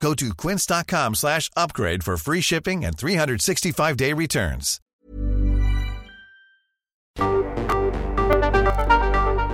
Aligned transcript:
Go 0.00 0.14
to 0.14 0.34
quince.com 0.34 1.14
slash 1.14 1.50
upgrade 1.56 2.02
for 2.04 2.16
free 2.16 2.40
shipping 2.40 2.84
and 2.84 2.96
365-day 2.96 4.12
returns. 4.12 4.80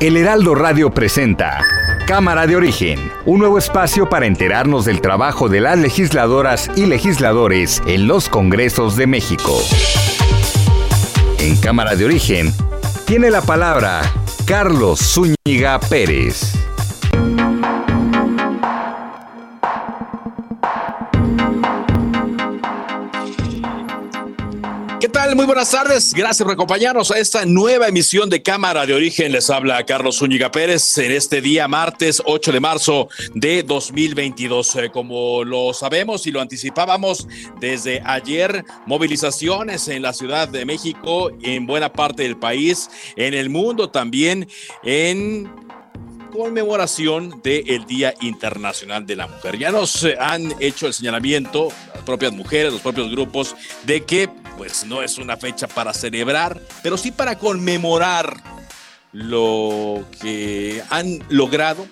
El 0.01 0.17
Heraldo 0.17 0.57
Radio 0.57 0.93
presenta 0.93 1.61
Cámara 2.09 2.49
de 2.49 2.57
Origen, 2.57 2.99
un 3.25 3.39
nuevo 3.39 3.57
espacio 3.57 4.09
para 4.09 4.27
enterarnos 4.27 4.85
del 4.85 5.01
trabajo 5.01 5.49
de 5.49 5.61
las 5.61 5.79
legisladoras 5.79 6.69
y 6.75 6.87
legisladores 6.87 7.81
en 7.87 8.09
los 8.09 8.29
Congresos 8.29 8.97
de 8.97 9.07
México. 9.07 9.61
En 11.39 11.57
Cámara 11.57 11.95
de 11.95 12.05
Origen 12.05 12.53
tiene 13.07 13.31
la 13.31 13.43
palabra 13.43 14.03
Carlos 14.45 14.99
Zúñiga 14.99 15.79
Pérez. 15.79 16.53
Muy 25.23 25.47
buenas 25.47 25.71
tardes. 25.71 26.13
Gracias 26.13 26.45
por 26.45 26.53
acompañarnos 26.53 27.11
a 27.11 27.19
esta 27.19 27.47
nueva 27.47 27.89
emisión 27.89 28.29
de 28.29 28.43
Cámara 28.43 28.85
de 28.85 28.93
Origen. 28.93 29.33
Les 29.33 29.49
habla 29.49 29.83
Carlos 29.87 30.19
Zúñiga 30.19 30.51
Pérez 30.51 30.99
en 30.99 31.11
este 31.13 31.41
día 31.41 31.69
martes 31.69 32.21
8 32.27 32.53
de 32.53 32.61
marzo 32.61 33.09
de 33.33 33.63
2022. 33.63 34.77
Eh, 34.77 34.91
como 34.93 35.43
lo 35.45 35.73
sabemos 35.73 36.27
y 36.27 36.33
lo 36.33 36.41
anticipábamos 36.43 37.29
desde 37.61 38.03
ayer, 38.05 38.65
movilizaciones 38.85 39.89
en 39.89 40.03
la 40.03 40.13
Ciudad 40.13 40.49
de 40.49 40.67
México, 40.67 41.31
en 41.41 41.67
buena 41.67 41.91
parte 41.93 42.25
del 42.25 42.37
país, 42.37 42.91
en 43.17 43.33
el 43.33 43.49
mundo 43.49 43.89
también, 43.91 44.49
en 44.83 45.51
conmemoración 46.33 47.41
del 47.43 47.87
Día 47.87 48.13
Internacional 48.21 49.07
de 49.07 49.17
la 49.17 49.29
Mujer. 49.29 49.57
Ya 49.57 49.71
nos 49.71 50.03
eh, 50.05 50.17
han 50.19 50.53
hecho 50.61 50.89
el 50.89 50.93
señalamiento, 50.93 51.69
las 51.95 52.03
propias 52.03 52.33
mujeres, 52.33 52.73
los 52.73 52.83
propios 52.83 53.11
grupos, 53.11 53.55
de 53.87 54.03
que 54.05 54.29
pues 54.57 54.85
no 54.85 55.03
es 55.03 55.19
una 55.19 55.37
fecha 55.37 55.67
para 55.67 55.95
celebrar, 55.95 56.61
pero 56.83 56.97
sí 56.97 57.11
para 57.11 57.39
conmemorar 57.39 58.37
lo 59.13 60.05
que 60.21 60.83
han 60.91 61.19
logrado, 61.29 61.87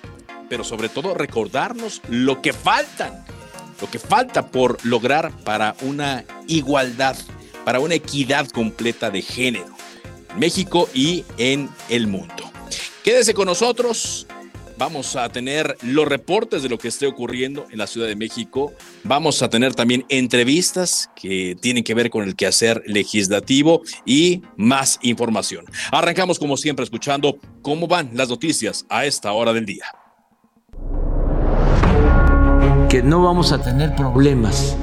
pero 0.49 0.65
sobre 0.65 0.89
todo 0.89 1.15
recordarnos 1.15 2.01
lo 2.09 2.41
que 2.43 2.53
faltan, 2.53 3.25
lo 3.81 3.91
que 3.91 3.99
falta 3.99 4.49
por 4.49 4.85
lograr 4.85 5.33
para 5.45 5.77
una 5.83 6.25
igualdad, 6.47 7.17
para 7.65 7.81
una 7.81 7.95
equidad 7.95 8.49
completa 8.49 9.11
de 9.11 9.23
género 9.23 9.69
en 10.31 10.39
México 10.39 10.89
y 10.95 11.25
en 11.39 11.69
el 11.89 12.07
mundo. 12.07 12.51
Quédese 13.05 13.35
con 13.35 13.47
nosotros. 13.47 14.27
Vamos 14.77 15.15
a 15.15 15.29
tener 15.29 15.77
los 15.83 16.09
reportes 16.09 16.63
de 16.63 16.71
lo 16.71 16.79
que 16.79 16.89
esté 16.89 17.07
ocurriendo 17.07 17.67
en 17.71 17.79
la 17.79 17.87
Ciudad 17.87 18.07
de 18.07 18.17
México. 18.17 18.73
Vamos 19.05 19.43
a 19.43 19.49
tener 19.49 19.75
también 19.75 20.05
entrevistas 20.09 21.11
que 21.17 21.57
tienen 21.61 21.83
que 21.83 21.95
ver 21.95 22.11
con 22.11 22.25
el 22.25 22.37
quehacer 22.37 22.83
legislativo 22.87 23.83
y 24.05 24.43
más 24.57 24.99
información. 25.03 25.65
Arrancamos 25.91 26.39
como 26.39 26.57
siempre 26.57 26.85
escuchando 26.85 27.39
cómo 27.63 27.87
van 27.87 28.11
las 28.13 28.29
noticias 28.29 28.85
a 28.91 29.07
esta 29.07 29.33
hora 29.33 29.53
del 29.53 29.65
día. 29.65 29.85
Que 32.89 33.03
no 33.03 33.23
vamos 33.23 33.53
a 33.53 33.63
tener 33.63 33.95
problemas 33.97 34.77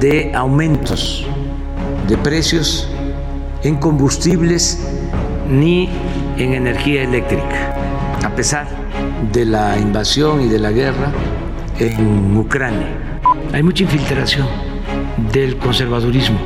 de 0.00 0.32
aumentos 0.34 1.24
de 2.08 2.16
precios 2.18 2.88
en 3.64 3.76
combustibles 3.76 4.78
ni 5.48 5.88
en 6.36 6.54
energía 6.54 7.02
eléctrica, 7.02 7.74
a 8.22 8.34
pesar 8.36 8.68
de 9.32 9.44
la 9.44 9.78
invasión 9.78 10.42
y 10.42 10.48
de 10.48 10.58
la 10.58 10.70
guerra 10.70 11.12
en 11.78 12.36
Ucrania. 12.36 13.05
Hay 13.56 13.62
mucha 13.62 13.84
infiltración 13.84 14.46
del 15.32 15.56
conservadurismo 15.56 16.38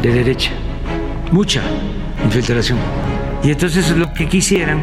de 0.00 0.10
derecha, 0.10 0.52
mucha 1.30 1.60
infiltración. 2.24 2.78
Y 3.44 3.50
entonces 3.50 3.90
lo 3.90 4.10
que 4.14 4.26
quisieran 4.26 4.82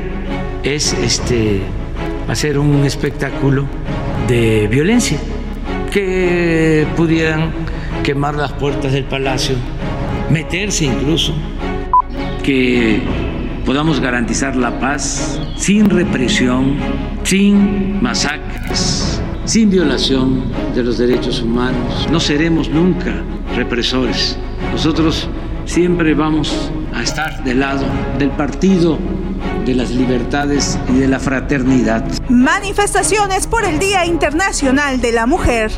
es 0.61 0.93
este, 0.93 1.61
hacer 2.27 2.59
un 2.59 2.85
espectáculo 2.85 3.65
de 4.27 4.67
violencia, 4.67 5.17
que 5.91 6.85
pudieran 6.95 7.49
quemar 8.03 8.35
las 8.35 8.51
puertas 8.51 8.91
del 8.91 9.05
palacio, 9.05 9.55
meterse 10.29 10.85
incluso, 10.85 11.33
que 12.43 13.01
podamos 13.65 13.99
garantizar 13.99 14.55
la 14.55 14.79
paz 14.79 15.41
sin 15.57 15.89
represión, 15.89 16.75
sin 17.23 17.99
masacres, 17.99 19.12
sin 19.45 19.69
violación 19.69 20.43
de 20.73 20.83
los 20.83 20.97
derechos 20.97 21.41
humanos. 21.41 22.07
No 22.11 22.19
seremos 22.19 22.69
nunca 22.69 23.13
represores. 23.55 24.37
Nosotros 24.71 25.27
siempre 25.65 26.13
vamos 26.13 26.71
a 26.93 27.03
estar 27.03 27.43
del 27.43 27.59
lado 27.59 27.85
del 28.19 28.29
partido 28.31 28.97
de 29.65 29.75
las 29.75 29.91
libertades 29.91 30.77
y 30.89 30.99
de 30.99 31.07
la 31.07 31.19
fraternidad. 31.19 32.05
Manifestaciones 32.29 33.47
por 33.47 33.63
el 33.63 33.79
Día 33.79 34.05
Internacional 34.05 34.99
de 35.01 35.11
la 35.11 35.25
Mujer. 35.25 35.71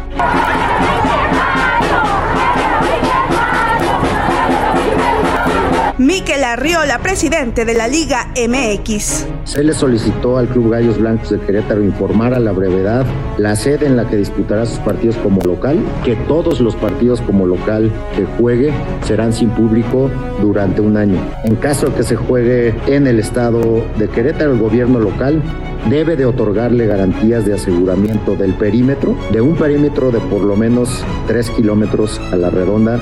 Miquel 6.06 6.44
Arriola, 6.44 7.00
presidente 7.00 7.66
de 7.66 7.74
la 7.74 7.88
Liga 7.88 8.28
MX. 8.36 9.26
Se 9.44 9.64
le 9.64 9.74
solicitó 9.74 10.38
al 10.38 10.48
Club 10.48 10.70
Gallos 10.70 11.00
Blancos 11.00 11.32
de 11.32 11.40
Querétaro 11.40 11.84
informar 11.84 12.36
a 12.36 12.40
la 12.40 12.52
brevedad 12.52 13.08
la 13.40 13.56
sede 13.56 13.88
en 13.88 13.98
la 13.98 14.08
que 14.08 14.18
disputará 14.18 14.68
sus 14.68 14.78
partidos 14.78 15.16
como 15.16 15.42
local, 15.42 15.80
que 16.04 16.16
todos 16.28 16.62
los 16.62 16.76
partidos 16.76 17.22
como 17.22 17.48
local 17.48 17.92
que 18.16 18.24
juegue 18.38 18.72
serán 19.04 19.34
sin 19.34 19.50
público 19.50 20.12
durante 20.42 20.80
un 20.80 20.96
año. 20.96 21.18
En 21.44 21.56
caso 21.56 21.88
de 21.88 21.96
que 21.96 22.04
se 22.04 22.16
juegue 22.16 22.76
en 22.86 23.08
el 23.08 23.20
estado 23.20 23.84
de 23.98 24.08
Querétaro, 24.08 24.54
el 24.54 24.60
gobierno 24.60 25.00
local 25.00 25.42
debe 25.90 26.16
de 26.16 26.28
otorgarle 26.28 26.86
garantías 26.86 27.48
de 27.48 27.56
aseguramiento 27.56 28.36
del 28.36 28.54
perímetro, 28.54 29.18
de 29.32 29.42
un 29.42 29.56
perímetro 29.56 30.12
de 30.12 30.20
por 30.20 30.42
lo 30.42 30.56
menos 30.56 31.04
3 31.26 31.50
kilómetros 31.50 32.22
a 32.32 32.36
la 32.36 32.52
redonda. 32.52 33.00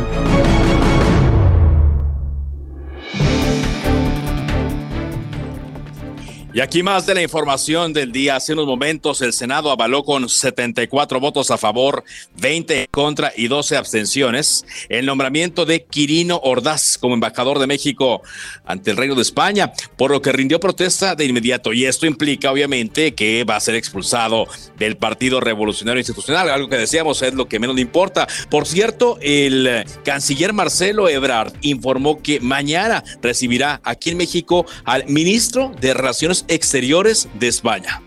Y 6.56 6.62
aquí 6.62 6.84
más 6.84 7.08
de 7.08 7.16
la 7.16 7.24
información 7.24 7.94
del 7.94 8.12
día. 8.12 8.36
Hace 8.36 8.53
unos 8.53 8.68
momentos 8.68 9.24
el 9.24 9.34
Senado 9.34 9.72
avaló 9.72 10.03
con 10.03 10.30
74 10.30 11.19
votos 11.19 11.50
a 11.50 11.58
favor, 11.58 12.03
20 12.40 12.81
en 12.81 12.88
contra 12.91 13.34
y 13.36 13.47
12 13.47 13.75
abstenciones 13.75 14.64
el 14.88 15.08
nombramiento 15.08 15.66
de 15.66 15.84
Quirino 15.84 16.40
Ordaz 16.44 17.00
como 17.00 17.16
embajador 17.16 17.58
de 17.58 17.66
México 17.66 18.22
ante 18.66 18.91
el 18.91 18.97
Reino 18.97 19.16
de 19.16 19.24
España, 19.24 19.74
por 19.97 20.12
lo 20.12 20.22
que 20.22 20.31
rindió 20.31 20.59
protesta 20.59 21.16
de 21.16 21.25
inmediato. 21.25 21.74
Y 21.74 21.86
esto 21.86 22.06
implica 22.06 22.52
obviamente 22.52 23.16
que 23.16 23.44
va 23.46 23.56
a 23.56 23.59
ser 23.59 23.74
expulsado 23.74 24.46
del 24.78 24.96
Partido 24.96 25.40
Revolucionario 25.40 26.02
Institucional, 26.02 26.52
algo 26.52 26.70
que 26.70 26.78
decíamos 26.78 27.24
es 27.24 27.34
lo 27.34 27.47
que 27.47 27.58
menos 27.58 27.75
le 27.75 27.81
importa. 27.81 28.28
Por 28.52 28.68
cierto, 28.68 29.18
el 29.22 29.85
canciller 30.06 30.53
Marcelo 30.53 31.09
Ebrard 31.09 31.53
informó 31.62 32.22
que 32.22 32.40
mañana 32.40 33.03
recibirá 33.23 33.82
aquí 33.84 34.11
en 34.11 34.17
México 34.17 34.67
al 34.85 35.08
ministro 35.08 35.72
de 35.82 35.96
Relaciones 35.96 36.42
Exteriores 36.47 37.28
de 37.34 37.47
España. 37.47 38.01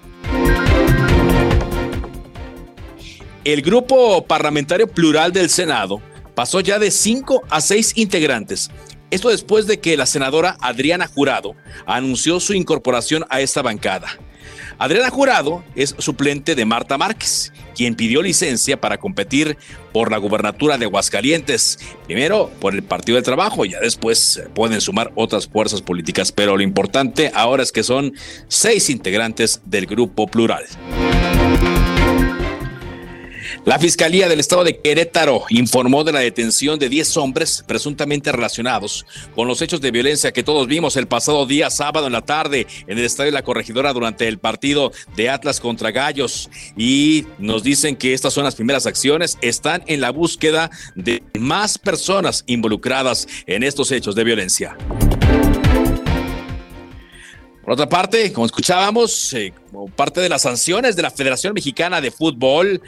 El 3.45 3.63
grupo 3.63 4.27
parlamentario 4.27 4.89
plural 4.89 5.33
del 5.33 5.51
Senado 5.51 6.03
pasó 6.35 6.61
ya 6.61 6.79
de 6.79 6.91
cinco 6.91 7.43
a 7.49 7.61
seis 7.61 7.93
integrantes. 7.97 8.71
Esto 9.11 9.29
después 9.29 9.67
de 9.67 9.79
que 9.79 9.97
la 9.97 10.07
senadora 10.07 10.57
Adriana 10.61 11.07
Jurado 11.07 11.55
anunció 11.87 12.41
su 12.41 12.55
incorporación 12.55 13.25
a 13.31 13.41
esta 13.41 13.63
bancada. 13.63 14.19
Adriana 14.79 15.11
Jurado 15.11 15.65
es 15.75 15.95
suplente 15.99 16.55
de 16.55 16.67
Marta 16.67 16.99
Márquez, 16.99 17.53
quien 17.75 17.95
pidió 17.95 18.21
licencia 18.21 18.79
para 18.79 18.99
competir 18.99 19.57
por 19.93 20.11
la 20.11 20.19
gubernatura 20.19 20.77
de 20.77 20.85
Aguascalientes. 20.85 21.79
Primero 22.05 22.51
por 22.61 22.75
el 22.75 22.83
Partido 22.83 23.17
del 23.17 23.25
Trabajo, 23.25 23.65
ya 23.65 23.81
después 23.81 24.43
pueden 24.55 24.83
sumar 24.83 25.13
otras 25.15 25.47
fuerzas 25.47 25.81
políticas, 25.81 26.31
pero 26.31 26.57
lo 26.57 26.63
importante 26.63 27.33
ahora 27.35 27.63
es 27.63 27.73
que 27.73 27.83
son 27.83 28.13
seis 28.49 28.91
integrantes 28.91 29.63
del 29.65 29.87
grupo 29.87 30.27
plural. 30.27 30.65
La 33.65 33.79
Fiscalía 33.79 34.29
del 34.29 34.41
Estado 34.41 34.65
de 34.65 34.79
Querétaro 34.79 35.45
informó 35.49 36.05
de 36.05 36.13
la 36.13 36.21
detención 36.21 36.79
de 36.79 36.89
10 36.89 37.17
hombres 37.17 37.65
presuntamente 37.67 38.31
relacionados 38.31 39.07
con 39.35 39.49
los 39.49 39.61
hechos 39.63 39.81
de 39.81 39.91
violencia 39.91 40.33
que 40.33 40.43
todos 40.43 40.67
vimos 40.67 40.97
el 40.97 41.09
pasado 41.09 41.47
día 41.47 41.71
sábado 41.71 42.07
en 42.07 42.13
la 42.13 42.23
tarde 42.23 42.67
en 42.87 42.99
el 42.99 43.05
Estadio 43.05 43.33
de 43.33 43.39
la 43.39 43.43
Corregidora 43.43 43.93
durante 43.93 44.29
el 44.29 44.39
partido 44.39 44.93
de 45.17 45.31
Atlas 45.31 45.61
contra 45.61 45.91
Gallos. 45.91 46.51
Y 46.77 47.27
nos 47.39 47.63
dicen 47.63 47.97
que 47.97 48.15
estas 48.15 48.33
son 48.33 48.45
las 48.45 48.55
primeras 48.55 48.87
acciones. 48.87 49.39
Están 49.41 49.83
en 49.87 50.01
la 50.01 50.11
búsqueda 50.11 50.71
de 50.95 51.23
más 51.39 51.79
personas 51.79 52.45
involucradas 52.47 53.27
en 53.47 53.63
estos 53.63 53.91
hechos 53.91 54.15
de 54.15 54.25
violencia. 54.25 54.77
Por 57.67 57.73
otra 57.73 57.89
parte, 57.89 58.33
como 58.33 58.47
escuchábamos, 58.47 59.33
eh, 59.35 59.53
parte 59.97 60.21
de 60.21 60.29
las 60.29 60.43
sanciones 60.43 60.95
de 60.95 61.03
la 61.03 61.11
Federación 61.11 61.53
Mexicana 61.53 62.01
de 62.01 62.13
Fútbol, 62.13 62.81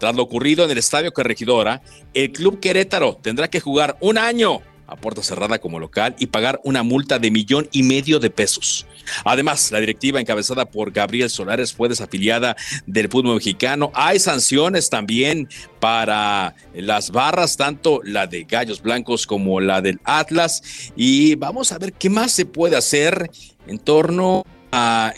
tras 0.00 0.16
lo 0.16 0.22
ocurrido 0.22 0.64
en 0.64 0.70
el 0.70 0.78
Estadio 0.78 1.12
Corregidora, 1.12 1.82
el 2.14 2.32
Club 2.32 2.58
Querétaro 2.58 3.18
tendrá 3.22 3.48
que 3.48 3.60
jugar 3.60 3.98
un 4.00 4.16
año 4.16 4.62
a 4.86 4.96
puerta 4.96 5.22
cerrada 5.22 5.60
como 5.60 5.78
local 5.78 6.16
y 6.18 6.26
pagar 6.26 6.58
una 6.64 6.82
multa 6.82 7.18
de 7.18 7.30
millón 7.30 7.68
y 7.70 7.82
medio 7.84 8.18
de 8.18 8.30
pesos. 8.30 8.86
Además, 9.24 9.70
la 9.70 9.78
directiva 9.78 10.20
encabezada 10.20 10.64
por 10.64 10.90
Gabriel 10.90 11.30
Solares 11.30 11.72
fue 11.72 11.88
desafiliada 11.88 12.56
del 12.86 13.08
fútbol 13.08 13.36
mexicano. 13.36 13.92
Hay 13.94 14.18
sanciones 14.18 14.90
también 14.90 15.48
para 15.78 16.54
las 16.74 17.10
barras, 17.10 17.56
tanto 17.56 18.00
la 18.02 18.26
de 18.26 18.44
Gallos 18.44 18.82
Blancos 18.82 19.26
como 19.26 19.60
la 19.60 19.80
del 19.80 20.00
Atlas. 20.04 20.90
Y 20.96 21.36
vamos 21.36 21.72
a 21.72 21.78
ver 21.78 21.92
qué 21.92 22.10
más 22.10 22.32
se 22.32 22.46
puede 22.46 22.76
hacer 22.76 23.30
en 23.66 23.78
torno 23.78 24.44
a 24.44 24.59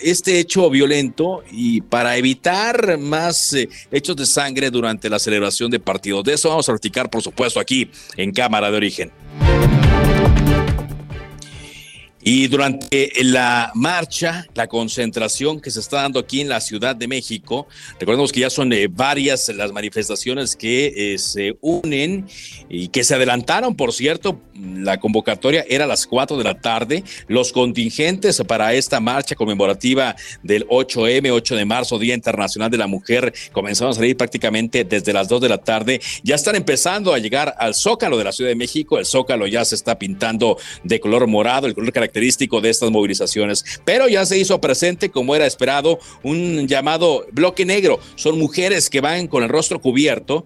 este 0.00 0.38
hecho 0.38 0.70
violento 0.70 1.42
y 1.50 1.80
para 1.82 2.16
evitar 2.16 2.98
más 2.98 3.52
eh, 3.52 3.68
hechos 3.90 4.16
de 4.16 4.26
sangre 4.26 4.70
durante 4.70 5.10
la 5.10 5.18
celebración 5.18 5.70
de 5.70 5.80
partidos. 5.80 6.24
De 6.24 6.34
eso 6.34 6.48
vamos 6.48 6.68
a 6.68 6.72
platicar, 6.72 7.10
por 7.10 7.22
supuesto, 7.22 7.60
aquí 7.60 7.90
en 8.16 8.32
Cámara 8.32 8.70
de 8.70 8.76
Origen. 8.76 9.12
Y 12.24 12.46
durante 12.46 13.10
la 13.22 13.72
marcha, 13.74 14.46
la 14.54 14.68
concentración 14.68 15.60
que 15.60 15.72
se 15.72 15.80
está 15.80 16.02
dando 16.02 16.20
aquí 16.20 16.40
en 16.40 16.48
la 16.48 16.60
Ciudad 16.60 16.94
de 16.94 17.08
México, 17.08 17.66
recordemos 17.98 18.30
que 18.30 18.40
ya 18.40 18.50
son 18.50 18.72
eh, 18.72 18.86
varias 18.88 19.48
las 19.48 19.72
manifestaciones 19.72 20.54
que 20.54 21.14
eh, 21.14 21.18
se 21.18 21.56
unen 21.60 22.28
y 22.68 22.88
que 22.88 23.02
se 23.02 23.16
adelantaron, 23.16 23.74
por 23.74 23.92
cierto, 23.92 24.40
la 24.54 25.00
convocatoria 25.00 25.64
era 25.68 25.84
a 25.84 25.88
las 25.88 26.06
4 26.06 26.36
de 26.36 26.44
la 26.44 26.60
tarde. 26.60 27.02
Los 27.26 27.50
contingentes 27.50 28.40
para 28.46 28.72
esta 28.72 29.00
marcha 29.00 29.34
conmemorativa 29.34 30.14
del 30.44 30.64
8M, 30.68 31.28
8 31.32 31.56
de 31.56 31.64
marzo, 31.64 31.98
Día 31.98 32.14
Internacional 32.14 32.70
de 32.70 32.78
la 32.78 32.86
Mujer, 32.86 33.34
comenzaron 33.50 33.90
a 33.90 33.94
salir 33.94 34.16
prácticamente 34.16 34.84
desde 34.84 35.12
las 35.12 35.26
2 35.26 35.40
de 35.40 35.48
la 35.48 35.58
tarde. 35.58 36.00
Ya 36.22 36.36
están 36.36 36.54
empezando 36.54 37.12
a 37.12 37.18
llegar 37.18 37.56
al 37.58 37.74
Zócalo 37.74 38.16
de 38.16 38.24
la 38.24 38.32
Ciudad 38.32 38.50
de 38.50 38.56
México. 38.56 38.96
El 38.96 39.06
Zócalo 39.06 39.48
ya 39.48 39.64
se 39.64 39.74
está 39.74 39.98
pintando 39.98 40.56
de 40.84 41.00
color 41.00 41.26
morado, 41.26 41.66
el 41.66 41.74
color 41.74 41.92
característico 41.92 42.11
característico 42.12 42.60
de 42.60 42.68
estas 42.68 42.90
movilizaciones, 42.90 43.64
pero 43.84 44.06
ya 44.06 44.26
se 44.26 44.38
hizo 44.38 44.60
presente, 44.60 45.10
como 45.10 45.34
era 45.34 45.46
esperado, 45.46 45.98
un 46.22 46.68
llamado 46.68 47.26
bloque 47.32 47.64
negro. 47.64 47.98
Son 48.16 48.38
mujeres 48.38 48.90
que 48.90 49.00
van 49.00 49.26
con 49.26 49.42
el 49.42 49.48
rostro 49.48 49.80
cubierto 49.80 50.44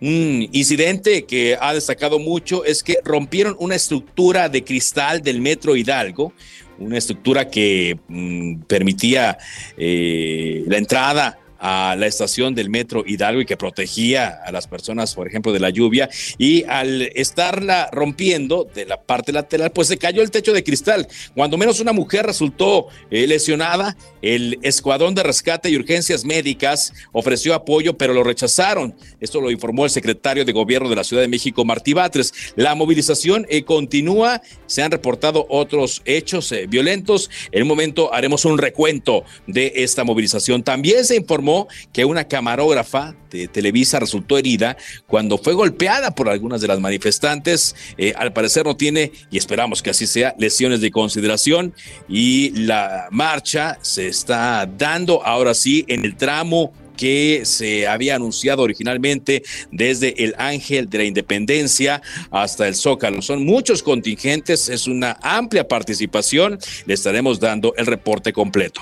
un 0.00 0.48
incidente 0.52 1.24
que 1.24 1.58
ha 1.60 1.74
destacado 1.74 2.20
mucho 2.20 2.64
es 2.64 2.84
que 2.84 2.98
rompieron 3.04 3.56
una 3.58 3.74
estructura 3.74 4.48
de 4.48 4.62
cristal 4.62 5.22
del 5.22 5.40
metro 5.40 5.74
Hidalgo, 5.74 6.32
una 6.78 6.98
estructura 6.98 7.48
que 7.48 7.98
mm, 8.06 8.60
permitía 8.68 9.38
eh, 9.76 10.62
la 10.68 10.78
entrada 10.78 11.40
a 11.58 11.96
la 11.98 12.06
estación 12.06 12.54
del 12.54 12.70
metro 12.70 13.04
Hidalgo 13.06 13.40
y 13.40 13.46
que 13.46 13.56
protegía 13.56 14.40
a 14.44 14.52
las 14.52 14.66
personas, 14.66 15.14
por 15.14 15.26
ejemplo, 15.26 15.52
de 15.52 15.60
la 15.60 15.70
lluvia. 15.70 16.08
Y 16.38 16.64
al 16.64 17.02
estarla 17.14 17.88
rompiendo 17.92 18.68
de 18.72 18.86
la 18.86 19.02
parte 19.02 19.32
lateral, 19.32 19.72
pues 19.72 19.88
se 19.88 19.98
cayó 19.98 20.22
el 20.22 20.30
techo 20.30 20.52
de 20.52 20.62
cristal. 20.62 21.08
Cuando 21.34 21.58
menos 21.58 21.80
una 21.80 21.92
mujer 21.92 22.26
resultó 22.26 22.88
eh, 23.10 23.26
lesionada, 23.26 23.96
el 24.22 24.58
Escuadrón 24.62 25.14
de 25.14 25.22
Rescate 25.22 25.70
y 25.70 25.76
Urgencias 25.76 26.24
Médicas 26.24 26.92
ofreció 27.12 27.54
apoyo, 27.54 27.96
pero 27.96 28.14
lo 28.14 28.22
rechazaron. 28.22 28.94
Esto 29.20 29.40
lo 29.40 29.50
informó 29.50 29.84
el 29.84 29.90
secretario 29.90 30.44
de 30.44 30.52
Gobierno 30.52 30.88
de 30.88 30.96
la 30.96 31.04
Ciudad 31.04 31.22
de 31.22 31.28
México, 31.28 31.64
Martí 31.64 31.92
Batres. 31.92 32.32
La 32.56 32.74
movilización 32.74 33.46
eh, 33.48 33.64
continúa. 33.64 34.40
Se 34.66 34.82
han 34.82 34.90
reportado 34.90 35.46
otros 35.48 36.02
hechos 36.04 36.52
eh, 36.52 36.66
violentos. 36.68 37.30
En 37.50 37.62
un 37.62 37.68
momento 37.68 38.12
haremos 38.14 38.44
un 38.44 38.58
recuento 38.58 39.24
de 39.46 39.72
esta 39.76 40.04
movilización. 40.04 40.62
También 40.62 41.04
se 41.04 41.16
informó 41.16 41.47
que 41.92 42.04
una 42.04 42.24
camarógrafa 42.24 43.14
de 43.30 43.48
Televisa 43.48 44.00
resultó 44.00 44.38
herida 44.38 44.76
cuando 45.06 45.38
fue 45.38 45.54
golpeada 45.54 46.14
por 46.14 46.28
algunas 46.28 46.60
de 46.60 46.68
las 46.68 46.80
manifestantes. 46.80 47.74
Eh, 47.96 48.14
al 48.16 48.32
parecer 48.32 48.64
no 48.64 48.76
tiene, 48.76 49.12
y 49.30 49.38
esperamos 49.38 49.82
que 49.82 49.90
así 49.90 50.06
sea, 50.06 50.34
lesiones 50.38 50.80
de 50.80 50.90
consideración. 50.90 51.74
Y 52.08 52.50
la 52.50 53.08
marcha 53.10 53.78
se 53.82 54.08
está 54.08 54.66
dando 54.66 55.24
ahora 55.24 55.54
sí 55.54 55.84
en 55.88 56.04
el 56.04 56.16
tramo 56.16 56.72
que 56.98 57.42
se 57.44 57.86
había 57.86 58.16
anunciado 58.16 58.62
originalmente 58.62 59.42
desde 59.70 60.24
el 60.24 60.34
Ángel 60.36 60.90
de 60.90 60.98
la 60.98 61.04
Independencia 61.04 62.02
hasta 62.30 62.66
el 62.66 62.74
Zócalo. 62.74 63.22
Son 63.22 63.46
muchos 63.46 63.82
contingentes, 63.82 64.68
es 64.68 64.86
una 64.86 65.16
amplia 65.22 65.66
participación. 65.66 66.58
Le 66.86 66.94
estaremos 66.94 67.40
dando 67.40 67.72
el 67.76 67.86
reporte 67.86 68.32
completo. 68.32 68.80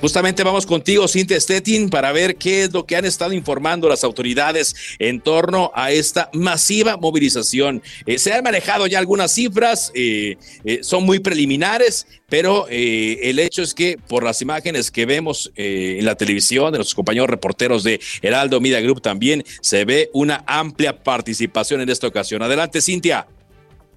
Justamente 0.00 0.44
vamos 0.44 0.64
contigo, 0.64 1.08
Cintia 1.08 1.40
Stettin, 1.40 1.90
para 1.90 2.12
ver 2.12 2.36
qué 2.36 2.62
es 2.62 2.72
lo 2.72 2.86
que 2.86 2.94
han 2.94 3.04
estado 3.04 3.32
informando 3.32 3.88
las 3.88 4.04
autoridades 4.04 4.76
en 5.00 5.20
torno 5.20 5.72
a 5.74 5.90
esta 5.90 6.30
masiva 6.32 6.96
movilización. 6.96 7.82
Eh, 8.06 8.18
se 8.18 8.32
han 8.32 8.44
manejado 8.44 8.86
ya 8.86 9.00
algunas 9.00 9.32
cifras, 9.32 9.90
eh, 9.96 10.36
eh, 10.64 10.80
son 10.82 11.02
muy 11.04 11.18
preliminares, 11.18 12.06
pero 12.28 12.68
el 12.68 13.38
hecho 13.38 13.62
es 13.62 13.74
que 13.74 13.98
por 14.06 14.22
las 14.22 14.40
imágenes 14.42 14.90
que 14.90 15.06
vemos 15.06 15.50
en 15.56 16.04
la 16.04 16.14
televisión 16.14 16.70
de 16.72 16.78
los 16.78 16.94
compañeros 16.94 17.30
reporteros 17.30 17.82
de 17.82 18.00
Heraldo 18.20 18.60
Media 18.60 18.80
Group 18.82 19.00
también 19.00 19.42
se 19.62 19.86
ve 19.86 20.10
una 20.12 20.44
amplia 20.46 21.02
participación 21.02 21.80
en 21.80 21.88
esta 21.88 22.06
ocasión. 22.06 22.42
Adelante, 22.42 22.82
Cintia. 22.82 23.26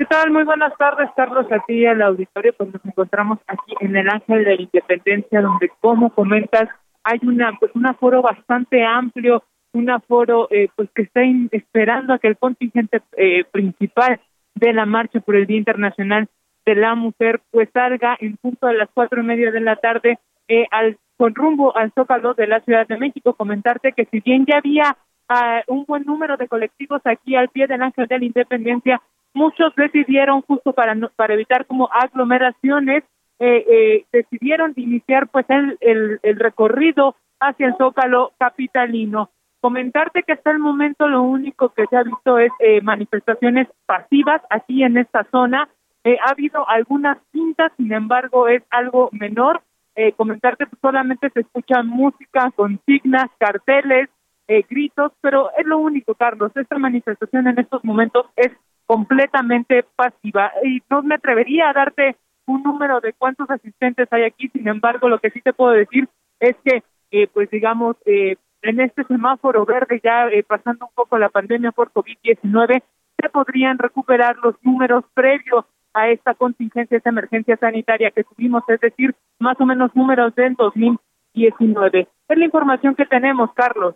¿Qué 0.01 0.07
tal? 0.07 0.31
Muy 0.31 0.45
buenas 0.45 0.75
tardes, 0.79 1.11
Carlos, 1.15 1.45
aquí 1.51 1.75
ti 1.75 1.85
el 1.85 2.01
auditorio. 2.01 2.53
Pues 2.57 2.73
nos 2.73 2.83
encontramos 2.83 3.37
aquí 3.45 3.75
en 3.81 3.95
el 3.95 4.09
Ángel 4.09 4.43
de 4.43 4.55
la 4.55 4.61
Independencia, 4.63 5.41
donde, 5.41 5.69
como 5.79 6.09
comentas, 6.09 6.69
hay 7.03 7.19
una 7.21 7.51
pues 7.59 7.71
un 7.75 7.85
aforo 7.85 8.23
bastante 8.23 8.83
amplio, 8.83 9.43
un 9.73 9.91
aforo 9.91 10.47
eh, 10.49 10.69
pues 10.75 10.89
que 10.95 11.03
está 11.03 11.21
esperando 11.51 12.15
a 12.15 12.17
que 12.17 12.29
el 12.29 12.37
contingente 12.37 13.03
eh, 13.15 13.43
principal 13.51 14.19
de 14.55 14.73
la 14.73 14.87
marcha 14.87 15.19
por 15.19 15.35
el 15.35 15.45
Día 15.45 15.57
Internacional 15.57 16.27
de 16.65 16.73
la 16.73 16.95
Mujer 16.95 17.39
pues 17.51 17.69
salga 17.71 18.17
en 18.19 18.37
punto 18.37 18.65
a 18.65 18.73
las 18.73 18.89
cuatro 18.91 19.21
y 19.21 19.25
media 19.25 19.51
de 19.51 19.61
la 19.61 19.75
tarde 19.75 20.17
eh, 20.47 20.65
al 20.71 20.97
con 21.15 21.35
rumbo 21.35 21.77
al 21.77 21.91
Zócalo 21.93 22.33
de 22.33 22.47
la 22.47 22.61
Ciudad 22.61 22.87
de 22.87 22.97
México. 22.97 23.35
Comentarte 23.35 23.91
que 23.91 24.05
si 24.05 24.19
bien 24.19 24.47
ya 24.47 24.57
había 24.57 24.97
ah, 25.29 25.61
un 25.67 25.85
buen 25.85 26.05
número 26.05 26.37
de 26.37 26.47
colectivos 26.47 27.03
aquí 27.05 27.35
al 27.35 27.49
pie 27.49 27.67
del 27.67 27.83
Ángel 27.83 28.07
de 28.07 28.17
la 28.17 28.25
Independencia, 28.25 28.99
muchos 29.33 29.73
decidieron 29.75 30.41
justo 30.41 30.73
para 30.73 30.95
para 31.15 31.33
evitar 31.33 31.65
como 31.65 31.89
aglomeraciones 31.91 33.03
eh, 33.43 33.65
eh, 33.67 34.05
decidieron 34.11 34.73
iniciar 34.75 35.27
pues 35.27 35.47
el, 35.49 36.19
el, 36.21 36.35
recorrido 36.39 37.15
hacia 37.39 37.67
el 37.67 37.75
zócalo 37.75 38.33
capitalino. 38.37 39.31
Comentarte 39.59 40.21
que 40.21 40.33
hasta 40.33 40.51
el 40.51 40.59
momento 40.59 41.07
lo 41.07 41.23
único 41.23 41.69
que 41.69 41.87
se 41.87 41.97
ha 41.97 42.03
visto 42.03 42.37
es 42.37 42.51
eh, 42.59 42.81
manifestaciones 42.81 43.67
pasivas 43.87 44.43
aquí 44.51 44.83
en 44.83 44.97
esta 44.97 45.25
zona. 45.31 45.67
Eh, 46.03 46.17
ha 46.23 46.31
habido 46.31 46.69
algunas 46.69 47.17
cintas 47.31 47.71
sin 47.77 47.91
embargo 47.91 48.47
es 48.47 48.61
algo 48.69 49.09
menor. 49.11 49.61
Eh, 49.95 50.13
comentarte 50.13 50.65
que 50.67 50.77
solamente 50.79 51.29
se 51.31 51.41
escucha 51.41 51.83
música 51.83 52.49
consignas 52.55 53.29
carteles 53.37 54.07
eh, 54.47 54.63
gritos 54.69 55.11
pero 55.19 55.49
es 55.57 55.65
lo 55.65 55.79
único 55.79 56.13
Carlos. 56.13 56.51
Esta 56.55 56.77
manifestación 56.77 57.47
en 57.47 57.57
estos 57.57 57.83
momentos 57.83 58.27
es 58.35 58.51
completamente 58.91 59.85
pasiva. 59.95 60.51
Y 60.65 60.81
no 60.89 61.01
me 61.01 61.15
atrevería 61.15 61.69
a 61.69 61.73
darte 61.73 62.17
un 62.45 62.61
número 62.61 62.99
de 62.99 63.13
cuántos 63.13 63.49
asistentes 63.49 64.09
hay 64.11 64.23
aquí, 64.23 64.49
sin 64.49 64.67
embargo, 64.67 65.07
lo 65.07 65.19
que 65.19 65.29
sí 65.29 65.39
te 65.39 65.53
puedo 65.53 65.71
decir 65.71 66.09
es 66.41 66.57
que, 66.65 66.83
eh, 67.11 67.27
pues 67.33 67.49
digamos, 67.51 67.95
eh, 68.05 68.35
en 68.61 68.81
este 68.81 69.05
semáforo 69.05 69.65
verde, 69.65 70.01
ya 70.03 70.27
eh, 70.27 70.43
pasando 70.43 70.87
un 70.87 70.91
poco 70.93 71.17
la 71.17 71.29
pandemia 71.29 71.71
por 71.71 71.93
COVID-19, 71.93 72.83
se 73.17 73.29
podrían 73.29 73.77
recuperar 73.77 74.35
los 74.43 74.55
números 74.61 75.05
previos 75.13 75.63
a 75.93 76.09
esta 76.09 76.33
contingencia, 76.33 76.97
esta 76.97 77.11
emergencia 77.11 77.55
sanitaria 77.55 78.11
que 78.11 78.25
tuvimos, 78.25 78.61
es 78.67 78.81
decir, 78.81 79.15
más 79.39 79.55
o 79.61 79.65
menos 79.65 79.95
números 79.95 80.35
del 80.35 80.55
2019. 80.55 82.09
Es 82.27 82.37
la 82.37 82.45
información 82.45 82.95
que 82.95 83.05
tenemos, 83.05 83.53
Carlos. 83.53 83.95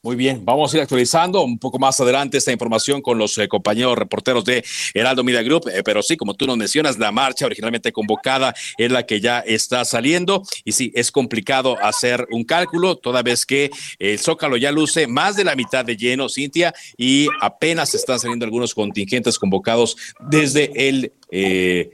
Muy 0.00 0.14
bien, 0.14 0.44
vamos 0.44 0.72
a 0.72 0.76
ir 0.76 0.82
actualizando 0.84 1.42
un 1.42 1.58
poco 1.58 1.80
más 1.80 1.98
adelante 1.98 2.38
esta 2.38 2.52
información 2.52 3.02
con 3.02 3.18
los 3.18 3.36
eh, 3.36 3.48
compañeros 3.48 3.98
reporteros 3.98 4.44
de 4.44 4.64
Heraldo 4.94 5.24
Media 5.24 5.42
Group, 5.42 5.68
eh, 5.68 5.82
pero 5.84 6.04
sí, 6.04 6.16
como 6.16 6.34
tú 6.34 6.46
nos 6.46 6.56
mencionas, 6.56 7.00
la 7.00 7.10
marcha 7.10 7.46
originalmente 7.46 7.90
convocada 7.90 8.54
es 8.76 8.92
la 8.92 9.04
que 9.04 9.20
ya 9.20 9.40
está 9.40 9.84
saliendo 9.84 10.44
y 10.62 10.70
sí, 10.70 10.92
es 10.94 11.10
complicado 11.10 11.76
hacer 11.82 12.28
un 12.30 12.44
cálculo 12.44 12.94
toda 12.94 13.24
vez 13.24 13.44
que 13.44 13.72
el 13.98 14.20
Zócalo 14.20 14.56
ya 14.56 14.70
luce 14.70 15.08
más 15.08 15.34
de 15.34 15.42
la 15.42 15.56
mitad 15.56 15.84
de 15.84 15.96
lleno, 15.96 16.28
Cintia, 16.28 16.72
y 16.96 17.26
apenas 17.40 17.92
están 17.92 18.20
saliendo 18.20 18.44
algunos 18.44 18.74
contingentes 18.74 19.36
convocados 19.36 19.96
desde 20.30 20.88
el... 20.88 21.12
Eh, 21.32 21.90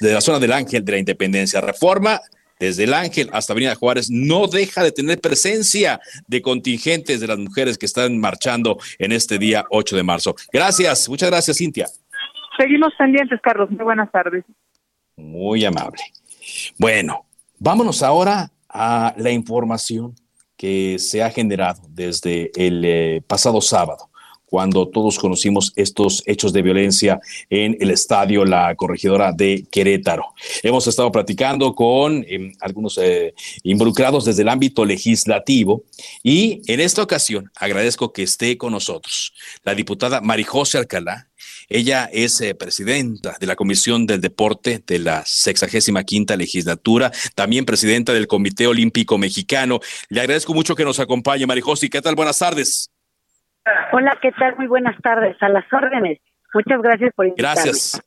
de 0.00 0.12
la 0.12 0.20
zona 0.20 0.38
del 0.38 0.52
Ángel 0.52 0.84
de 0.84 0.92
la 0.92 0.98
Independencia. 0.98 1.60
Reforma 1.60 2.20
desde 2.58 2.84
el 2.84 2.94
Ángel 2.94 3.30
hasta 3.32 3.52
Avenida 3.52 3.74
Juárez, 3.74 4.10
no 4.10 4.46
deja 4.46 4.82
de 4.82 4.92
tener 4.92 5.20
presencia 5.20 6.00
de 6.26 6.42
contingentes 6.42 7.20
de 7.20 7.26
las 7.26 7.38
mujeres 7.38 7.78
que 7.78 7.86
están 7.86 8.18
marchando 8.18 8.78
en 8.98 9.12
este 9.12 9.38
día 9.38 9.64
8 9.70 9.96
de 9.96 10.02
marzo. 10.02 10.34
Gracias, 10.52 11.08
muchas 11.08 11.30
gracias, 11.30 11.58
Cintia. 11.58 11.86
Seguimos 12.58 12.92
pendientes, 12.96 13.40
Carlos. 13.42 13.70
Muy 13.70 13.84
buenas 13.84 14.10
tardes. 14.12 14.44
Muy 15.16 15.64
amable. 15.64 16.02
Bueno, 16.78 17.26
vámonos 17.58 18.02
ahora 18.02 18.50
a 18.68 19.14
la 19.16 19.30
información 19.30 20.14
que 20.56 20.98
se 20.98 21.22
ha 21.22 21.30
generado 21.30 21.82
desde 21.88 22.50
el 22.54 22.84
eh, 22.84 23.22
pasado 23.26 23.60
sábado 23.60 24.10
cuando 24.54 24.86
todos 24.86 25.18
conocimos 25.18 25.72
estos 25.74 26.22
hechos 26.26 26.52
de 26.52 26.62
violencia 26.62 27.18
en 27.50 27.76
el 27.80 27.90
estadio 27.90 28.44
La 28.44 28.72
Corregidora 28.76 29.32
de 29.32 29.66
Querétaro. 29.68 30.26
Hemos 30.62 30.86
estado 30.86 31.10
platicando 31.10 31.74
con 31.74 32.24
em, 32.28 32.52
algunos 32.60 32.96
eh, 32.98 33.34
involucrados 33.64 34.24
desde 34.24 34.42
el 34.42 34.48
ámbito 34.48 34.84
legislativo 34.84 35.82
y 36.22 36.62
en 36.72 36.78
esta 36.78 37.02
ocasión 37.02 37.50
agradezco 37.56 38.12
que 38.12 38.22
esté 38.22 38.56
con 38.56 38.70
nosotros 38.70 39.32
la 39.64 39.74
diputada 39.74 40.20
Marijose 40.20 40.78
Alcalá. 40.78 41.26
Ella 41.68 42.08
es 42.12 42.40
eh, 42.40 42.54
presidenta 42.54 43.36
de 43.40 43.48
la 43.48 43.56
Comisión 43.56 44.06
del 44.06 44.20
Deporte 44.20 44.84
de 44.86 45.00
la 45.00 45.24
65 45.26 46.00
quinta 46.06 46.36
legislatura, 46.36 47.10
también 47.34 47.64
presidenta 47.64 48.12
del 48.12 48.28
Comité 48.28 48.68
Olímpico 48.68 49.18
Mexicano. 49.18 49.80
Le 50.10 50.20
agradezco 50.20 50.54
mucho 50.54 50.76
que 50.76 50.84
nos 50.84 51.00
acompañe, 51.00 51.44
Marijose. 51.44 51.90
¿Qué 51.90 52.00
tal? 52.00 52.14
Buenas 52.14 52.38
tardes. 52.38 52.93
Hola, 53.92 54.18
¿qué 54.20 54.32
tal? 54.32 54.56
Muy 54.56 54.66
buenas 54.66 55.00
tardes. 55.02 55.36
A 55.40 55.48
las 55.48 55.64
órdenes. 55.72 56.18
Muchas 56.52 56.82
gracias 56.82 57.12
por 57.14 57.26
invitarme. 57.26 57.62
Gracias. 57.62 58.02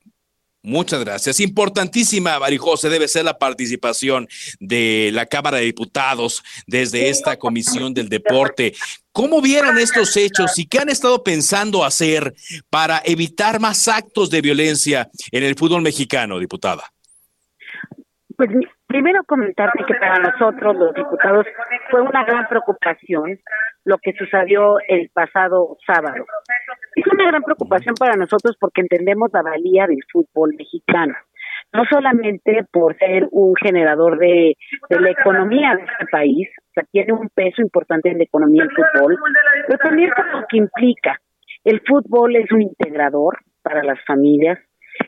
Muchas 0.64 1.00
gracias. 1.00 1.40
Importantísima, 1.40 2.40
Marijose, 2.40 2.90
debe 2.90 3.08
ser 3.08 3.24
la 3.24 3.38
participación 3.38 4.28
de 4.60 5.12
la 5.14 5.26
Cámara 5.26 5.58
de 5.58 5.64
Diputados 5.64 6.44
desde 6.66 7.10
esta 7.10 7.38
Comisión 7.38 7.94
del 7.94 8.10
Deporte. 8.10 8.74
¿Cómo 9.14 9.42
vieron 9.42 9.78
estos 9.78 10.18
hechos 10.18 10.60
y 10.60 10.66
qué 10.66 10.80
han 10.80 10.90
estado 10.90 11.24
pensando 11.24 11.86
hacer 11.86 12.36
para 12.70 13.02
evitar 13.06 13.62
más 13.62 13.88
actos 13.88 14.30
de 14.30 14.42
violencia 14.42 15.10
en 15.32 15.44
el 15.44 15.56
fútbol 15.56 15.84
mexicano, 15.84 16.38
diputada? 16.38 16.92
Pues 18.38 18.50
primero 18.86 19.24
comentarte 19.26 19.84
que 19.86 19.96
para 19.96 20.20
nosotros 20.20 20.76
los 20.76 20.94
diputados 20.94 21.46
fue 21.90 22.02
una 22.02 22.24
gran 22.24 22.48
preocupación 22.48 23.40
lo 23.84 23.98
que 23.98 24.14
sucedió 24.14 24.78
el 24.88 25.10
pasado 25.12 25.78
sábado. 25.88 26.24
Es 26.96 27.06
una 27.08 27.28
gran 27.28 27.42
preocupación 27.42 27.96
para 27.96 28.16
nosotros 28.16 28.56
porque 28.60 28.82
entendemos 28.82 29.32
la 29.34 29.42
valía 29.42 29.88
del 29.88 30.04
fútbol 30.12 30.54
mexicano, 30.56 31.16
no 31.74 31.84
solamente 31.90 32.64
por 32.72 32.96
ser 32.98 33.28
un 33.32 33.56
generador 33.56 34.20
de, 34.20 34.56
la 34.90 35.10
economía 35.10 35.76
de 35.76 35.84
este 35.84 36.06
país, 36.12 36.50
o 36.60 36.74
sea, 36.76 36.84
tiene 36.92 37.14
un 37.14 37.30
peso 37.30 37.62
importante 37.62 38.12
en 38.12 38.20
la 38.20 38.26
economía 38.26 38.64
del 38.64 38.76
fútbol, 38.76 39.18
pero 39.68 39.80
también 39.80 40.12
por 40.16 40.28
lo 40.28 40.46
que 40.48 40.58
implica. 40.58 41.18
El 41.64 41.82
fútbol 41.88 42.36
es 42.36 42.52
un 42.52 42.62
integrador 42.62 43.40
para 43.64 43.84
las 43.84 44.00
familias, 44.06 44.60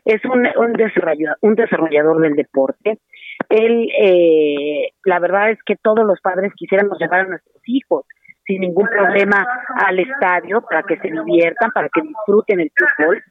es 0.05 0.23
un, 0.25 0.47
un, 0.55 0.73
desarrollador, 0.73 1.37
un 1.41 1.55
desarrollador 1.55 2.21
del 2.21 2.35
deporte. 2.35 2.97
Él, 3.47 3.89
eh, 3.99 4.91
la 5.05 5.19
verdad 5.19 5.51
es 5.51 5.59
que 5.63 5.75
todos 5.75 6.05
los 6.05 6.19
padres 6.21 6.51
quisiéramos 6.55 6.99
llevar 6.99 7.21
a 7.21 7.29
nuestros 7.29 7.61
hijos 7.65 8.05
sin 8.45 8.61
ningún 8.61 8.87
problema 8.87 9.45
al 9.85 9.99
estadio 9.99 10.61
para 10.61 10.81
que 10.83 10.97
se 10.97 11.09
diviertan, 11.09 11.71
para 11.71 11.87
que 11.89 12.01
disfruten 12.01 12.59
el 12.59 12.71
fútbol. 12.75 13.23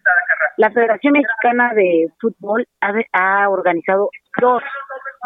La 0.56 0.70
Federación 0.70 1.12
Mexicana 1.14 1.72
de 1.74 2.08
Fútbol 2.20 2.66
ha, 3.12 3.48
organizado 3.48 4.10
dos, 4.40 4.62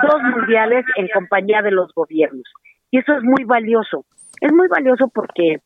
dos 0.02 0.22
mundiales 0.22 0.86
en 0.96 1.08
compañía 1.08 1.60
de 1.60 1.72
los 1.72 1.92
gobiernos. 1.94 2.44
Y 2.90 2.98
eso 2.98 3.14
es 3.14 3.22
muy 3.22 3.44
valioso. 3.44 4.06
Es 4.40 4.50
muy 4.50 4.66
valioso 4.68 5.08
porque 5.14 5.56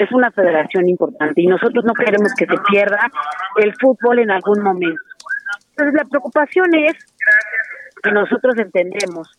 es 0.00 0.12
una 0.12 0.32
federación 0.32 0.88
importante 0.88 1.40
y 1.40 1.46
nosotros 1.46 1.84
no 1.84 1.94
queremos 1.94 2.34
que 2.36 2.46
se 2.46 2.56
pierda 2.68 2.98
el 3.56 3.72
fútbol 3.80 4.18
en 4.18 4.32
algún 4.32 4.62
momento. 4.62 5.00
Entonces 5.70 5.94
la 5.94 6.08
preocupación 6.08 6.74
es 6.74 6.94
nosotros 8.12 8.54
entendemos 8.58 9.30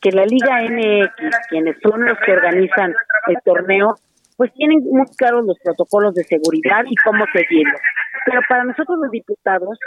que 0.00 0.10
la 0.10 0.24
Liga 0.24 0.60
MX, 0.62 1.36
quienes 1.48 1.76
son 1.80 2.04
los 2.04 2.18
que 2.24 2.32
organizan 2.32 2.92
el 3.28 3.36
torneo, 3.44 3.94
pues 4.36 4.52
tienen 4.54 4.80
muy 4.90 5.06
claros 5.16 5.46
los 5.46 5.56
protocolos 5.62 6.14
de 6.14 6.24
seguridad 6.24 6.84
y 6.88 6.94
cómo 6.96 7.24
seguirlos. 7.32 7.80
Pero 8.26 8.40
para 8.48 8.64
nosotros 8.64 8.98
los 9.00 9.10
diputados 9.10 9.78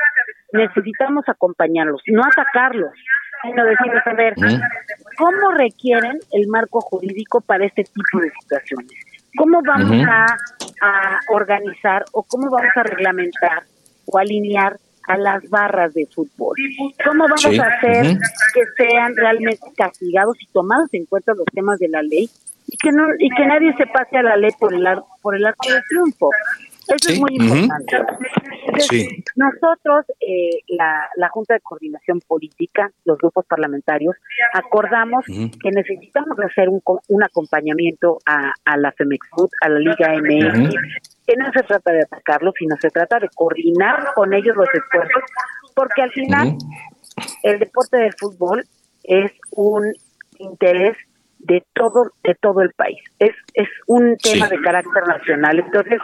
necesitamos 0.53 1.25
acompañarlos, 1.27 2.01
no 2.07 2.21
atacarlos, 2.23 2.91
sino 3.41 3.65
decirles, 3.65 4.07
a 4.07 4.13
ver, 4.13 4.33
¿cómo 5.17 5.51
requieren 5.51 6.17
el 6.31 6.47
marco 6.47 6.79
jurídico 6.81 7.41
para 7.41 7.65
este 7.65 7.83
tipo 7.83 8.19
de 8.21 8.31
situaciones? 8.41 8.91
¿Cómo 9.37 9.59
vamos 9.67 10.07
a, 10.07 10.25
a 10.81 11.19
organizar 11.29 12.05
o 12.13 12.23
cómo 12.23 12.49
vamos 12.49 12.71
a 12.77 12.83
reglamentar 12.83 13.63
o 14.05 14.17
alinear 14.17 14.77
a 15.07 15.17
las 15.17 15.49
barras 15.49 15.93
de 15.93 16.05
fútbol. 16.07 16.55
¿Cómo 17.03 17.23
vamos 17.23 17.59
a 17.59 17.67
hacer 17.67 18.17
que 18.53 18.61
sean 18.77 19.15
realmente 19.15 19.65
castigados 19.75 20.37
y 20.41 20.47
tomados 20.47 20.93
en 20.93 21.05
cuenta 21.05 21.33
los 21.33 21.45
temas 21.53 21.79
de 21.79 21.89
la 21.89 22.01
ley 22.01 22.29
y 22.67 22.77
que 22.77 22.91
no 22.91 23.03
y 23.19 23.29
que 23.29 23.45
nadie 23.45 23.73
se 23.77 23.85
pase 23.87 24.17
a 24.17 24.23
la 24.23 24.37
ley 24.37 24.51
por 24.59 24.73
el 24.73 24.85
por 25.21 25.35
el 25.35 25.45
arco 25.45 25.69
de 25.69 25.81
triunfo? 25.89 26.29
Eso 26.87 27.13
es 27.13 27.19
muy 27.19 27.35
importante. 27.35 27.97
Nosotros, 29.35 30.05
eh, 30.19 30.61
la, 30.67 31.09
la 31.15 31.29
Junta 31.29 31.55
de 31.55 31.59
Coordinación 31.61 32.19
Política, 32.27 32.91
los 33.05 33.17
grupos 33.17 33.45
parlamentarios, 33.45 34.15
acordamos 34.53 35.25
que 35.25 35.71
necesitamos 35.71 36.37
hacer 36.39 36.69
un, 36.69 36.81
un 37.07 37.23
acompañamiento 37.23 38.19
a, 38.25 38.53
a 38.65 38.77
la 38.77 38.91
FEMEXFUT, 38.91 39.49
a 39.61 39.69
la 39.69 39.79
Liga 39.79 40.13
MX, 40.13 41.14
que 41.25 41.35
no 41.35 41.51
se 41.51 41.63
trata 41.63 41.91
de 41.91 42.03
atacarlos, 42.03 42.53
sino 42.57 42.75
se 42.79 42.89
trata 42.89 43.19
de 43.19 43.29
coordinar 43.33 44.13
con 44.13 44.33
ellos 44.33 44.55
los 44.55 44.67
esfuerzos, 44.73 45.23
porque 45.75 46.01
al 46.01 46.11
final 46.11 46.57
el 47.43 47.59
deporte 47.59 47.97
del 47.97 48.13
fútbol 48.17 48.63
es 49.03 49.31
un 49.51 49.93
interés 50.39 50.97
de 51.39 51.63
todo 51.73 52.11
de 52.23 52.35
todo 52.35 52.61
el 52.61 52.71
país. 52.73 52.99
Es 53.19 53.35
es 53.53 53.67
un 53.87 54.17
tema 54.17 54.47
de 54.47 54.59
carácter 54.61 55.07
nacional. 55.07 55.59
Entonces, 55.59 55.99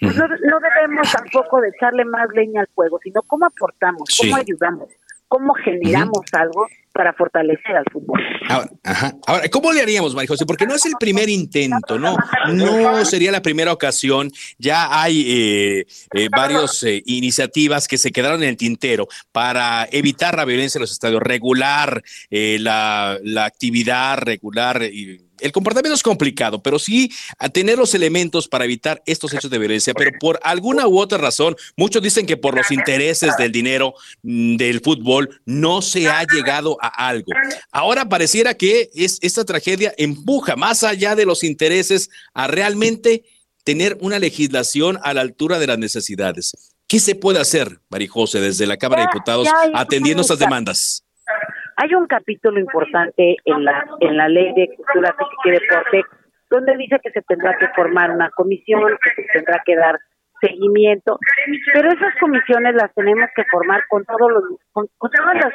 pues 0.00 0.16
no, 0.16 0.26
no, 0.28 0.60
debemos 0.60 1.10
tampoco 1.12 1.60
de 1.60 1.68
echarle 1.68 2.04
más 2.04 2.28
leña 2.34 2.60
al 2.60 2.68
fuego, 2.74 2.98
sino 3.02 3.22
cómo 3.22 3.46
aportamos, 3.46 4.08
cómo 4.20 4.36
ayudamos, 4.36 4.88
cómo 5.32 5.54
generamos 5.54 6.26
algo 6.32 6.66
para 6.92 7.14
fortalecer 7.14 7.74
al 7.74 7.84
fútbol. 7.90 8.20
Ahora, 8.50 8.70
ajá. 8.84 9.14
Ahora, 9.26 9.48
¿cómo 9.48 9.72
le 9.72 9.80
haríamos, 9.80 10.14
María 10.14 10.28
José? 10.28 10.44
Porque 10.44 10.66
no 10.66 10.74
es 10.74 10.84
el 10.84 10.92
primer 11.00 11.30
intento, 11.30 11.98
¿no? 11.98 12.18
No 12.52 13.02
sería 13.06 13.32
la 13.32 13.40
primera 13.40 13.72
ocasión. 13.72 14.30
Ya 14.58 15.00
hay 15.00 15.24
eh, 15.26 15.86
eh, 16.12 16.28
varias 16.30 16.82
eh, 16.82 17.02
iniciativas 17.06 17.88
que 17.88 17.96
se 17.96 18.12
quedaron 18.12 18.42
en 18.42 18.50
el 18.50 18.58
tintero 18.58 19.08
para 19.32 19.88
evitar 19.90 20.36
la 20.36 20.44
violencia 20.44 20.78
en 20.78 20.82
los 20.82 20.92
estadios, 20.92 21.22
regular 21.22 22.02
la, 22.28 23.18
la 23.22 23.46
actividad, 23.46 24.18
regular 24.18 24.82
y 24.82 25.31
el 25.42 25.52
comportamiento 25.52 25.94
es 25.94 26.02
complicado, 26.02 26.62
pero 26.62 26.78
sí 26.78 27.10
a 27.38 27.48
tener 27.48 27.78
los 27.78 27.94
elementos 27.94 28.48
para 28.48 28.64
evitar 28.64 29.02
estos 29.06 29.32
hechos 29.34 29.50
de 29.50 29.58
violencia. 29.58 29.94
Pero 29.94 30.10
por 30.18 30.40
alguna 30.42 30.86
u 30.86 30.98
otra 30.98 31.18
razón, 31.18 31.56
muchos 31.76 32.02
dicen 32.02 32.26
que 32.26 32.36
por 32.36 32.54
los 32.54 32.70
intereses 32.70 33.36
del 33.36 33.52
dinero 33.52 33.94
mm, 34.22 34.56
del 34.56 34.80
fútbol 34.80 35.40
no 35.44 35.82
se 35.82 36.08
ha 36.08 36.24
llegado 36.24 36.78
a 36.80 37.08
algo. 37.08 37.32
Ahora 37.70 38.08
pareciera 38.08 38.54
que 38.54 38.90
es, 38.94 39.18
esta 39.20 39.44
tragedia 39.44 39.94
empuja 39.96 40.56
más 40.56 40.82
allá 40.82 41.14
de 41.14 41.26
los 41.26 41.44
intereses 41.44 42.10
a 42.34 42.46
realmente 42.46 43.24
tener 43.64 43.98
una 44.00 44.18
legislación 44.18 44.98
a 45.02 45.14
la 45.14 45.20
altura 45.20 45.58
de 45.58 45.66
las 45.66 45.78
necesidades. 45.78 46.52
¿Qué 46.86 47.00
se 47.00 47.14
puede 47.14 47.40
hacer, 47.40 47.80
Marijose, 47.88 48.40
desde 48.40 48.66
la 48.66 48.76
Cámara 48.76 49.02
de 49.02 49.08
Diputados 49.12 49.48
atendiendo 49.74 50.22
estas 50.22 50.38
demandas? 50.38 51.01
Hay 51.82 51.92
un 51.96 52.06
capítulo 52.06 52.60
importante 52.60 53.34
en 53.44 53.64
la 53.64 53.84
en 53.98 54.16
la 54.16 54.28
ley 54.28 54.54
de 54.54 54.68
cultura 54.76 55.16
física 55.18 55.42
y 55.46 55.50
deporte 55.50 56.04
donde 56.48 56.76
dice 56.76 57.00
que 57.02 57.10
se 57.10 57.22
tendrá 57.22 57.58
que 57.58 57.66
formar 57.74 58.12
una 58.12 58.30
comisión, 58.30 58.96
que 59.02 59.10
se 59.20 59.28
tendrá 59.32 59.60
que 59.66 59.74
dar 59.74 59.98
seguimiento, 60.40 61.18
pero 61.72 61.88
esas 61.88 62.14
comisiones 62.20 62.76
las 62.76 62.94
tenemos 62.94 63.28
que 63.34 63.42
formar 63.50 63.82
con 63.88 64.04
todos 64.04 64.30
los 64.30 64.44
con, 64.70 64.86
todas 65.10 65.34
las, 65.34 65.52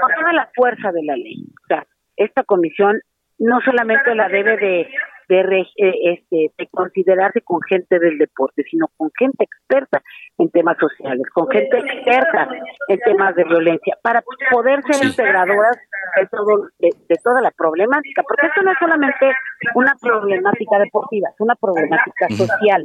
con 0.00 0.14
toda 0.14 0.32
la 0.32 0.48
fuerza 0.54 0.92
de 0.92 1.02
la 1.04 1.14
ley. 1.14 1.44
O 1.64 1.66
sea, 1.68 1.84
esta 2.16 2.42
comisión 2.44 2.98
no 3.38 3.60
solamente 3.60 4.14
la 4.14 4.28
debe 4.30 4.56
de 4.56 4.88
de, 5.28 5.60
eh, 5.76 5.94
este, 6.04 6.52
de 6.56 6.66
considerarse 6.68 7.40
con 7.42 7.60
gente 7.68 7.98
del 7.98 8.18
deporte, 8.18 8.62
sino 8.70 8.88
con 8.96 9.10
gente 9.18 9.44
experta 9.44 10.02
en 10.38 10.50
temas 10.50 10.76
sociales, 10.78 11.22
con 11.32 11.48
gente 11.48 11.78
experta 11.78 12.48
en 12.88 12.98
temas 13.00 13.34
de 13.34 13.44
violencia, 13.44 13.96
para 14.02 14.22
poder 14.50 14.82
ser 14.84 15.06
integradoras 15.06 15.76
de, 16.16 16.26
todo, 16.26 16.68
de, 16.78 17.16
toda 17.22 17.40
la 17.40 17.50
problemática, 17.50 18.22
porque 18.22 18.46
esto 18.46 18.62
no 18.62 18.72
es 18.72 18.78
solamente 18.78 19.32
una 19.74 19.94
problemática 20.00 20.78
deportiva, 20.78 21.28
es 21.30 21.40
una 21.40 21.54
problemática 21.56 22.28
social, 22.30 22.84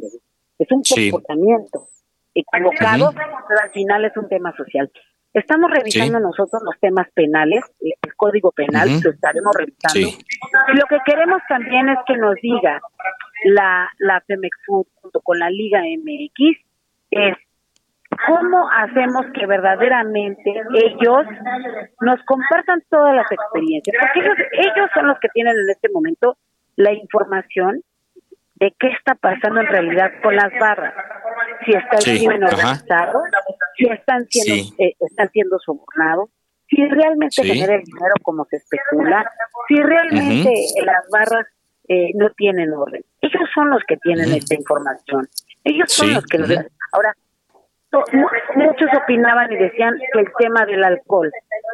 es 0.57 0.71
un 0.71 0.81
comportamiento 0.83 1.88
equivocado, 2.33 3.12
pero 3.13 3.60
al 3.62 3.71
final 3.71 4.05
es 4.05 4.15
un 4.17 4.27
tema 4.29 4.55
social. 4.55 4.91
Estamos 5.33 5.71
revisando 5.71 6.19
nosotros 6.19 6.61
los 6.63 6.77
temas 6.79 7.07
penales, 7.13 7.63
el 7.79 8.15
código 8.15 8.51
penal, 8.51 8.89
lo 9.01 9.11
estaremos 9.11 9.55
revisando. 9.57 10.17
Y 10.73 10.77
lo 10.77 10.85
que 10.88 10.97
queremos 11.05 11.41
también 11.47 11.88
es 11.89 11.97
que 12.05 12.17
nos 12.17 12.35
diga 12.41 12.81
la, 13.45 13.89
la 14.00 14.23
junto 14.67 15.21
con 15.21 15.39
la 15.39 15.50
Liga 15.50 15.81
MX, 15.81 16.57
es 17.11 17.38
cómo 18.27 18.69
hacemos 18.69 19.25
que 19.33 19.45
verdaderamente 19.45 20.51
ellos 20.73 21.25
nos 22.01 22.21
compartan 22.25 22.81
todas 22.89 23.15
las 23.15 23.31
experiencias, 23.31 23.95
porque 24.00 24.19
ellos, 24.19 24.38
ellos 24.51 24.89
son 24.93 25.07
los 25.07 25.19
que 25.19 25.29
tienen 25.29 25.53
en 25.53 25.69
este 25.69 25.89
momento 25.89 26.38
la 26.75 26.93
información 26.93 27.81
de 28.55 28.73
qué 28.79 28.89
está 28.89 29.15
pasando 29.15 29.61
en 29.61 29.67
realidad 29.67 30.11
con 30.21 30.35
las 30.35 30.51
barras, 30.59 30.93
si 31.65 31.71
está 31.73 31.97
el 31.97 32.17
crimen 32.17 32.43
organizado, 32.43 33.23
si 33.77 33.85
están 33.85 34.25
siendo, 34.29 34.73
eh, 34.77 34.95
están 34.99 35.29
siendo 35.31 35.59
sobornados, 35.59 36.29
si 36.67 36.85
realmente 36.87 37.43
genera 37.43 37.75
el 37.75 37.83
dinero 37.83 38.13
como 38.23 38.45
se 38.45 38.57
especula, 38.57 39.29
si 39.67 39.75
realmente 39.75 40.53
las 40.85 41.07
barras 41.11 41.47
eh, 41.87 42.11
no 42.15 42.29
tienen 42.31 42.71
orden. 42.73 43.03
Ellos 43.21 43.49
son 43.53 43.69
los 43.69 43.81
que 43.87 43.97
tienen 43.97 44.31
esta 44.31 44.55
información. 44.55 45.27
Ellos 45.63 45.91
son 45.91 46.13
los 46.13 46.25
que 46.25 46.37
Ahora, 46.93 47.15
muchos 48.55 48.89
opinaban 49.03 49.51
y 49.51 49.57
decían 49.57 49.93
que 50.13 50.19
el 50.19 50.27
tema 50.37 50.65
del 50.65 50.83
alcohol, 50.83 51.31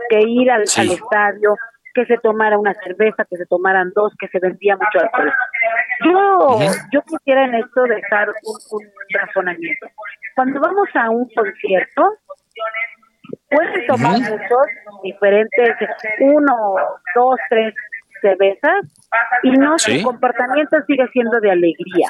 que 0.10 0.20
ir 0.22 0.50
al, 0.52 0.64
al 0.76 0.92
estadio, 0.92 1.56
que 1.98 2.06
se 2.06 2.18
tomara 2.20 2.60
una 2.60 2.76
cerveza, 2.76 3.26
que 3.28 3.38
se 3.38 3.48
tomaran 3.48 3.92
dos, 3.96 4.14
que 4.20 4.28
se 4.28 4.38
vendía 4.40 4.76
mucho 4.76 5.04
alcohol. 5.04 5.34
Yo, 6.06 6.60
yo 6.92 7.02
quisiera 7.02 7.46
en 7.46 7.56
esto 7.56 7.82
dejar 7.86 8.30
un, 8.30 8.86
razonamiento. 9.10 9.88
Cuando 10.36 10.60
vamos 10.60 10.88
a 10.94 11.10
un 11.10 11.28
concierto, 11.34 12.04
pueden 13.50 13.88
tomar 13.88 14.20
muchos 14.20 14.68
diferentes, 15.02 15.76
uno, 16.20 16.76
dos, 17.16 17.36
tres 17.50 17.74
cervezas, 18.22 18.86
y 19.42 19.52
no 19.54 19.80
su 19.80 20.04
comportamiento 20.04 20.78
sigue 20.86 21.08
siendo 21.14 21.40
de 21.40 21.50
alegría 21.50 22.10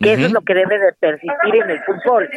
que 0.00 0.14
eso 0.14 0.26
es 0.26 0.32
lo 0.32 0.40
que 0.40 0.54
debe 0.54 0.78
de 0.78 0.92
persistir 0.98 1.54
en 1.54 1.70
el 1.70 1.80
fútbol. 1.84 2.28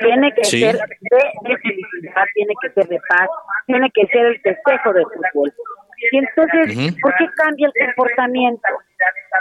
Tiene 0.00 0.32
que 0.34 0.44
ser 0.44 0.74
de, 0.74 1.56
felicidad, 1.58 2.24
tiene 2.34 2.54
que 2.60 2.70
ser 2.70 2.88
de 2.88 3.00
paz, 3.08 3.28
tiene 3.66 3.90
que 3.92 4.06
ser 4.06 4.26
el 4.26 4.40
festejo 4.40 4.92
del 4.92 5.04
fútbol. 5.04 5.52
Y 6.12 6.18
entonces, 6.18 6.96
¿por 7.00 7.14
qué 7.16 7.26
cambia 7.36 7.68
el 7.72 7.86
comportamiento? 7.86 8.68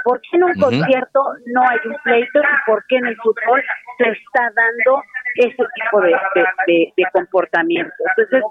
¿Por 0.03 0.19
qué 0.21 0.37
en 0.37 0.43
un 0.43 0.53
concierto 0.53 1.19
no 1.53 1.61
hay 1.61 1.77
un 1.85 1.95
pleito 2.03 2.39
y 2.39 2.69
por 2.69 2.83
qué 2.87 2.97
en 2.97 3.07
el 3.07 3.15
fútbol 3.17 3.63
se 3.97 4.09
está 4.09 4.51
dando 4.55 5.01
ese 5.35 5.63
tipo 5.75 6.01
de, 6.01 6.13
de, 6.97 7.03
comportamiento? 7.11 7.93
Entonces, 8.17 8.43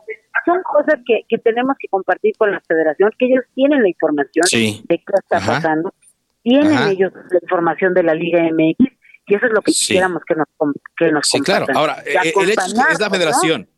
son 0.47 0.63
cosas 0.63 1.01
que, 1.07 1.23
que 1.29 1.39
tenemos 1.39 1.77
que 1.79 1.89
compartir 1.89 2.35
con 2.39 2.51
la 2.51 2.61
federación, 2.61 3.11
que 3.19 3.27
ellos 3.27 3.45
tienen 3.55 3.83
la 3.83 3.89
información 3.89 4.45
de 4.53 4.99
qué 4.99 5.05
está 5.15 5.41
pasando, 5.45 5.93
tienen 6.43 6.89
ellos 6.89 7.13
la 7.13 7.39
información 7.43 7.95
de 7.95 8.03
la 8.03 8.15
Liga 8.15 8.43
MX 8.43 8.93
y 9.27 9.35
eso 9.35 9.47
es 9.47 9.53
lo 9.53 9.63
que 9.63 9.73
quisiéramos 9.73 10.23
que 10.27 10.35
nos 10.35 10.47
que 10.97 11.13
nos 11.13 11.29
Sí, 11.29 11.41
claro. 11.41 11.67
Ahora, 11.75 12.03
eh, 12.05 12.33
el 12.35 12.51
hecho 12.51 12.63
es 12.91 13.01
la 13.01 13.11
federación. 13.11 13.69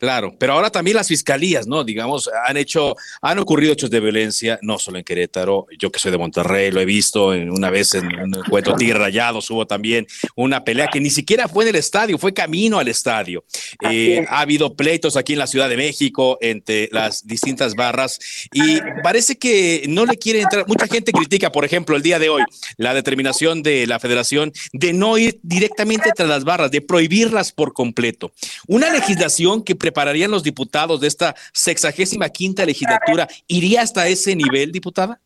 Claro, 0.00 0.34
pero 0.38 0.54
ahora 0.54 0.70
también 0.70 0.96
las 0.96 1.08
fiscalías, 1.08 1.66
¿no? 1.66 1.84
Digamos, 1.84 2.30
han 2.46 2.56
hecho, 2.56 2.96
han 3.20 3.38
ocurrido 3.38 3.74
hechos 3.74 3.90
de 3.90 4.00
violencia, 4.00 4.58
no 4.62 4.78
solo 4.78 4.96
en 4.96 5.04
Querétaro, 5.04 5.66
yo 5.78 5.92
que 5.92 5.98
soy 5.98 6.10
de 6.10 6.16
Monterrey, 6.16 6.70
lo 6.70 6.80
he 6.80 6.86
visto 6.86 7.34
en, 7.34 7.50
una 7.50 7.68
vez 7.68 7.92
en 7.92 8.06
un 8.06 8.34
encuentro 8.34 8.74
Tigre 8.76 8.98
Rayados, 8.98 9.50
hubo 9.50 9.66
también 9.66 10.06
una 10.36 10.64
pelea 10.64 10.88
que 10.90 11.00
ni 11.00 11.10
siquiera 11.10 11.48
fue 11.48 11.64
en 11.64 11.70
el 11.70 11.76
estadio, 11.76 12.16
fue 12.16 12.32
camino 12.32 12.78
al 12.78 12.88
estadio. 12.88 13.44
Eh, 13.90 14.24
ha 14.30 14.40
habido 14.40 14.74
pleitos 14.74 15.18
aquí 15.18 15.34
en 15.34 15.38
la 15.38 15.46
Ciudad 15.46 15.68
de 15.68 15.76
México 15.76 16.38
entre 16.40 16.88
las 16.92 17.26
distintas 17.26 17.74
barras 17.74 18.18
y 18.54 18.78
parece 19.02 19.36
que 19.36 19.84
no 19.86 20.06
le 20.06 20.16
quiere 20.16 20.40
entrar. 20.40 20.66
Mucha 20.66 20.86
gente 20.86 21.12
critica, 21.12 21.52
por 21.52 21.66
ejemplo, 21.66 21.94
el 21.94 22.02
día 22.02 22.18
de 22.18 22.30
hoy, 22.30 22.42
la 22.78 22.94
determinación 22.94 23.62
de 23.62 23.86
la 23.86 24.00
federación 24.00 24.54
de 24.72 24.94
no 24.94 25.18
ir 25.18 25.40
directamente 25.42 26.10
tras 26.16 26.28
las 26.30 26.44
barras, 26.44 26.70
de 26.70 26.80
prohibirlas 26.80 27.52
por 27.52 27.74
completo. 27.74 28.32
Una 28.66 28.88
legislación 28.88 29.62
que 29.62 29.76
prepararían 29.90 30.30
los 30.30 30.44
diputados 30.44 31.00
de 31.00 31.08
esta 31.08 31.34
sexagésima 31.52 32.28
quinta 32.28 32.64
legislatura 32.64 33.26
iría 33.48 33.82
hasta 33.82 34.06
ese 34.06 34.36
nivel, 34.36 34.70
diputada? 34.70 35.18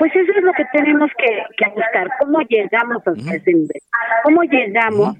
Pues 0.00 0.10
eso 0.14 0.32
es 0.36 0.42
lo 0.42 0.52
que 0.52 0.64
tenemos 0.72 1.10
que, 1.16 1.66
buscar, 1.70 2.08
cómo 2.18 2.40
llegamos 2.40 3.02
a 3.06 3.34
ese 3.34 3.52
nivel, 3.52 3.80
cómo 4.24 4.42
llegamos 4.42 5.16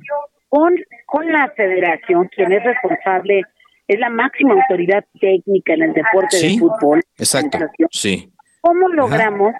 con, 0.49 0.75
con 1.07 1.31
la 1.31 1.49
federación, 1.57 2.29
quien 2.35 2.53
es 2.53 2.65
responsable, 2.65 3.43
es 3.87 4.01
la 4.01 4.11
máxima 4.11 4.55
autoridad 4.55 5.05
técnica 5.21 5.75
en 5.75 5.83
el 5.83 5.93
deporte 5.93 6.39
de 6.39 6.59
fútbol. 6.59 7.03
Exacto, 7.17 7.59
sí. 7.91 8.33
¿Cómo 8.61 8.89
logramos 8.89 9.55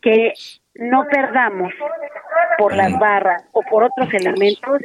que 0.00 0.32
no 0.76 1.06
perdamos 1.10 1.72
por 2.58 2.76
las 2.76 2.96
barras 2.98 3.42
o 3.52 3.62
por 3.62 3.82
otros 3.84 4.12
elementos 4.14 4.80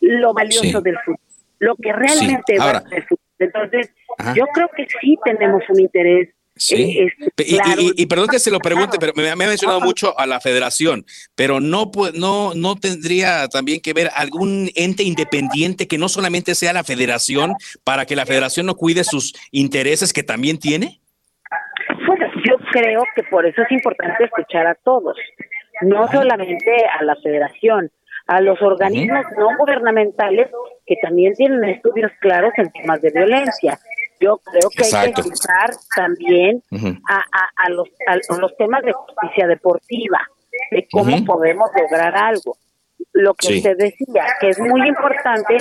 lo 0.00 0.34
valioso 0.34 0.80
del 0.80 0.98
fútbol? 0.98 1.20
lo 1.62 1.76
que 1.76 1.92
realmente 1.92 2.58
va 2.58 2.78
a 2.78 2.82
Entonces, 3.42 3.90
yo 4.34 4.46
creo 4.54 4.68
que 4.76 4.86
sí 5.00 5.16
tenemos 5.24 5.62
un 5.68 5.80
interés 5.80 6.28
Sí. 6.54 6.98
Eh, 6.98 7.06
este, 7.36 7.44
y, 7.96 8.06
perdón 8.06 8.28
que 8.28 8.38
se 8.38 8.50
lo 8.50 8.58
pregunte, 8.58 8.98
pero 9.00 9.12
me, 9.16 9.30
ha 9.30 9.36
mencionado 9.36 9.80
mucho 9.80 10.18
a 10.18 10.26
la 10.26 10.38
federación, 10.38 11.04
pero 11.34 11.60
no, 11.60 11.90
no, 12.14 12.52
no 12.54 12.76
tendría 12.76 13.48
también 13.48 13.80
que 13.80 13.94
ver 13.94 14.10
algún 14.14 14.68
ente 14.74 15.02
independiente 15.02 15.88
que 15.88 15.98
no 15.98 16.08
solamente 16.08 16.54
sea 16.54 16.72
la 16.72 16.84
federación 16.84 17.54
para 17.84 18.04
que 18.04 18.16
la 18.16 18.26
federación 18.26 18.66
no 18.66 18.74
cuide 18.74 19.02
sus 19.02 19.32
intereses 19.50 20.12
que 20.12 20.22
también 20.22 20.58
tiene. 20.58 21.00
Bueno, 22.06 22.26
yo 22.46 22.56
creo 22.70 23.02
que 23.16 23.22
por 23.24 23.46
eso 23.46 23.62
es 23.62 23.72
importante 23.72 24.24
escuchar 24.24 24.66
a 24.66 24.74
todos, 24.74 25.16
no 25.80 26.06
solamente 26.12 26.70
a 26.98 27.02
la 27.02 27.16
federación, 27.16 27.90
a 28.36 28.40
los 28.40 28.60
organismos 28.62 29.24
no 29.36 29.56
gubernamentales 29.58 30.48
que 30.86 30.96
también 31.02 31.34
tienen 31.34 31.64
estudios 31.64 32.10
claros 32.20 32.52
en 32.56 32.70
temas 32.70 33.00
de 33.00 33.10
violencia. 33.10 33.78
Yo 34.20 34.38
creo 34.38 34.70
que 34.70 34.96
hay 34.96 35.12
que 35.12 35.20
escuchar 35.20 35.70
también 35.96 36.62
a, 37.08 37.22
a, 37.56 37.70
los, 37.70 37.88
a, 38.06 38.36
los 38.36 38.56
temas 38.56 38.82
de 38.82 38.92
justicia 38.92 39.46
deportiva, 39.46 40.20
de 40.70 40.86
cómo 40.90 41.24
podemos 41.24 41.70
lograr 41.74 42.16
algo. 42.16 42.56
Lo 43.12 43.34
que 43.34 43.56
usted 43.56 43.76
decía, 43.76 44.24
que 44.40 44.50
es 44.50 44.60
muy 44.60 44.86
importante 44.86 45.58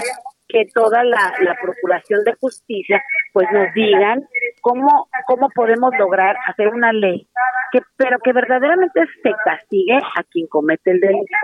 que 0.51 0.65
toda 0.73 1.03
la, 1.03 1.33
la 1.41 1.55
Procuración 1.61 2.23
de 2.23 2.33
Justicia 2.39 3.01
pues 3.33 3.47
nos 3.51 3.73
digan 3.73 4.27
cómo, 4.61 5.09
cómo 5.25 5.49
podemos 5.49 5.91
lograr 5.97 6.35
hacer 6.47 6.67
una 6.67 6.91
ley 6.91 7.27
que 7.71 7.79
pero 7.97 8.19
que 8.19 8.33
verdaderamente 8.33 9.01
se 9.23 9.31
castigue 9.45 9.97
a 9.97 10.23
quien 10.23 10.47
comete 10.47 10.91
el 10.91 10.99
delito. 10.99 11.37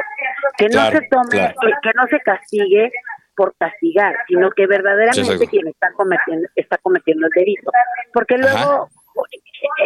Que 0.58 0.68
no 0.68 0.92
se 0.92 1.02
tome 1.10 1.54
que, 1.82 1.92
no 1.96 2.08
se 2.08 2.20
castigue 2.20 2.92
por 3.36 3.56
castigar 3.58 4.16
sino 4.28 4.50
que 4.52 4.66
verdaderamente 4.68 5.48
quien 5.48 5.68
está 5.68 5.92
cometiendo 5.94 6.48
está 6.56 6.78
cometiendo 6.78 7.28
el 7.28 7.32
delito. 7.34 7.72
Porque 8.14 8.38
luego 8.38 8.90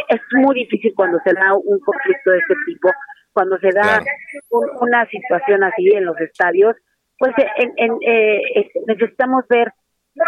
es 0.10 0.22
muy 0.34 0.56
difícil 0.56 0.94
cuando 0.96 1.20
se 1.24 1.34
da 1.34 1.54
un 1.54 1.80
conflicto 1.80 2.32
de 2.32 2.40
este 2.40 2.56
tipo 2.66 2.90
cuando 3.34 3.58
se 3.60 3.70
da 3.72 4.04
una 4.82 5.06
situación 5.06 5.64
así 5.64 5.90
en 5.94 6.06
los 6.06 6.20
estadios 6.20 6.76
pues 7.22 7.36
en, 7.58 7.72
en, 7.78 7.98
eh, 8.02 8.72
necesitamos 8.88 9.46
ver 9.48 9.72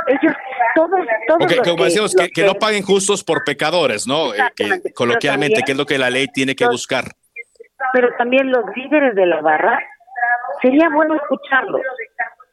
ellos 0.08 0.34
todos 0.76 1.00
todos 1.28 1.58
como 1.64 1.86
decíamos 1.86 2.16
que, 2.34 2.44
no 2.46 2.54
paguen 2.54 2.84
justos 2.84 3.24
por 3.24 3.44
pecadores 3.44 4.08
no 4.08 4.32
eh, 4.34 4.38
que, 4.56 4.94
coloquialmente 4.94 5.64
que 5.66 5.72
es 5.72 5.78
lo 5.78 5.88
que 5.88 5.98
la 5.98 6.12
ley 6.12 6.28
tiene 6.28 6.56
que 6.56 6.68
buscar. 6.68 7.06
Pero 7.94 8.10
también 8.18 8.52
los 8.52 8.64
líderes 8.76 9.16
de 9.16 9.26
la 9.26 9.42
barra 9.42 9.80
sería 10.62 10.88
bueno 10.90 11.16
escucharlos. 11.16 11.82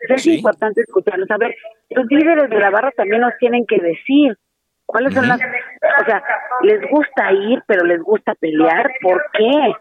Es 0.09 0.27
importante 0.27 0.81
escucharlos. 0.81 1.31
A 1.31 1.37
ver 1.37 1.55
los 1.91 2.07
líderes 2.07 2.49
de 2.49 2.59
la 2.59 2.71
barra 2.71 2.91
también 2.93 3.21
nos 3.21 3.37
tienen 3.39 3.67
que 3.67 3.79
decir 3.79 4.37
cuáles 4.87 5.13
son 5.13 5.29
las 5.29 5.39
o 5.39 6.05
sea 6.07 6.23
les 6.63 6.81
gusta 6.91 7.31
ir 7.33 7.63
pero 7.67 7.85
les 7.85 8.01
gusta 8.03 8.35
pelear 8.37 8.91
por 9.03 9.23
qué 9.35 9.75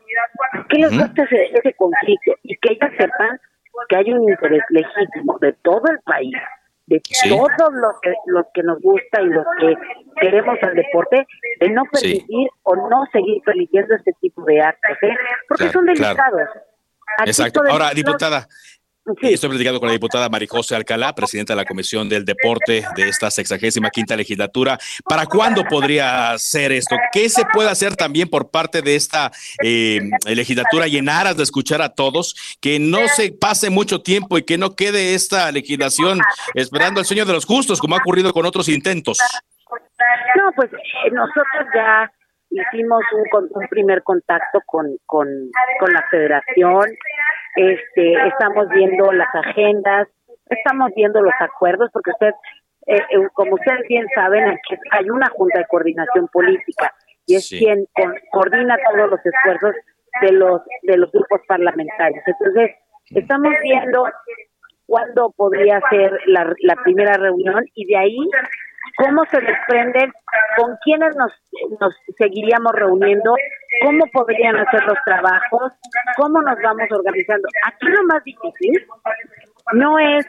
qué 0.67 0.77
les 0.79 0.91
gusta 0.91 1.23
ese, 1.23 1.45
ese 1.45 1.73
conflicto 1.73 2.33
y 2.43 2.55
que 2.57 2.73
ellos 2.73 2.91
sepan 2.97 3.39
que 3.89 3.95
hay 3.95 4.11
un 4.13 4.29
interés 4.29 4.63
legítimo 4.69 5.37
de 5.41 5.53
todo 5.61 5.83
el 5.91 5.99
país 6.05 6.35
de 6.89 7.01
todos 7.29 7.73
los 7.73 8.01
que, 8.01 8.13
los 8.25 8.45
que 8.53 8.63
nos 8.63 8.81
gusta 8.81 9.21
y 9.21 9.27
los 9.27 9.45
que 9.59 9.75
queremos 10.19 10.57
al 10.61 10.73
deporte, 10.73 11.27
de 11.59 11.69
no 11.69 11.83
permitir 11.91 12.49
o 12.63 12.75
no 12.75 13.05
seguir 13.11 13.41
permitiendo 13.45 13.95
este 13.95 14.11
tipo 14.19 14.43
de 14.45 14.61
actos, 14.61 14.97
¿eh? 15.03 15.15
porque 15.47 15.69
son 15.69 15.85
delicados. 15.85 16.49
Exacto. 17.25 17.61
Ahora, 17.69 17.91
diputada, 17.91 18.47
Estoy 19.21 19.49
platicando 19.49 19.79
con 19.79 19.87
la 19.87 19.93
diputada 19.93 20.29
Marijose 20.29 20.75
Alcalá, 20.75 21.13
presidenta 21.15 21.53
de 21.53 21.57
la 21.57 21.65
Comisión 21.65 22.07
del 22.09 22.25
Deporte 22.25 22.85
de 22.95 23.09
esta 23.09 23.31
sexagésima 23.31 23.89
quinta 23.89 24.15
legislatura. 24.15 24.77
¿Para 25.07 25.25
cuándo 25.25 25.63
podría 25.63 26.37
ser 26.37 26.71
esto? 26.71 26.95
¿Qué 27.11 27.29
se 27.29 27.43
puede 27.45 27.69
hacer 27.69 27.95
también 27.95 28.29
por 28.29 28.51
parte 28.51 28.81
de 28.81 28.95
esta 28.95 29.31
eh, 29.63 30.01
legislatura 30.25 30.87
y 30.87 30.97
en 30.97 31.09
aras 31.09 31.37
de 31.37 31.43
escuchar 31.43 31.81
a 31.81 31.89
todos? 31.89 32.35
Que 32.61 32.79
no 32.79 33.07
se 33.07 33.31
pase 33.31 33.69
mucho 33.69 34.01
tiempo 34.01 34.37
y 34.37 34.43
que 34.43 34.57
no 34.57 34.75
quede 34.75 35.15
esta 35.15 35.51
legislación 35.51 36.19
esperando 36.53 36.99
el 36.99 37.05
sueño 37.05 37.25
de 37.25 37.33
los 37.33 37.45
justos, 37.45 37.79
como 37.79 37.95
ha 37.95 37.99
ocurrido 37.99 38.31
con 38.33 38.45
otros 38.45 38.69
intentos. 38.69 39.17
No, 40.35 40.51
pues 40.55 40.71
eh, 40.73 41.11
nosotros 41.11 41.67
ya 41.73 42.11
hicimos 42.49 43.01
un, 43.13 43.49
un 43.51 43.67
primer 43.67 44.03
contacto 44.03 44.61
con, 44.65 44.97
con, 45.05 45.27
con 45.79 45.93
la 45.93 46.05
federación 46.09 46.89
este, 47.55 48.13
estamos 48.27 48.69
viendo 48.69 49.11
las 49.11 49.27
agendas, 49.33 50.07
estamos 50.49 50.91
viendo 50.95 51.21
los 51.21 51.33
acuerdos, 51.39 51.89
porque 51.91 52.11
usted, 52.11 52.33
eh, 52.87 52.95
eh, 53.09 53.27
como 53.33 53.55
ustedes 53.55 53.81
bien 53.87 54.07
saben, 54.15 54.57
hay 54.91 55.09
una 55.09 55.27
junta 55.29 55.59
de 55.59 55.65
coordinación 55.67 56.27
política 56.27 56.93
y 57.25 57.35
es 57.35 57.49
quien 57.49 57.85
coordina 58.31 58.77
todos 58.91 59.09
los 59.09 59.19
esfuerzos 59.25 59.75
de 60.21 60.31
los 60.31 60.61
de 60.83 60.97
los 60.97 61.11
grupos 61.11 61.41
parlamentarios. 61.47 62.23
Entonces, 62.25 62.71
estamos 63.11 63.53
viendo 63.61 64.05
cuándo 64.85 65.31
podría 65.35 65.81
ser 65.89 66.11
la, 66.27 66.53
la 66.61 66.75
primera 66.83 67.13
reunión 67.13 67.65
y 67.75 67.85
de 67.85 67.97
ahí 67.97 68.17
cómo 68.99 69.23
se 69.31 69.39
desprenden, 69.39 70.11
con 70.57 70.75
quiénes 70.83 71.15
nos, 71.15 71.31
nos 71.79 71.95
seguiríamos 72.17 72.73
reuniendo, 72.73 73.33
cómo 73.85 74.05
podrían 74.11 74.57
hacer 74.57 74.83
los 74.83 74.97
trabajos, 75.05 75.71
cómo 76.17 76.41
nos 76.41 76.57
vamos 76.61 76.87
organizando. 76.91 77.47
Aquí 77.65 77.85
lo 77.85 78.03
más 78.03 78.23
difícil 78.25 78.85
no 79.73 79.97
es 79.99 80.25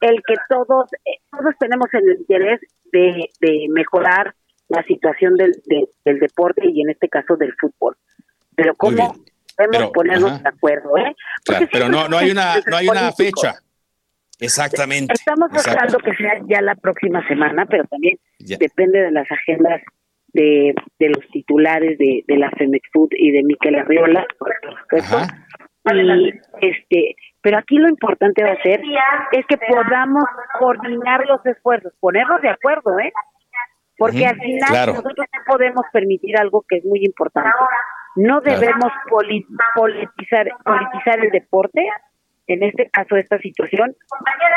el 0.00 0.20
que 0.26 0.34
todos, 0.48 0.92
eh, 1.04 1.20
todos 1.30 1.54
tenemos 1.60 1.86
el 1.92 2.18
interés 2.18 2.60
de, 2.92 3.30
de 3.40 3.66
mejorar 3.70 4.34
la 4.68 4.82
situación 4.82 5.36
del, 5.36 5.52
del 6.04 6.18
deporte 6.18 6.62
y 6.64 6.82
en 6.82 6.90
este 6.90 7.08
caso 7.08 7.36
del 7.36 7.54
fútbol. 7.60 7.96
Pero 8.56 8.74
cómo 8.74 9.14
podemos 9.56 9.92
ponernos 9.92 10.42
de 10.42 10.48
acuerdo, 10.48 10.96
¿eh? 10.98 11.14
pero 11.72 11.88
no, 11.88 12.08
no 12.08 12.18
hay 12.18 12.30
una, 12.32 12.56
no 12.66 12.76
hay 12.76 12.88
una 12.88 13.12
fecha. 13.12 13.54
Exactamente. 14.40 15.12
Estamos 15.14 15.50
buscando 15.50 15.98
que 15.98 16.14
sea 16.14 16.40
ya 16.48 16.60
la 16.62 16.74
próxima 16.76 17.26
semana, 17.26 17.66
pero 17.66 17.84
también 17.84 18.18
depende 18.38 19.00
de 19.00 19.10
las 19.10 19.30
agendas 19.30 19.82
de, 20.32 20.74
de 20.98 21.08
los 21.08 21.26
titulares 21.30 21.98
de, 21.98 22.24
de 22.26 22.36
la 22.36 22.50
Food 22.92 23.10
y 23.12 23.32
de 23.32 23.42
Miquel 23.42 23.74
Arriola, 23.76 24.26
por 24.38 24.52
supuesto. 24.82 25.16
Y 25.90 26.34
este, 26.60 27.16
pero 27.40 27.58
aquí 27.58 27.76
lo 27.76 27.88
importante 27.88 28.42
va 28.44 28.50
a 28.50 28.62
ser 28.62 28.80
es 29.32 29.46
que 29.46 29.56
podamos 29.56 30.24
coordinar 30.58 31.24
los 31.26 31.44
esfuerzos, 31.46 31.92
ponernos 31.98 32.42
de 32.42 32.50
acuerdo, 32.50 32.98
¿eh? 32.98 33.12
Porque 33.96 34.26
al 34.26 34.38
final 34.38 34.86
nosotros 34.88 35.14
no 35.16 35.42
podemos 35.46 35.82
permitir 35.92 36.36
algo 36.38 36.64
que 36.68 36.76
es 36.76 36.84
muy 36.84 37.04
importante. 37.04 37.50
No 38.16 38.40
debemos 38.40 38.92
politizar, 39.08 40.48
politizar 40.64 41.24
el 41.24 41.30
deporte 41.30 41.88
en 42.48 42.62
este 42.62 42.88
caso 42.90 43.16
esta 43.16 43.38
situación, 43.38 43.94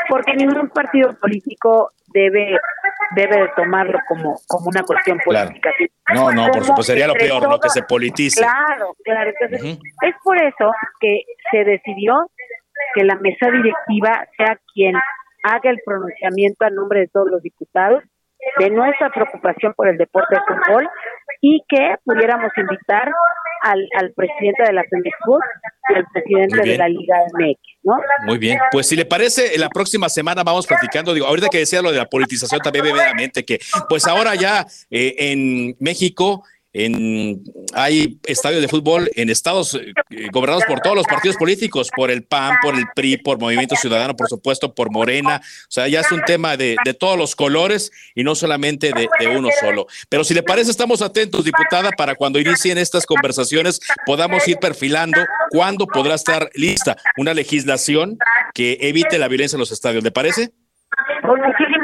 porque 0.09 0.33
ningún 0.33 0.69
partido 0.69 1.13
político 1.19 1.91
debe 2.13 2.57
debe 3.15 3.41
de 3.41 3.49
tomarlo 3.55 3.99
como 4.07 4.39
como 4.47 4.67
una 4.67 4.83
cuestión 4.83 5.19
política. 5.23 5.71
No, 6.13 6.31
no, 6.31 6.47
por 6.47 6.63
supuesto 6.63 6.83
sería 6.83 7.07
lo 7.07 7.13
peor, 7.13 7.47
¿no? 7.47 7.59
Que 7.59 7.69
se 7.69 7.83
politice. 7.83 8.41
Claro, 8.41 8.95
claro. 9.03 9.31
Entonces, 9.39 9.79
es 10.01 10.15
por 10.23 10.41
eso 10.41 10.71
que 10.99 11.23
se 11.51 11.63
decidió 11.63 12.31
que 12.95 13.03
la 13.03 13.15
mesa 13.15 13.51
directiva 13.51 14.25
sea 14.37 14.57
quien 14.73 14.95
haga 15.43 15.69
el 15.69 15.79
pronunciamiento 15.85 16.65
a 16.65 16.69
nombre 16.69 17.01
de 17.01 17.07
todos 17.07 17.29
los 17.29 17.41
diputados 17.41 18.03
de 18.59 18.69
nuestra 18.69 19.09
preocupación 19.09 19.73
por 19.75 19.87
el 19.87 19.97
deporte 19.97 20.35
de 20.35 20.41
fútbol 20.41 20.89
y 21.41 21.63
que 21.67 21.95
pudiéramos 22.03 22.51
invitar 22.57 23.11
al, 23.61 23.87
al 23.99 24.13
presidente 24.13 24.63
de 24.63 24.73
la 24.73 24.83
FEMEXFUT 24.83 25.41
y 25.89 25.93
al 25.95 26.05
presidente 26.11 26.69
de 26.69 26.77
la 26.77 26.87
Liga 26.87 27.15
MX, 27.33 27.59
¿no? 27.83 27.93
Muy 28.25 28.37
bien, 28.37 28.57
pues 28.71 28.87
si 28.87 28.95
le 28.95 29.05
parece, 29.05 29.57
la 29.57 29.69
próxima 29.69 30.09
semana 30.09 30.43
vamos 30.43 30.67
platicando, 30.67 31.13
digo, 31.13 31.27
ahorita 31.27 31.47
que 31.49 31.59
decía 31.59 31.81
lo 31.81 31.91
de 31.91 31.97
la 31.97 32.05
politización 32.05 32.59
también 32.61 32.85
brevemente, 32.85 33.45
que 33.45 33.59
pues 33.87 34.07
ahora 34.07 34.35
ya 34.35 34.65
eh, 34.89 35.15
en 35.17 35.75
México 35.79 36.43
en, 36.73 37.43
hay 37.73 38.17
estadios 38.25 38.61
de 38.61 38.67
fútbol 38.67 39.09
en 39.15 39.29
estados 39.29 39.75
eh, 39.75 39.93
gobernados 40.31 40.63
por 40.65 40.79
todos 40.79 40.95
los 40.95 41.05
partidos 41.05 41.35
políticos, 41.37 41.89
por 41.95 42.09
el 42.09 42.23
PAN, 42.23 42.57
por 42.61 42.75
el 42.75 42.85
PRI, 42.95 43.17
por 43.17 43.39
Movimiento 43.39 43.75
Ciudadano, 43.75 44.15
por 44.15 44.29
supuesto, 44.29 44.73
por 44.73 44.91
Morena. 44.91 45.41
O 45.43 45.71
sea, 45.71 45.87
ya 45.87 45.99
es 45.99 46.11
un 46.11 46.21
tema 46.21 46.55
de, 46.55 46.77
de 46.85 46.93
todos 46.93 47.17
los 47.17 47.35
colores 47.35 47.91
y 48.15 48.23
no 48.23 48.35
solamente 48.35 48.93
de, 48.93 49.09
de, 49.19 49.27
uno 49.27 49.49
solo. 49.59 49.87
Pero 50.09 50.23
si 50.23 50.33
le 50.33 50.43
parece, 50.43 50.71
estamos 50.71 51.01
atentos, 51.01 51.43
diputada, 51.43 51.91
para 51.91 52.15
cuando 52.15 52.39
inicien 52.39 52.77
estas 52.77 53.05
conversaciones 53.05 53.81
podamos 54.05 54.47
ir 54.47 54.57
perfilando 54.57 55.19
cuándo 55.49 55.87
podrá 55.87 56.15
estar 56.15 56.49
lista 56.53 56.95
una 57.17 57.33
legislación 57.33 58.17
que 58.53 58.77
evite 58.81 59.17
la 59.17 59.27
violencia 59.27 59.57
en 59.57 59.61
los 59.61 59.71
estadios. 59.71 60.03
¿Le 60.03 60.11
parece? 60.11 60.51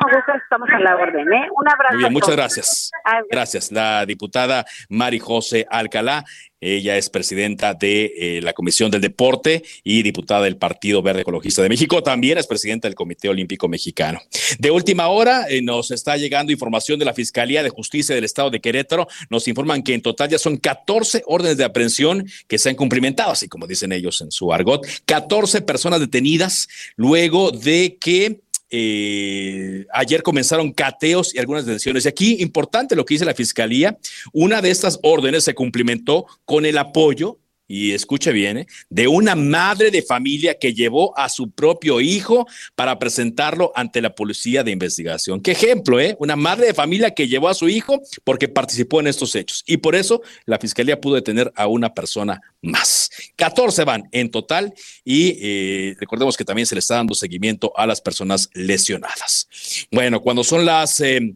Gusto 0.08 0.32
estamos 0.42 0.70
a 0.70 0.80
la 0.80 0.96
orden. 0.96 1.28
¿eh? 1.34 1.48
Un 1.54 1.68
abrazo. 1.68 1.94
Muy 1.94 2.04
bien, 2.04 2.14
muchas 2.14 2.36
gracias. 2.36 2.92
Gracias. 3.30 3.72
La 3.72 4.06
diputada 4.06 4.66
Mari 4.90 5.20
José 5.20 5.68
Alcalá, 5.70 6.24
ella 6.60 6.98
es 6.98 7.10
presidenta 7.10 7.74
de 7.74 8.14
eh, 8.18 8.42
la 8.42 8.54
Comisión 8.54 8.90
del 8.90 9.02
Deporte 9.02 9.64
y 9.84 10.02
diputada 10.02 10.44
del 10.44 10.58
Partido 10.58 11.02
Verde 11.02 11.22
Ecologista 11.22 11.62
de 11.62 11.70
México. 11.70 12.02
También 12.02 12.38
es 12.38 12.48
presidenta 12.48 12.88
del 12.88 12.96
Comité 12.96 13.30
Olímpico 13.30 13.68
Mexicano. 13.68 14.20
De 14.58 14.72
última 14.72 15.08
hora 15.08 15.46
eh, 15.50 15.62
nos 15.62 15.92
está 15.92 16.18
llegando 16.18 16.52
información 16.52 16.98
de 16.98 17.06
la 17.06 17.14
Fiscalía 17.14 17.62
de 17.62 17.70
Justicia 17.70 18.16
del 18.16 18.24
Estado 18.24 18.50
de 18.50 18.60
Querétaro. 18.60 19.08
Nos 19.30 19.48
informan 19.48 19.84
que 19.84 19.94
en 19.94 20.02
total 20.02 20.30
ya 20.30 20.40
son 20.40 20.58
14 20.58 21.24
órdenes 21.28 21.58
de 21.58 21.66
aprehensión 21.66 22.26
que 22.48 22.58
se 22.58 22.70
han 22.70 22.76
cumplimentado, 22.76 23.32
así 23.32 23.48
como 23.48 23.68
dicen 23.68 23.92
ellos 23.92 24.22
en 24.22 24.32
su 24.32 24.52
argot. 24.52 24.86
14 25.06 25.62
personas 25.62 26.00
detenidas 26.00 26.68
luego 26.96 27.52
de 27.52 27.98
que 28.00 28.42
eh, 28.70 29.86
ayer 29.94 30.24
comenzaron 30.24 30.72
cateos 30.72 31.34
y 31.34 31.40
algunas 31.40 31.66
detenciones. 31.66 32.06
Y 32.06 32.10
aquí, 32.10 32.38
importante 32.40 32.96
lo 32.96 33.06
que 33.06 33.14
dice 33.14 33.26
la 33.26 33.34
Fiscalía, 33.34 33.98
una 34.34 34.62
de 34.62 34.72
estas 34.72 35.00
órdenes 35.04 35.44
se 35.44 35.56
cumplimentó 35.56 36.26
con 36.46 36.66
el 36.66 36.78
apoyo 36.78 37.40
y 37.68 37.92
escuche 37.92 38.32
bien, 38.32 38.60
¿eh? 38.60 38.68
de 38.90 39.08
una 39.08 39.36
madre 39.36 39.92
de 39.92 40.02
familia 40.02 40.58
que 40.58 40.74
llevó 40.74 41.18
a 41.18 41.30
su 41.30 41.52
propio 41.52 42.00
hijo 42.02 42.48
para 42.76 42.98
presentarlo 42.98 43.72
ante 43.76 44.02
la 44.02 44.16
policía 44.16 44.64
de 44.64 44.72
investigación. 44.72 45.42
Qué 45.42 45.52
ejemplo, 45.52 46.00
¿eh? 46.00 46.16
Una 46.20 46.36
madre 46.36 46.68
de 46.68 46.74
familia 46.74 47.12
que 47.12 47.28
llevó 47.28 47.50
a 47.50 47.54
su 47.54 47.68
hijo 47.68 48.02
porque 48.24 48.48
participó 48.48 49.00
en 49.00 49.08
estos 49.08 49.36
hechos. 49.36 49.64
Y 49.68 49.78
por 49.78 49.96
eso 49.96 50.22
la 50.46 50.60
fiscalía 50.60 51.00
pudo 51.00 51.16
detener 51.16 51.52
a 51.56 51.68
una 51.68 51.94
persona 51.94 52.42
más. 52.62 53.10
14 53.36 53.84
van 53.84 54.08
en 54.12 54.32
total 54.32 54.74
y 55.04 55.38
eh, 55.42 55.96
recordemos 56.00 56.38
que 56.38 56.46
también 56.46 56.66
se 56.66 56.76
le 56.76 56.80
está 56.80 56.96
dando 56.96 57.16
seguimiento 57.16 57.74
a 57.76 57.86
las 57.86 58.02
personas 58.02 58.50
lesionadas. 58.54 59.48
Bueno, 59.92 60.22
cuando 60.22 60.44
son 60.44 60.66
las 60.66 61.00
eh, 61.02 61.36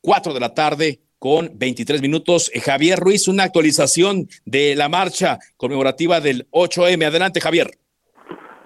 4 0.00 0.34
de 0.34 0.40
la 0.40 0.54
tarde, 0.54 1.00
con 1.24 1.48
23 1.54 2.02
minutos. 2.02 2.50
Eh, 2.52 2.60
Javier 2.60 2.98
Ruiz, 2.98 3.28
una 3.28 3.44
actualización 3.44 4.28
de 4.44 4.74
la 4.76 4.90
marcha 4.90 5.38
conmemorativa 5.56 6.20
del 6.20 6.46
8M. 6.50 7.02
Adelante, 7.06 7.40
Javier. 7.40 7.68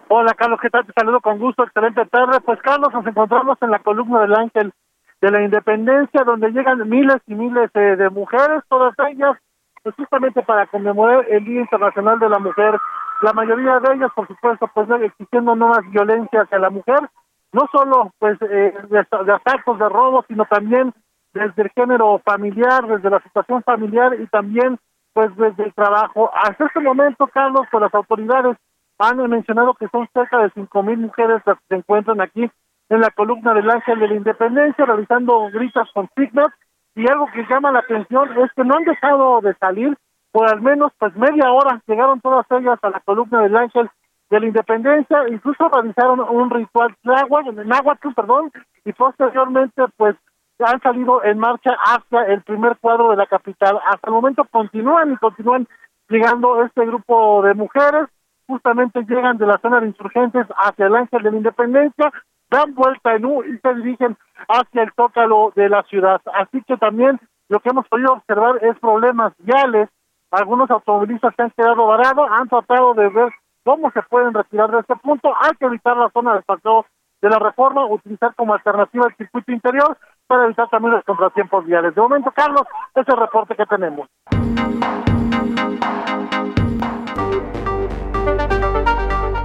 Hola, 0.08 0.34
Carlos, 0.34 0.58
¿qué 0.60 0.68
tal? 0.68 0.84
Te 0.84 0.92
saludo 0.92 1.20
con 1.20 1.38
gusto, 1.38 1.62
excelente 1.62 2.04
tarde. 2.06 2.40
Pues, 2.40 2.60
Carlos, 2.60 2.92
nos 2.92 3.06
encontramos 3.06 3.58
en 3.62 3.70
la 3.70 3.78
columna 3.78 4.22
del 4.22 4.34
Ángel 4.34 4.72
de 5.20 5.30
la 5.30 5.44
Independencia, 5.44 6.24
donde 6.24 6.50
llegan 6.50 6.88
miles 6.88 7.18
y 7.28 7.34
miles 7.36 7.70
eh, 7.74 7.94
de 7.94 8.10
mujeres, 8.10 8.64
todas 8.68 8.92
ellas, 9.08 9.36
pues 9.84 9.94
justamente 9.94 10.42
para 10.42 10.66
conmemorar 10.66 11.26
el 11.30 11.44
Día 11.44 11.60
Internacional 11.60 12.18
de 12.18 12.28
la 12.28 12.40
Mujer. 12.40 12.74
La 13.22 13.32
mayoría 13.34 13.78
de 13.78 13.94
ellas, 13.94 14.10
por 14.16 14.26
supuesto, 14.26 14.68
pues 14.74 14.88
existiendo 15.04 15.54
no 15.54 15.68
más 15.68 15.88
violencia 15.92 16.42
hacia 16.42 16.58
la 16.58 16.70
mujer, 16.70 17.08
no 17.52 17.68
solo 17.70 18.12
pues 18.18 18.36
eh, 18.42 18.74
de, 18.90 18.98
de 18.98 19.78
de 19.78 19.88
robos, 19.88 20.24
sino 20.26 20.44
también 20.46 20.92
desde 21.38 21.62
el 21.62 21.70
género 21.70 22.20
familiar, 22.24 22.86
desde 22.86 23.10
la 23.10 23.20
situación 23.20 23.62
familiar 23.62 24.14
y 24.20 24.26
también 24.26 24.78
pues 25.12 25.34
desde 25.36 25.64
el 25.64 25.74
trabajo. 25.74 26.30
Hasta 26.34 26.66
este 26.66 26.80
momento, 26.80 27.26
Carlos, 27.26 27.66
pues 27.70 27.82
las 27.82 27.94
autoridades 27.94 28.56
han 28.98 29.16
mencionado 29.28 29.74
que 29.74 29.88
son 29.88 30.08
cerca 30.12 30.38
de 30.38 30.50
cinco 30.50 30.82
mil 30.82 30.98
mujeres 30.98 31.42
las 31.46 31.58
que 31.58 31.64
se 31.68 31.74
encuentran 31.76 32.20
aquí 32.20 32.50
en 32.88 33.00
la 33.00 33.10
columna 33.10 33.54
del 33.54 33.70
Ángel 33.70 33.98
de 34.00 34.08
la 34.08 34.14
Independencia 34.14 34.84
realizando 34.84 35.48
gritas 35.52 35.88
con 35.92 36.08
signos 36.16 36.48
y 36.94 37.08
algo 37.08 37.26
que 37.32 37.46
llama 37.48 37.70
la 37.70 37.80
atención 37.80 38.28
es 38.38 38.50
que 38.54 38.64
no 38.64 38.76
han 38.76 38.84
dejado 38.84 39.40
de 39.40 39.54
salir 39.54 39.96
por 40.32 40.48
al 40.48 40.60
menos 40.60 40.92
pues 40.98 41.14
media 41.16 41.50
hora 41.52 41.80
llegaron 41.86 42.20
todas 42.20 42.46
ellas 42.50 42.78
a 42.82 42.90
la 42.90 43.00
columna 43.00 43.42
del 43.42 43.56
Ángel 43.56 43.88
de 44.30 44.40
la 44.40 44.46
independencia, 44.46 45.26
incluso 45.28 45.68
realizaron 45.68 46.20
un 46.20 46.50
ritual 46.50 46.94
náhuatl, 47.02 48.12
perdón, 48.14 48.52
y 48.84 48.92
posteriormente 48.92 49.84
pues 49.96 50.16
han 50.64 50.80
salido 50.80 51.22
en 51.24 51.38
marcha 51.38 51.76
hacia 51.84 52.24
el 52.26 52.42
primer 52.42 52.76
cuadro 52.78 53.10
de 53.10 53.16
la 53.16 53.26
capital. 53.26 53.78
Hasta 53.86 54.08
el 54.08 54.12
momento 54.12 54.44
continúan 54.50 55.12
y 55.12 55.16
continúan 55.16 55.68
llegando 56.08 56.64
este 56.64 56.84
grupo 56.86 57.42
de 57.42 57.54
mujeres, 57.54 58.08
justamente 58.46 59.04
llegan 59.04 59.38
de 59.38 59.46
la 59.46 59.58
zona 59.58 59.80
de 59.80 59.88
insurgentes 59.88 60.46
hacia 60.56 60.86
el 60.86 60.96
Ángel 60.96 61.22
de 61.22 61.30
la 61.30 61.36
Independencia, 61.36 62.12
dan 62.50 62.74
vuelta 62.74 63.14
en 63.14 63.24
U 63.26 63.44
y 63.44 63.58
se 63.58 63.74
dirigen 63.74 64.16
hacia 64.48 64.82
el 64.82 64.92
Zócalo 64.96 65.52
de 65.54 65.68
la 65.68 65.82
ciudad. 65.84 66.20
Así 66.34 66.62
que 66.62 66.76
también 66.76 67.20
lo 67.48 67.60
que 67.60 67.68
hemos 67.68 67.86
podido 67.88 68.14
observar 68.14 68.62
es 68.64 68.78
problemas 68.78 69.32
viales. 69.38 69.88
Algunos 70.30 70.70
automovilistas 70.70 71.34
se 71.36 71.42
han 71.42 71.50
quedado 71.50 71.86
varados, 71.86 72.28
han 72.30 72.48
tratado 72.48 72.94
de 72.94 73.08
ver 73.08 73.32
cómo 73.64 73.90
se 73.92 74.02
pueden 74.02 74.34
retirar 74.34 74.70
de 74.70 74.80
este 74.80 74.96
punto. 74.96 75.32
Hay 75.40 75.52
que 75.58 75.66
evitar 75.66 75.96
la 75.96 76.10
zona 76.10 76.34
de 76.34 76.42
paseo 76.42 76.86
de 77.20 77.28
la 77.28 77.38
reforma, 77.38 77.86
utilizar 77.86 78.34
como 78.34 78.54
alternativa 78.54 79.06
el 79.08 79.16
circuito 79.16 79.52
interior 79.52 79.96
para 80.28 80.44
evitar 80.44 80.68
también 80.68 80.92
los 80.92 81.04
contratiempos 81.04 81.64
viales. 81.64 81.94
De 81.94 82.00
momento, 82.00 82.30
Carlos, 82.30 82.62
es 82.94 83.08
el 83.08 83.16
reporte 83.16 83.56
que 83.56 83.66
tenemos. 83.66 84.06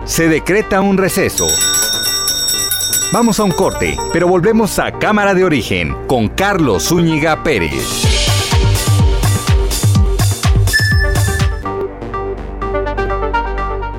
Se 0.04 0.28
decreta 0.28 0.82
un 0.82 0.98
receso. 0.98 1.48
Vamos 3.14 3.40
a 3.40 3.44
un 3.44 3.52
corte, 3.52 3.96
pero 4.12 4.28
volvemos 4.28 4.78
a 4.78 4.92
Cámara 4.92 5.34
de 5.34 5.46
Origen 5.46 6.08
con 6.08 6.28
Carlos 6.28 6.90
Zúñiga 6.90 7.42
Pérez. 7.44 8.04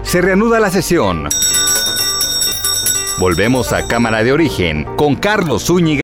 Se 0.03 0.21
reanuda 0.21 0.61
la 0.61 0.69
sesión. 0.69 1.29
Volvemos 3.19 3.73
a 3.73 3.87
Cámara 3.89 4.23
de 4.23 4.33
Origen 4.33 4.85
con 4.97 5.17
Carlos 5.17 5.65
Zúñiga. 5.65 6.04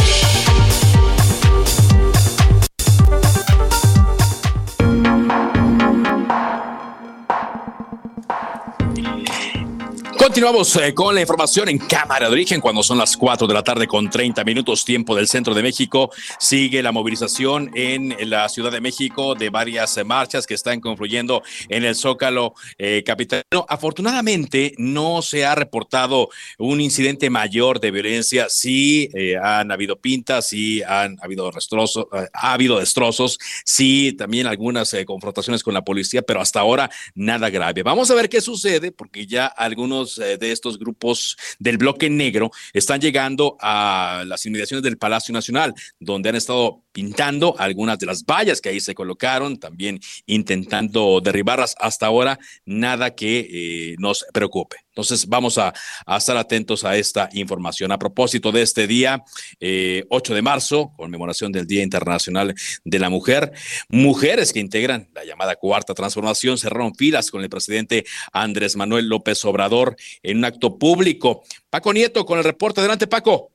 Continuamos 10.21 10.75
eh, 10.75 10.93
con 10.93 11.15
la 11.15 11.21
información 11.21 11.67
en 11.67 11.79
Cámara 11.79 12.27
de 12.27 12.33
Origen 12.33 12.61
cuando 12.61 12.83
son 12.83 12.99
las 12.99 13.17
4 13.17 13.47
de 13.47 13.55
la 13.55 13.63
tarde 13.63 13.87
con 13.87 14.07
30 14.07 14.43
minutos 14.43 14.85
tiempo 14.85 15.15
del 15.15 15.27
centro 15.27 15.55
de 15.55 15.63
México. 15.63 16.11
Sigue 16.39 16.83
la 16.83 16.91
movilización 16.91 17.71
en 17.73 18.15
la 18.29 18.47
Ciudad 18.47 18.71
de 18.71 18.81
México 18.81 19.33
de 19.33 19.49
varias 19.49 19.97
marchas 20.05 20.45
que 20.45 20.53
están 20.53 20.79
confluyendo 20.79 21.41
en 21.69 21.85
el 21.85 21.95
Zócalo 21.95 22.53
eh, 22.77 23.01
capitalino. 23.03 23.65
Afortunadamente 23.67 24.75
no 24.77 25.23
se 25.23 25.43
ha 25.43 25.55
reportado 25.55 26.29
un 26.59 26.81
incidente 26.81 27.31
mayor 27.31 27.79
de 27.79 27.89
violencia. 27.89 28.47
Sí 28.47 29.09
eh, 29.15 29.37
han 29.41 29.71
habido 29.71 29.99
pintas, 29.99 30.49
sí 30.49 30.83
han 30.83 31.17
habido 31.23 31.49
destrozos, 31.49 32.05
eh, 32.13 32.27
ha 32.31 32.53
habido 32.53 32.77
destrozos, 32.77 33.39
sí 33.65 34.13
también 34.13 34.45
algunas 34.45 34.93
eh, 34.93 35.03
confrontaciones 35.03 35.63
con 35.63 35.73
la 35.73 35.83
policía, 35.83 36.21
pero 36.21 36.41
hasta 36.41 36.59
ahora 36.59 36.91
nada 37.15 37.49
grave. 37.49 37.81
Vamos 37.81 38.11
a 38.11 38.13
ver 38.13 38.29
qué 38.29 38.39
sucede 38.39 38.91
porque 38.91 39.25
ya 39.25 39.47
algunos 39.47 40.10
eh, 40.19 40.37
de 40.37 40.51
estos 40.51 40.77
grupos 40.77 41.37
del 41.59 41.77
bloque 41.77 42.09
negro 42.09 42.51
están 42.73 42.99
llegando 42.99 43.57
a 43.59 44.23
las 44.27 44.45
inmediaciones 44.45 44.83
del 44.83 44.97
Palacio 44.97 45.33
Nacional, 45.33 45.73
donde 45.99 46.29
han 46.29 46.35
estado 46.35 46.81
pintando 46.91 47.55
algunas 47.57 47.97
de 47.99 48.05
las 48.05 48.25
vallas 48.25 48.61
que 48.61 48.69
ahí 48.69 48.79
se 48.79 48.95
colocaron, 48.95 49.57
también 49.57 49.99
intentando 50.25 51.21
derribarlas. 51.21 51.75
Hasta 51.79 52.07
ahora, 52.07 52.39
nada 52.65 53.15
que 53.15 53.39
eh, 53.39 53.95
nos 53.99 54.25
preocupe. 54.33 54.77
Entonces, 54.91 55.27
vamos 55.27 55.57
a, 55.57 55.73
estar 56.17 56.35
atentos 56.35 56.83
a 56.83 56.97
esta 56.97 57.29
información. 57.31 57.91
A 57.91 57.97
propósito 57.97 58.51
de 58.51 58.61
este 58.61 58.87
día, 58.87 59.21
8 59.23 59.25
eh, 59.61 60.05
de 60.09 60.41
marzo, 60.41 60.91
conmemoración 60.97 61.51
del 61.53 61.65
Día 61.65 61.81
Internacional 61.81 62.53
de 62.83 62.99
la 62.99 63.09
Mujer, 63.09 63.51
mujeres 63.89 64.51
que 64.51 64.59
integran 64.59 65.07
la 65.13 65.23
llamada 65.23 65.55
Cuarta 65.55 65.93
Transformación 65.93 66.57
cerraron 66.57 66.93
filas 66.93 67.31
con 67.31 67.41
el 67.41 67.49
presidente 67.49 68.03
Andrés 68.33 68.75
Manuel 68.75 69.07
López 69.07 69.43
Obrador 69.45 69.95
en 70.23 70.37
un 70.37 70.45
acto 70.45 70.77
público. 70.77 71.43
Paco 71.69 71.93
Nieto 71.93 72.25
con 72.25 72.37
el 72.37 72.43
reporte. 72.43 72.81
Adelante, 72.81 73.07
Paco. 73.07 73.49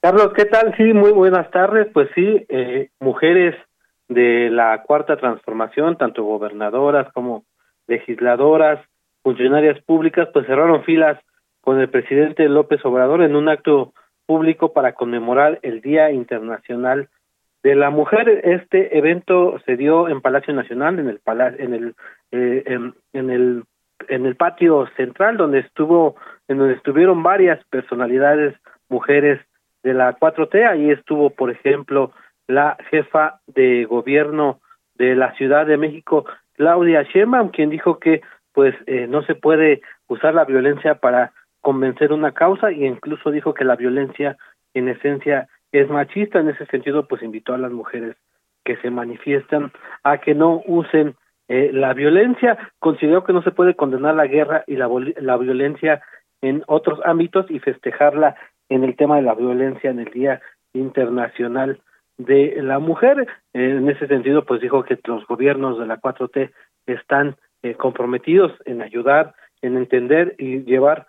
Carlos, 0.00 0.32
¿qué 0.34 0.46
tal? 0.46 0.74
Sí, 0.78 0.94
muy 0.94 1.12
buenas 1.12 1.50
tardes. 1.50 1.88
Pues 1.92 2.08
sí, 2.14 2.46
eh, 2.48 2.88
mujeres 2.98 3.54
de 4.08 4.48
la 4.48 4.82
Cuarta 4.82 5.18
Transformación, 5.18 5.98
tanto 5.98 6.24
gobernadoras 6.24 7.12
como 7.12 7.44
legisladoras, 7.86 8.80
funcionarias 9.22 9.80
públicas, 9.82 10.28
pues 10.32 10.46
cerraron 10.46 10.84
filas 10.84 11.18
con 11.60 11.80
el 11.80 11.88
presidente 11.88 12.48
López 12.48 12.84
Obrador 12.84 13.22
en 13.22 13.36
un 13.36 13.48
acto 13.48 13.92
público 14.26 14.72
para 14.72 14.94
conmemorar 14.94 15.58
el 15.62 15.80
Día 15.80 16.10
Internacional 16.10 17.08
de 17.62 17.74
la 17.74 17.90
Mujer. 17.90 18.28
Este 18.44 18.96
evento 18.96 19.58
se 19.66 19.76
dio 19.76 20.08
en 20.08 20.20
Palacio 20.20 20.54
Nacional, 20.54 20.98
en 20.98 21.08
el 21.08 21.20
el 21.50 21.94
eh, 22.32 22.64
en, 23.12 23.30
el 23.30 23.64
en 24.08 24.26
el 24.26 24.36
patio 24.36 24.88
central 24.96 25.36
donde 25.36 25.60
estuvo 25.60 26.16
en 26.48 26.58
donde 26.58 26.74
estuvieron 26.74 27.22
varias 27.22 27.62
personalidades 27.66 28.56
mujeres 28.88 29.40
de 29.82 29.94
la 29.94 30.18
4T. 30.18 30.66
Ahí 30.66 30.90
estuvo, 30.90 31.30
por 31.30 31.50
ejemplo, 31.50 32.12
la 32.46 32.76
jefa 32.90 33.40
de 33.46 33.84
gobierno 33.84 34.60
de 34.94 35.14
la 35.14 35.32
Ciudad 35.34 35.66
de 35.66 35.76
México, 35.76 36.24
Claudia 36.54 37.02
Sheinbaum, 37.02 37.50
quien 37.50 37.70
dijo 37.70 37.98
que 37.98 38.22
pues 38.60 38.74
eh, 38.86 39.06
no 39.08 39.22
se 39.22 39.34
puede 39.34 39.80
usar 40.06 40.34
la 40.34 40.44
violencia 40.44 40.96
para 40.96 41.32
convencer 41.62 42.12
una 42.12 42.32
causa 42.32 42.70
y 42.70 42.84
incluso 42.84 43.30
dijo 43.30 43.54
que 43.54 43.64
la 43.64 43.74
violencia 43.74 44.36
en 44.74 44.88
esencia 44.90 45.48
es 45.72 45.88
machista. 45.88 46.40
En 46.40 46.50
ese 46.50 46.66
sentido, 46.66 47.08
pues 47.08 47.22
invitó 47.22 47.54
a 47.54 47.56
las 47.56 47.72
mujeres 47.72 48.16
que 48.62 48.76
se 48.76 48.90
manifiestan 48.90 49.72
a 50.02 50.18
que 50.18 50.34
no 50.34 50.62
usen 50.66 51.14
eh, 51.48 51.70
la 51.72 51.94
violencia. 51.94 52.58
Consideró 52.78 53.24
que 53.24 53.32
no 53.32 53.42
se 53.42 53.50
puede 53.50 53.74
condenar 53.74 54.14
la 54.14 54.26
guerra 54.26 54.62
y 54.66 54.76
la, 54.76 54.90
la 55.16 55.38
violencia 55.38 56.02
en 56.42 56.62
otros 56.66 57.00
ámbitos 57.06 57.50
y 57.50 57.60
festejarla 57.60 58.36
en 58.68 58.84
el 58.84 58.94
tema 58.94 59.16
de 59.16 59.22
la 59.22 59.32
violencia 59.32 59.88
en 59.88 60.00
el 60.00 60.10
Día 60.10 60.42
Internacional 60.74 61.80
de 62.18 62.60
la 62.60 62.78
Mujer. 62.78 63.26
En 63.54 63.88
ese 63.88 64.06
sentido, 64.06 64.44
pues 64.44 64.60
dijo 64.60 64.82
que 64.82 64.98
los 65.06 65.26
gobiernos 65.26 65.78
de 65.78 65.86
la 65.86 65.98
4T 65.98 66.52
están 66.84 67.36
eh, 67.62 67.74
comprometidos 67.74 68.52
en 68.64 68.82
ayudar, 68.82 69.34
en 69.62 69.76
entender 69.76 70.34
y 70.38 70.62
llevar 70.64 71.06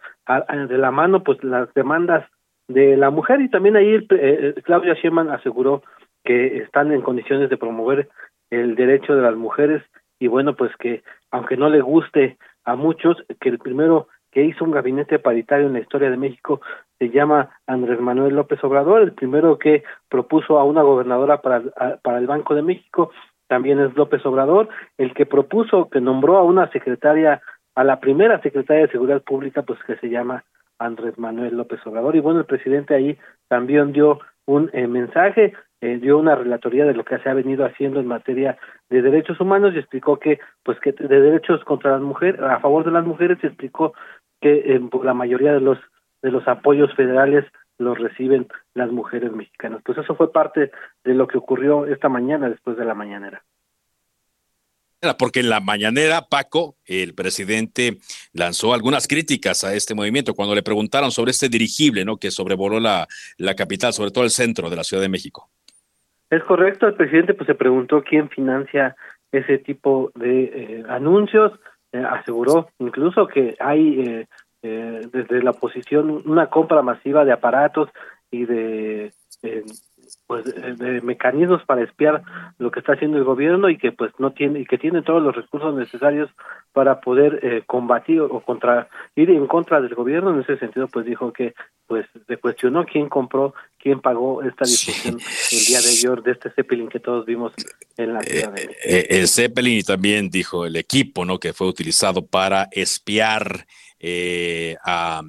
de 0.68 0.78
la 0.78 0.92
mano 0.92 1.24
pues 1.24 1.44
las 1.44 1.74
demandas 1.74 2.26
de 2.68 2.98
la 2.98 3.10
mujer. 3.10 3.42
Y 3.42 3.50
también 3.50 3.76
ahí 3.76 3.96
eh, 3.96 4.06
eh, 4.10 4.56
Claudia 4.64 4.94
Sheinbaum 4.94 5.30
aseguró 5.30 5.84
que 6.24 6.58
están 6.58 6.92
en 6.92 7.02
condiciones 7.02 7.50
de 7.50 7.58
promover 7.58 8.10
el 8.50 8.76
derecho 8.76 9.16
de 9.16 9.22
las 9.22 9.36
mujeres. 9.36 9.82
Y 10.20 10.28
bueno 10.28 10.56
pues 10.56 10.72
que 10.78 11.04
aunque 11.32 11.58
no 11.58 11.70
le 11.70 11.82
guste 11.82 12.38
a 12.66 12.76
muchos 12.76 13.18
que 13.40 13.50
el 13.50 13.58
primero 13.58 14.08
que 14.32 14.44
hizo 14.44 14.64
un 14.64 14.72
gabinete 14.72 15.20
paritario 15.20 15.68
en 15.68 15.74
la 15.74 15.80
historia 15.80 16.10
de 16.10 16.18
México 16.18 16.62
se 17.00 17.10
llama 17.10 17.50
Andrés 17.66 18.00
Manuel 18.00 18.36
López 18.36 18.64
Obrador, 18.64 19.02
el 19.02 19.14
primero 19.14 19.58
que 19.58 19.84
propuso 20.08 20.60
a 20.60 20.64
una 20.64 20.84
gobernadora 20.84 21.42
para, 21.42 21.62
para 22.02 22.18
el 22.18 22.28
Banco 22.28 22.56
de 22.56 22.62
México 22.62 23.12
también 23.52 23.82
es 23.82 23.94
López 23.98 24.26
Obrador, 24.26 24.70
el 24.98 25.14
que 25.14 25.26
propuso, 25.26 25.90
que 25.90 26.00
nombró 26.00 26.38
a 26.38 26.44
una 26.44 26.72
secretaria, 26.72 27.42
a 27.76 27.84
la 27.84 28.00
primera 28.00 28.40
secretaria 28.40 28.84
de 28.84 28.92
Seguridad 28.94 29.22
Pública, 29.24 29.64
pues 29.64 29.78
que 29.86 29.98
se 29.98 30.08
llama 30.08 30.46
Andrés 30.80 31.18
Manuel 31.18 31.58
López 31.58 31.86
Obrador. 31.86 32.16
Y 32.16 32.22
bueno, 32.22 32.40
el 32.40 32.46
presidente 32.46 32.96
ahí 32.96 33.18
también 33.50 33.92
dio 33.92 34.22
un 34.46 34.72
mensaje, 34.74 35.52
dio 35.82 36.18
una 36.18 36.36
relatoría 36.36 36.86
de 36.86 36.94
lo 36.94 37.04
que 37.04 37.18
se 37.20 37.30
ha 37.30 37.34
venido 37.34 37.66
haciendo 37.66 38.00
en 38.00 38.08
materia 38.08 38.58
de 38.90 39.02
derechos 39.02 39.38
humanos 39.42 39.74
y 39.74 39.80
explicó 39.80 40.18
que 40.18 40.40
pues 40.64 40.80
que 40.80 40.94
de 40.94 41.20
derechos 41.20 41.62
contra 41.66 41.92
las 41.92 42.02
mujeres 42.02 42.40
a 42.40 42.60
favor 42.62 42.86
de 42.86 42.92
las 42.92 43.06
mujeres 43.06 43.38
y 43.44 43.48
explicó 43.48 43.94
que 44.40 44.80
la 45.04 45.14
mayoría 45.14 45.52
de 45.52 45.60
los 45.60 45.78
de 46.22 46.32
los 46.32 46.48
apoyos 46.48 46.94
federales 46.96 47.44
los 47.82 47.98
reciben 47.98 48.48
las 48.74 48.92
mujeres 48.92 49.32
mexicanas. 49.32 49.82
Pues 49.84 49.98
eso 49.98 50.16
fue 50.16 50.32
parte 50.32 50.72
de 51.04 51.14
lo 51.14 51.28
que 51.28 51.38
ocurrió 51.38 51.86
esta 51.86 52.10
mañana 52.10 52.50
después 52.50 52.78
de 52.78 52.86
la 52.86 52.94
mañanera. 52.94 53.44
Porque 55.18 55.40
en 55.40 55.50
la 55.50 55.60
mañanera, 55.60 56.28
Paco, 56.30 56.76
el 56.86 57.16
presidente 57.16 57.98
lanzó 58.34 58.74
algunas 58.76 59.08
críticas 59.08 59.64
a 59.64 59.74
este 59.74 59.96
movimiento 59.96 60.36
cuando 60.36 60.54
le 60.54 60.62
preguntaron 60.62 61.12
sobre 61.12 61.32
este 61.32 61.50
dirigible, 61.50 62.06
¿no? 62.06 62.18
Que 62.18 62.30
sobrevoló 62.30 62.80
la, 62.80 63.08
la 63.38 63.56
capital, 63.56 63.94
sobre 63.94 64.12
todo 64.12 64.24
el 64.24 64.30
centro 64.30 64.70
de 64.70 64.76
la 64.76 64.84
Ciudad 64.84 65.02
de 65.02 65.10
México. 65.10 65.50
Es 66.30 66.44
correcto, 66.44 66.88
el 66.88 66.94
presidente 66.94 67.34
pues 67.34 67.48
se 67.48 67.56
preguntó 67.56 68.04
quién 68.04 68.30
financia 68.30 68.96
ese 69.32 69.58
tipo 69.58 70.12
de 70.16 70.44
eh, 70.44 70.84
anuncios, 70.88 71.52
eh, 71.92 71.98
aseguró 71.98 72.70
incluso 72.80 73.28
que 73.28 73.56
hay 73.60 74.00
eh, 74.00 74.28
eh, 74.64 75.08
desde 75.12 75.42
la 75.42 75.52
oposición 75.52 76.22
una 76.26 76.48
compra 76.48 76.82
masiva 76.82 77.26
de 77.26 77.32
aparatos 77.32 77.90
y 78.30 78.46
de 78.46 79.14
eh, 79.44 79.64
pues 80.28 80.46
de 80.46 81.02
mecanismos 81.02 81.64
para 81.66 81.84
espiar 81.84 82.22
lo 82.58 82.72
que 82.72 82.80
está 82.80 82.94
haciendo 82.94 83.18
el 83.18 83.24
gobierno 83.24 83.70
y 83.70 83.78
que 83.78 83.92
pues 83.92 84.12
no 84.20 84.32
tiene 84.32 84.60
y 84.60 84.66
que 84.66 84.78
tiene 84.78 85.02
todos 85.02 85.22
los 85.22 85.36
recursos 85.36 85.74
necesarios 85.76 86.30
para 86.74 87.02
poder 87.02 87.40
eh, 87.44 87.64
combatir 87.66 88.22
o 88.22 88.40
contra 88.42 88.88
ir 89.16 89.30
en 89.30 89.48
contra 89.48 89.82
del 89.82 89.96
gobierno. 89.96 90.34
En 90.34 90.42
ese 90.42 90.58
sentido 90.58 90.88
pues 90.88 91.06
dijo 91.06 91.32
que 91.34 91.54
pues 91.88 92.06
se 92.28 92.38
cuestionó 92.38 92.86
quién 92.86 93.10
compró 93.10 93.54
quién 93.80 94.00
pagó 94.00 94.44
esta 94.44 94.66
discusión 94.66 95.16
el 95.16 95.66
día 95.66 95.82
de 95.82 95.90
ayer 95.90 96.22
de 96.24 96.32
este 96.32 96.52
Zeppelin 96.52 96.88
que 96.88 97.00
todos 97.00 97.26
vimos 97.26 97.54
en 97.98 98.14
la 98.14 98.22
ciudad 98.22 98.54
de 98.54 99.08
el 99.10 99.28
Zeppelin 99.28 99.80
y 99.80 99.84
también 99.84 100.30
dijo 100.30 100.66
el 100.66 100.76
equipo 100.76 101.26
no 101.26 101.40
que 101.40 101.54
fue 101.54 101.68
utilizado 101.68 102.26
para 102.26 102.68
espiar 102.72 103.66
eh, 104.04 104.76
a, 104.84 105.22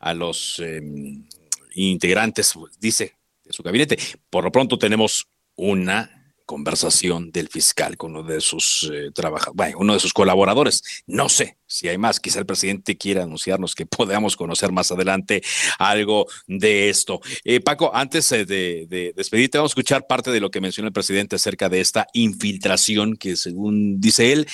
a, 0.00 0.14
los 0.14 0.58
em, 0.60 1.26
integrantes, 1.74 2.54
dice, 2.80 3.16
de 3.44 3.52
su 3.52 3.62
gabinete. 3.62 3.98
Por 4.30 4.44
lo 4.44 4.50
pronto 4.50 4.78
tenemos 4.78 5.28
una 5.56 6.17
conversación 6.48 7.30
del 7.30 7.48
fiscal 7.48 7.98
con 7.98 8.12
uno 8.12 8.22
de 8.22 8.40
sus 8.40 8.90
eh, 8.90 9.10
trabajadores, 9.14 9.54
bueno, 9.54 9.76
uno 9.80 9.92
de 9.92 10.00
sus 10.00 10.14
colaboradores. 10.14 10.82
No 11.06 11.28
sé 11.28 11.58
si 11.66 11.88
hay 11.88 11.98
más, 11.98 12.20
quizá 12.20 12.38
el 12.38 12.46
presidente 12.46 12.96
quiera 12.96 13.24
anunciarnos 13.24 13.74
que 13.74 13.84
podamos 13.98 14.34
conocer 14.34 14.72
más 14.72 14.90
adelante 14.90 15.42
algo 15.78 16.26
de 16.46 16.88
esto. 16.88 17.20
Eh, 17.44 17.60
Paco, 17.60 17.94
antes 17.94 18.32
eh, 18.32 18.46
de, 18.46 18.86
de, 18.88 19.12
despedirte, 19.14 19.58
vamos 19.58 19.72
a 19.72 19.74
escuchar 19.74 20.06
parte 20.06 20.30
de 20.30 20.40
lo 20.40 20.50
que 20.50 20.62
mencionó 20.62 20.86
el 20.86 20.94
presidente 20.94 21.36
acerca 21.36 21.68
de 21.68 21.82
esta 21.82 22.06
infiltración 22.14 23.16
que, 23.16 23.36
según 23.36 24.00
dice 24.00 24.32
él, 24.32 24.48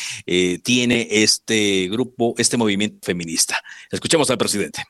tiene 0.64 1.06
este 1.08 1.88
grupo, 1.92 2.34
este 2.38 2.56
movimiento 2.56 2.98
feminista. 3.06 3.56
Escuchemos 3.92 4.28
al 4.30 4.38
presidente. 4.38 4.82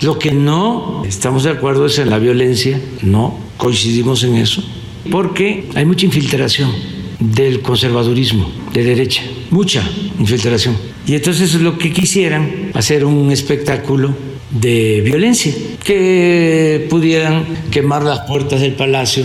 Lo 0.00 0.16
que 0.16 0.30
no 0.30 1.04
estamos 1.04 1.42
de 1.42 1.50
acuerdo 1.50 1.86
es 1.86 1.98
en 1.98 2.08
la 2.08 2.18
violencia, 2.18 2.80
no 3.02 3.36
coincidimos 3.56 4.22
en 4.22 4.36
eso 4.36 4.62
porque 5.10 5.64
hay 5.74 5.84
mucha 5.84 6.06
infiltración 6.06 6.70
del 7.18 7.62
conservadurismo 7.62 8.50
de 8.72 8.84
derecha, 8.84 9.22
mucha 9.50 9.82
infiltración. 10.18 10.76
Y 11.06 11.14
entonces 11.14 11.54
lo 11.60 11.78
que 11.78 11.92
quisieran, 11.92 12.70
hacer 12.74 13.04
un 13.04 13.30
espectáculo 13.30 14.14
de 14.50 15.00
violencia, 15.04 15.52
que 15.84 16.86
pudieran 16.90 17.44
quemar 17.72 18.02
las 18.02 18.20
puertas 18.20 18.60
del 18.60 18.74
palacio, 18.74 19.24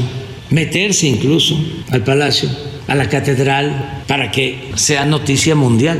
meterse 0.51 1.07
incluso 1.07 1.55
al 1.91 2.03
palacio, 2.03 2.49
a 2.87 2.95
la 2.95 3.09
catedral, 3.09 4.03
para 4.07 4.31
que 4.31 4.71
sea 4.75 5.05
noticia 5.05 5.55
mundial. 5.55 5.99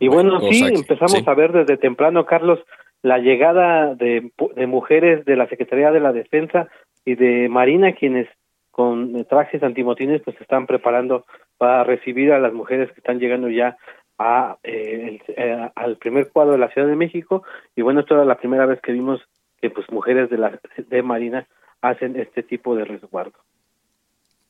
Y 0.00 0.08
bueno, 0.08 0.40
sí, 0.50 0.64
empezamos 0.64 1.26
a 1.26 1.34
ver 1.34 1.52
desde 1.52 1.76
temprano, 1.76 2.26
Carlos, 2.26 2.58
la 3.02 3.18
llegada 3.18 3.94
de, 3.94 4.30
de 4.56 4.66
mujeres 4.66 5.24
de 5.24 5.36
la 5.36 5.46
Secretaría 5.48 5.90
de 5.90 6.00
la 6.00 6.12
Defensa 6.12 6.68
y 7.04 7.14
de 7.14 7.48
Marina, 7.48 7.92
quienes 7.92 8.28
con 8.70 9.24
trajes 9.26 9.62
antimotines 9.62 10.20
pues 10.22 10.36
se 10.36 10.42
están 10.42 10.66
preparando 10.66 11.24
para 11.58 11.84
recibir 11.84 12.32
a 12.32 12.40
las 12.40 12.52
mujeres 12.52 12.90
que 12.90 12.98
están 12.98 13.20
llegando 13.20 13.48
ya 13.48 13.76
a 14.18 14.58
eh, 14.64 15.20
eh, 15.28 15.70
al 15.76 15.96
primer 15.96 16.30
cuadro 16.30 16.52
de 16.52 16.58
la 16.58 16.70
Ciudad 16.70 16.88
de 16.88 16.96
México 16.96 17.44
y 17.76 17.82
bueno 17.82 18.00
esto 18.00 18.14
era 18.14 18.24
la 18.24 18.36
primera 18.36 18.66
vez 18.66 18.80
que 18.80 18.92
vimos 18.92 19.20
que 19.60 19.70
pues 19.70 19.88
mujeres 19.92 20.28
de 20.28 20.38
la 20.38 20.58
de 20.76 21.02
Marina 21.02 21.46
hacen 21.80 22.18
este 22.18 22.42
tipo 22.42 22.74
de 22.74 22.84
resguardo. 22.84 23.34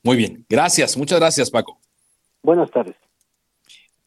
Muy 0.02 0.16
bien, 0.16 0.44
gracias, 0.48 0.96
muchas 0.96 1.20
gracias 1.20 1.50
Paco. 1.50 1.78
Buenas 2.42 2.70
tardes. 2.70 2.96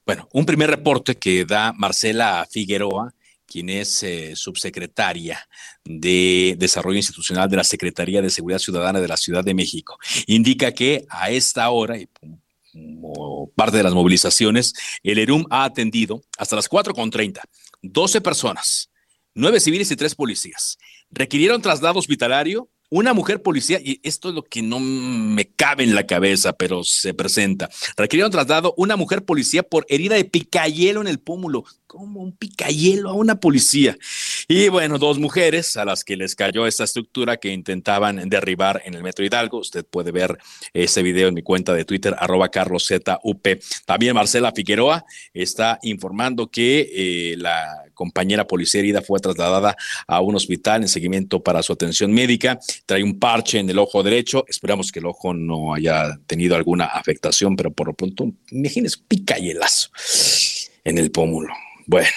Bueno, 0.06 0.28
un 0.34 0.46
primer 0.46 0.70
reporte 0.70 1.16
que 1.16 1.46
da 1.46 1.74
Marcela 1.74 2.46
Figueroa 2.50 3.14
quien 3.48 3.70
es 3.70 4.04
eh, 4.04 4.36
subsecretaria 4.36 5.40
de 5.84 6.56
Desarrollo 6.60 6.98
Institucional 6.98 7.50
de 7.50 7.58
la 7.58 7.64
Secretaría 7.64 8.22
de 8.22 8.30
Seguridad 8.30 8.60
Ciudadana 8.60 9.00
de 9.00 9.08
la 9.08 9.18
Ciudad 9.18 9.44
de 9.44 9.54
México. 9.54 9.98
Indica 10.28 10.74
que 10.74 11.06
a 11.10 11.32
esta 11.32 11.70
hora, 11.70 11.98
como 12.72 13.50
parte 13.56 13.78
de 13.78 13.84
las 13.84 13.94
movilizaciones, 13.94 14.74
el 15.02 15.18
ERUM 15.18 15.46
ha 15.50 15.64
atendido 15.64 16.22
hasta 16.38 16.58
las 16.58 16.70
4.30, 16.70 17.42
12 17.82 18.22
personas, 18.22 18.90
9 19.34 19.60
civiles 19.60 19.90
y 19.90 19.96
3 19.96 20.14
policías. 20.16 20.78
Requirieron 21.10 21.62
traslado 21.62 22.00
hospitalario 22.00 22.70
una 22.90 23.14
mujer 23.14 23.42
policía, 23.42 23.80
y 23.84 24.00
esto 24.04 24.30
es 24.30 24.36
lo 24.36 24.44
que 24.44 24.62
no 24.62 24.80
me 24.80 25.46
cabe 25.46 25.84
en 25.84 25.94
la 25.94 26.06
cabeza, 26.06 26.54
pero 26.54 26.84
se 26.84 27.14
presenta. 27.14 27.70
Requirieron 27.98 28.32
traslado 28.32 28.74
una 28.78 28.96
mujer 28.96 29.26
policía 29.26 29.64
por 29.64 29.86
herida 29.90 30.16
de 30.16 30.24
picayelo 30.24 31.02
en 31.02 31.08
el 31.08 31.20
pómulo 31.20 31.66
como 31.88 32.22
un 32.22 32.34
picayelo 32.34 33.10
a 33.10 33.14
una 33.14 33.40
policía. 33.40 33.98
Y 34.48 34.68
bueno, 34.68 34.98
dos 34.98 35.18
mujeres 35.18 35.78
a 35.78 35.86
las 35.86 36.04
que 36.04 36.18
les 36.18 36.36
cayó 36.36 36.68
esta 36.68 36.84
estructura 36.84 37.38
que 37.38 37.52
intentaban 37.52 38.30
derribar 38.30 38.82
en 38.86 38.94
el 38.94 39.04
Metro 39.04 39.26
Hidalgo. 39.26 39.60
Usted 39.60 39.86
puede 39.86 40.12
ver 40.12 40.38
ese 40.74 41.02
video 41.02 41.30
en 41.30 41.34
mi 41.34 41.42
cuenta 41.42 41.74
de 41.74 41.86
Twitter, 41.86 42.16
arroba 42.20 42.50
carloszup. 42.50 43.04
También 43.86 44.14
Marcela 44.14 44.52
Figueroa 44.52 45.06
está 45.34 45.80
informando 45.82 46.52
que 46.52 46.90
eh, 46.94 47.38
la 47.38 47.86
compañera 47.94 48.46
policía 48.46 48.80
herida 48.80 49.02
fue 49.02 49.20
trasladada 49.20 49.76
a 50.08 50.22
un 50.22 50.36
hospital 50.36 50.84
en 50.84 50.90
seguimiento 50.90 51.42
para 51.42 51.64
su 51.64 51.74
atención 51.74 52.12
médica. 52.12 52.60
Trae 52.86 53.04
un 53.04 53.18
parche 53.18 53.60
en 53.60 53.70
el 53.70 53.80
ojo 53.80 54.04
derecho. 54.04 54.46
Esperamos 54.48 54.92
que 54.92 55.00
el 55.00 55.06
ojo 55.06 55.34
no 55.34 55.74
haya 55.74 56.20
tenido 56.28 56.56
alguna 56.56 56.86
afectación, 56.86 57.56
pero 57.56 57.72
por 57.72 57.88
lo 57.88 57.94
pronto, 57.94 58.32
imagínese, 58.52 58.98
picayelazo 59.08 59.90
en 60.84 60.98
el 60.98 61.12
pómulo. 61.12 61.54
Bueno, 61.88 62.10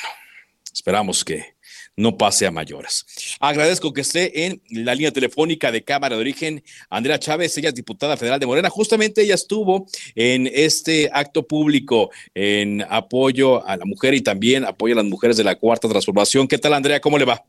esperamos 0.75 1.25
que 1.25 1.55
no 1.97 2.19
pase 2.19 2.45
a 2.45 2.51
mayores. 2.51 3.07
Agradezco 3.39 3.93
que 3.93 4.01
esté 4.01 4.47
en 4.47 4.61
la 4.69 4.97
línea 4.97 5.13
telefónica 5.13 5.71
de 5.71 5.85
Cámara 5.85 6.17
de 6.17 6.21
Origen 6.21 6.61
Andrea 6.89 7.21
Chávez, 7.21 7.57
ella 7.57 7.69
es 7.69 7.75
diputada 7.77 8.17
federal 8.17 8.41
de 8.41 8.47
Morena. 8.47 8.69
Justamente 8.69 9.23
ella 9.23 9.37
estuvo 9.37 9.87
en 10.17 10.49
este 10.53 11.09
acto 11.13 11.47
público 11.47 12.11
en 12.35 12.83
apoyo 12.91 13.65
a 13.65 13.77
la 13.77 13.85
mujer 13.85 14.15
y 14.15 14.23
también 14.23 14.65
apoyo 14.65 14.95
a 14.95 15.03
las 15.03 15.07
mujeres 15.07 15.37
de 15.37 15.45
la 15.45 15.55
Cuarta 15.55 15.89
Transformación. 15.89 16.49
¿Qué 16.49 16.59
tal, 16.59 16.75
Andrea? 16.75 17.01
¿Cómo 17.01 17.17
le 17.17 17.25
va? 17.25 17.41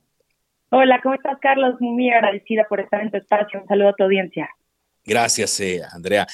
Hola, 0.69 0.99
¿cómo 1.01 1.15
estás, 1.15 1.39
Carlos? 1.41 1.81
Muy 1.81 2.11
agradecida 2.11 2.67
por 2.69 2.81
estar 2.81 3.01
en 3.01 3.09
tu 3.09 3.17
espacio. 3.17 3.61
Un 3.61 3.67
saludo 3.67 3.89
a 3.89 3.93
tu 3.93 4.03
audiencia. 4.03 4.47
Gracias, 5.03 5.59
eh, 5.59 5.81
Andrea. 5.91 6.27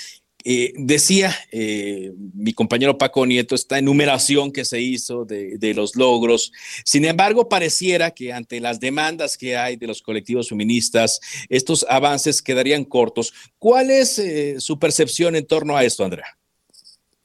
Eh, 0.50 0.72
decía 0.78 1.32
eh, 1.52 2.14
mi 2.34 2.54
compañero 2.54 2.98
Paco 2.98 3.26
Nieto 3.26 3.54
esta 3.54 3.80
enumeración 3.80 4.54
que 4.54 4.64
se 4.64 4.80
hizo 4.80 5.26
de, 5.26 5.74
los 5.76 5.98
logros. 5.98 6.54
Sin 6.86 7.04
embargo, 7.04 7.50
pareciera 7.50 8.12
que 8.12 8.32
ante 8.32 8.62
las 8.62 8.80
demandas 8.80 9.38
que 9.38 9.58
hay 9.58 9.76
de 9.76 9.88
los 9.88 10.02
colectivos 10.02 10.48
feministas, 10.48 11.20
estos 11.50 11.86
avances 11.90 12.42
quedarían 12.42 12.86
cortos. 12.86 13.52
¿Cuál 13.60 13.92
es 13.92 14.20
eh, 14.20 14.62
su 14.62 14.80
percepción 14.80 15.36
en 15.36 15.46
torno 15.46 15.76
a 15.76 15.84
esto, 15.84 16.06
Andrea? 16.06 16.38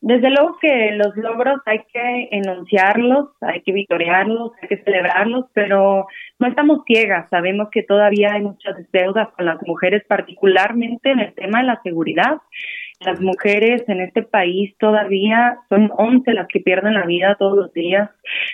Desde 0.00 0.28
luego 0.30 0.58
que 0.61 0.90
los 0.90 1.14
logros 1.14 1.61
hay 1.64 1.78
que 1.92 2.28
enunciarlos, 2.32 3.28
hay 3.40 3.62
que 3.62 3.70
victoriarlos, 3.70 4.50
hay 4.61 4.68
que 4.68 4.82
celebrarlos, 4.82 5.44
pero 5.52 6.08
no 6.40 6.48
estamos 6.48 6.80
ciegas. 6.88 7.30
Sabemos 7.30 7.68
que 7.70 7.85
todavía 7.85 8.32
hay 8.32 8.42
muchas 8.42 8.74
deudas 8.90 9.28
con 9.37 9.46
las 9.46 9.62
mujeres, 9.64 10.02
particularmente 10.08 11.12
en 11.12 11.20
el 11.20 11.32
tema 11.35 11.61
de 11.61 11.66
la 11.66 11.80
seguridad. 11.85 12.38
Las 13.04 13.20
mujeres 13.20 13.82
en 13.88 14.00
este 14.00 14.22
país 14.22 14.76
todavía 14.78 15.58
son 15.68 15.90
11 15.96 16.32
las 16.34 16.46
que 16.48 16.60
pierden 16.60 16.94
la 16.94 17.04
vida 17.04 17.36
todos 17.38 17.56
los 17.56 17.72
días, 17.72 18.10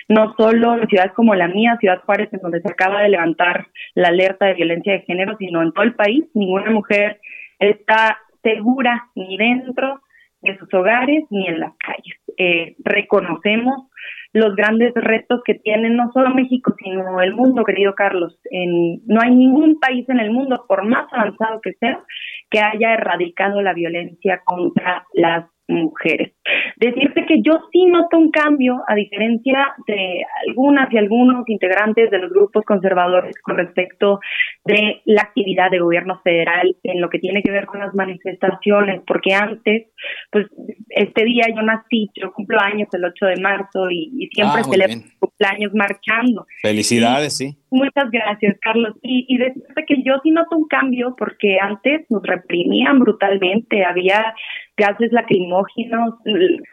no 0.07 0.33
solo 0.37 0.75
en 0.75 0.87
ciudades 0.87 1.13
como 1.13 1.35
la 1.35 1.47
mía, 1.47 1.77
Ciudad 1.79 2.01
Juárez, 2.05 2.29
en 2.33 2.39
donde 2.39 2.61
se 2.61 2.71
acaba 2.71 3.01
de 3.01 3.09
levantar 3.09 3.67
la 3.93 4.07
alerta 4.07 4.47
de 4.47 4.55
violencia 4.55 4.93
de 4.93 5.01
género, 5.01 5.35
sino 5.37 5.61
en 5.61 5.71
todo 5.71 5.83
el 5.83 5.95
país. 5.95 6.25
Ninguna 6.33 6.71
mujer 6.71 7.19
está 7.59 8.17
segura 8.41 9.09
ni 9.15 9.37
dentro 9.37 10.01
de 10.41 10.57
sus 10.57 10.73
hogares 10.73 11.25
ni 11.29 11.47
en 11.47 11.59
las 11.59 11.73
calles. 11.77 12.19
Eh, 12.37 12.75
reconocemos 12.79 13.89
los 14.33 14.55
grandes 14.55 14.93
retos 14.93 15.41
que 15.43 15.55
tiene 15.55 15.89
no 15.89 16.11
solo 16.11 16.29
México, 16.29 16.73
sino 16.83 17.21
el 17.21 17.33
mundo, 17.33 17.63
querido 17.63 17.95
Carlos. 17.95 18.39
En, 18.51 19.01
no 19.05 19.21
hay 19.21 19.31
ningún 19.33 19.79
país 19.79 20.07
en 20.09 20.19
el 20.19 20.31
mundo, 20.31 20.65
por 20.67 20.85
más 20.85 21.11
avanzado 21.11 21.61
que 21.61 21.73
sea, 21.73 22.03
que 22.49 22.59
haya 22.59 22.93
erradicado 22.93 23.61
la 23.61 23.73
violencia 23.73 24.41
contra 24.45 25.05
las 25.13 25.45
mujeres. 25.69 26.33
Decirte 26.77 27.25
que 27.25 27.41
yo 27.41 27.53
sí 27.71 27.85
noto 27.85 28.17
un 28.17 28.31
cambio, 28.31 28.81
a 28.87 28.95
diferencia 28.95 29.75
de 29.87 30.23
algunas 30.47 30.91
y 30.91 30.97
algunos 30.97 31.47
integrantes 31.47 32.09
de 32.09 32.19
los 32.19 32.31
grupos 32.31 32.65
conservadores 32.65 33.35
con 33.41 33.57
respecto 33.57 34.19
de 34.65 35.01
la 35.05 35.21
actividad 35.21 35.69
de 35.71 35.79
gobierno 35.79 36.19
federal 36.23 36.75
en 36.83 37.01
lo 37.01 37.09
que 37.09 37.19
tiene 37.19 37.41
que 37.43 37.51
ver 37.51 37.65
con 37.65 37.79
las 37.79 37.93
manifestaciones, 37.93 39.01
porque 39.05 39.33
antes, 39.33 39.87
pues 40.31 40.47
este 40.89 41.23
día 41.23 41.45
yo 41.55 41.61
nací, 41.61 42.09
yo 42.15 42.33
cumplo 42.33 42.59
años 42.59 42.87
el 42.93 43.05
8 43.05 43.25
de 43.25 43.41
marzo 43.41 43.89
y, 43.89 44.27
siempre 44.33 44.61
ah, 44.61 44.69
celebro 44.69 45.28
cumpleaños 45.39 45.73
marchando. 45.73 46.45
Felicidades, 46.61 47.37
sí. 47.37 47.57
Muchas 47.71 48.11
gracias, 48.11 48.57
Carlos. 48.61 48.95
Y, 49.01 49.25
y 49.27 49.37
decirte 49.37 49.85
que 49.87 50.03
yo 50.03 50.15
sí 50.23 50.31
noto 50.31 50.57
un 50.57 50.67
cambio 50.67 51.15
porque 51.17 51.57
antes 51.59 52.05
nos 52.09 52.23
reprimían 52.23 52.99
brutalmente, 52.99 53.85
había 53.85 54.33
gases 54.77 55.11
lacrimógenos, 55.11 56.15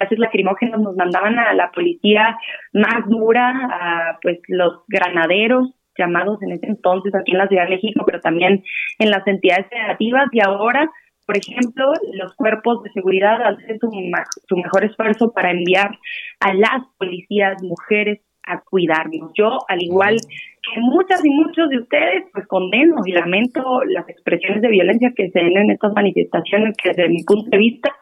gases 0.00 0.18
lacrimógenos 0.18 0.80
nos 0.80 0.96
mandaban 0.96 1.38
a 1.38 1.54
la 1.54 1.70
policía 1.70 2.36
más 2.72 3.08
dura, 3.08 3.50
a 3.50 4.18
pues 4.22 4.38
los 4.48 4.82
granaderos 4.88 5.70
llamados 5.98 6.42
en 6.42 6.52
ese 6.52 6.66
entonces 6.66 7.14
aquí 7.14 7.32
en 7.32 7.38
la 7.38 7.48
Ciudad 7.48 7.64
de 7.64 7.76
México, 7.76 8.04
pero 8.04 8.20
también 8.20 8.62
en 8.98 9.10
las 9.10 9.26
entidades 9.26 9.66
federativas 9.70 10.26
y 10.32 10.40
ahora 10.40 10.90
por 11.26 11.36
ejemplo, 11.36 11.92
los 12.12 12.36
cuerpos 12.36 12.84
de 12.84 12.92
seguridad 12.92 13.42
hacen 13.42 13.80
su, 13.80 13.90
su 14.48 14.56
mejor 14.56 14.84
esfuerzo 14.84 15.32
para 15.32 15.50
enviar 15.50 15.90
a 16.38 16.54
las 16.54 16.86
policías 16.98 17.60
mujeres 17.64 18.20
a 18.46 18.60
cuidarnos. 18.60 19.30
Yo, 19.34 19.58
al 19.68 19.82
igual 19.82 20.16
que 20.16 20.80
muchas 20.80 21.24
y 21.24 21.30
muchos 21.30 21.68
de 21.68 21.78
ustedes, 21.78 22.24
pues 22.32 22.46
condeno 22.46 22.96
y 23.04 23.12
lamento 23.12 23.82
las 23.84 24.08
expresiones 24.08 24.62
de 24.62 24.68
violencia 24.68 25.12
que 25.14 25.30
se 25.30 25.42
ven 25.42 25.56
en 25.56 25.70
estas 25.70 25.92
manifestaciones 25.92 26.76
que 26.76 26.90
desde 26.90 27.08
mi 27.08 27.22
punto 27.24 27.50
de 27.50 27.58
vista 27.58 27.94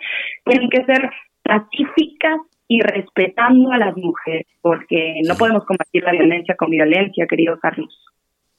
tienen 0.44 0.70
que 0.70 0.84
ser 0.84 1.10
pacíficas 1.42 2.40
y 2.66 2.80
respetando 2.80 3.72
a 3.72 3.78
las 3.78 3.96
mujeres, 3.96 4.46
porque 4.62 5.20
no 5.28 5.34
podemos 5.34 5.64
combatir 5.66 6.02
la 6.02 6.12
violencia 6.12 6.54
con 6.56 6.70
violencia, 6.70 7.26
querido 7.26 7.58
Carlos. 7.60 8.13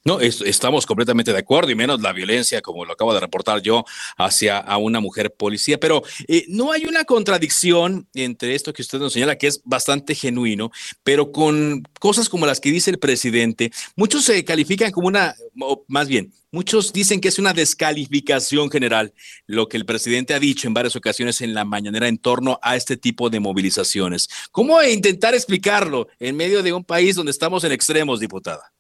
No, 0.07 0.19
estamos 0.19 0.85
completamente 0.85 1.33
de 1.33 1.39
acuerdo 1.39 1.71
y 1.71 1.75
menos 1.75 1.99
la 1.99 2.13
violencia, 2.13 2.61
como 2.61 2.85
lo 2.85 2.93
acabo 2.93 3.11
de 3.15 3.19
reportar 3.19 3.63
yo, 3.63 3.85
hacia 4.17 4.59
a 4.59 4.77
una 4.77 4.99
mujer 4.99 5.33
policía. 5.33 5.79
Pero 5.79 6.03
eh, 6.27 6.45
no 6.47 6.71
hay 6.71 6.85
una 6.85 7.05
contradicción 7.05 8.07
entre 8.13 8.53
esto 8.53 8.71
que 8.71 8.83
usted 8.83 8.99
nos 8.99 9.13
señala, 9.13 9.35
que 9.35 9.47
es 9.47 9.63
bastante 9.63 10.13
genuino, 10.13 10.71
pero 11.03 11.31
con 11.31 11.81
cosas 11.99 12.29
como 12.29 12.45
las 12.45 12.59
que 12.59 12.69
dice 12.69 12.91
el 12.91 12.99
presidente, 12.99 13.71
muchos 13.95 14.25
se 14.25 14.45
califican 14.45 14.91
como 14.91 15.07
una, 15.07 15.33
o 15.59 15.83
más 15.87 16.07
bien, 16.07 16.31
muchos 16.51 16.93
dicen 16.93 17.19
que 17.19 17.29
es 17.29 17.39
una 17.39 17.53
descalificación 17.53 18.69
general 18.69 19.11
lo 19.47 19.67
que 19.67 19.77
el 19.77 19.87
presidente 19.87 20.35
ha 20.35 20.39
dicho 20.39 20.67
en 20.67 20.75
varias 20.75 20.95
ocasiones 20.95 21.41
en 21.41 21.55
la 21.55 21.65
mañanera 21.65 22.07
en 22.07 22.19
torno 22.19 22.59
a 22.61 22.75
este 22.75 22.95
tipo 22.95 23.31
de 23.31 23.39
movilizaciones. 23.39 24.29
¿Cómo 24.51 24.79
intentar 24.83 25.33
explicarlo 25.33 26.09
en 26.19 26.37
medio 26.37 26.61
de 26.61 26.73
un 26.73 26.83
país 26.83 27.15
donde 27.15 27.31
estamos 27.31 27.63
en 27.63 27.71
extremos, 27.71 28.19
diputada? 28.19 28.74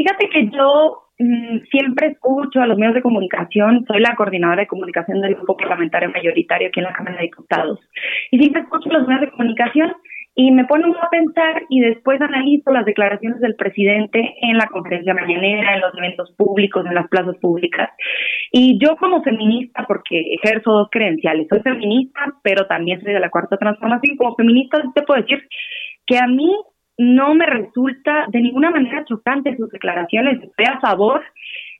Fíjate 0.00 0.30
que 0.30 0.48
yo 0.48 1.02
mm, 1.18 1.58
siempre 1.70 2.06
escucho 2.12 2.62
a 2.62 2.66
los 2.66 2.78
medios 2.78 2.94
de 2.94 3.02
comunicación, 3.02 3.84
soy 3.86 4.00
la 4.00 4.16
coordinadora 4.16 4.62
de 4.62 4.66
comunicación 4.66 5.20
del 5.20 5.34
grupo 5.34 5.58
parlamentario 5.58 6.10
mayoritario 6.10 6.68
aquí 6.68 6.80
en 6.80 6.86
la 6.86 6.94
Cámara 6.94 7.16
de 7.16 7.24
Diputados, 7.24 7.78
y 8.30 8.38
siempre 8.38 8.62
escucho 8.62 8.88
a 8.88 8.94
los 8.94 9.06
medios 9.06 9.26
de 9.26 9.30
comunicación 9.30 9.92
y 10.34 10.52
me 10.52 10.64
ponen 10.64 10.94
a 10.94 11.10
pensar 11.10 11.64
y 11.68 11.80
después 11.80 12.18
analizo 12.22 12.70
las 12.70 12.86
declaraciones 12.86 13.40
del 13.40 13.56
presidente 13.56 14.36
en 14.40 14.56
la 14.56 14.68
conferencia 14.68 15.12
mañanera, 15.12 15.74
en 15.74 15.82
los 15.82 15.94
eventos 15.98 16.32
públicos, 16.38 16.86
en 16.86 16.94
las 16.94 17.08
plazas 17.08 17.36
públicas. 17.36 17.90
Y 18.52 18.78
yo 18.82 18.96
como 18.96 19.22
feminista, 19.22 19.84
porque 19.86 20.36
ejerzo 20.42 20.72
dos 20.72 20.88
credenciales, 20.90 21.46
soy 21.50 21.60
feminista, 21.60 22.20
pero 22.42 22.66
también 22.68 23.02
soy 23.02 23.12
de 23.12 23.20
la 23.20 23.28
cuarta 23.28 23.58
transformación, 23.58 24.16
como 24.16 24.34
feminista 24.34 24.82
te 24.94 25.02
puedo 25.02 25.20
decir 25.20 25.46
que 26.06 26.16
a 26.16 26.26
mí 26.26 26.50
no 27.00 27.34
me 27.34 27.46
resulta 27.46 28.26
de 28.28 28.42
ninguna 28.42 28.70
manera 28.70 29.06
chocante 29.06 29.56
sus 29.56 29.70
declaraciones. 29.70 30.42
Estoy 30.42 30.66
a 30.66 30.80
favor 30.80 31.22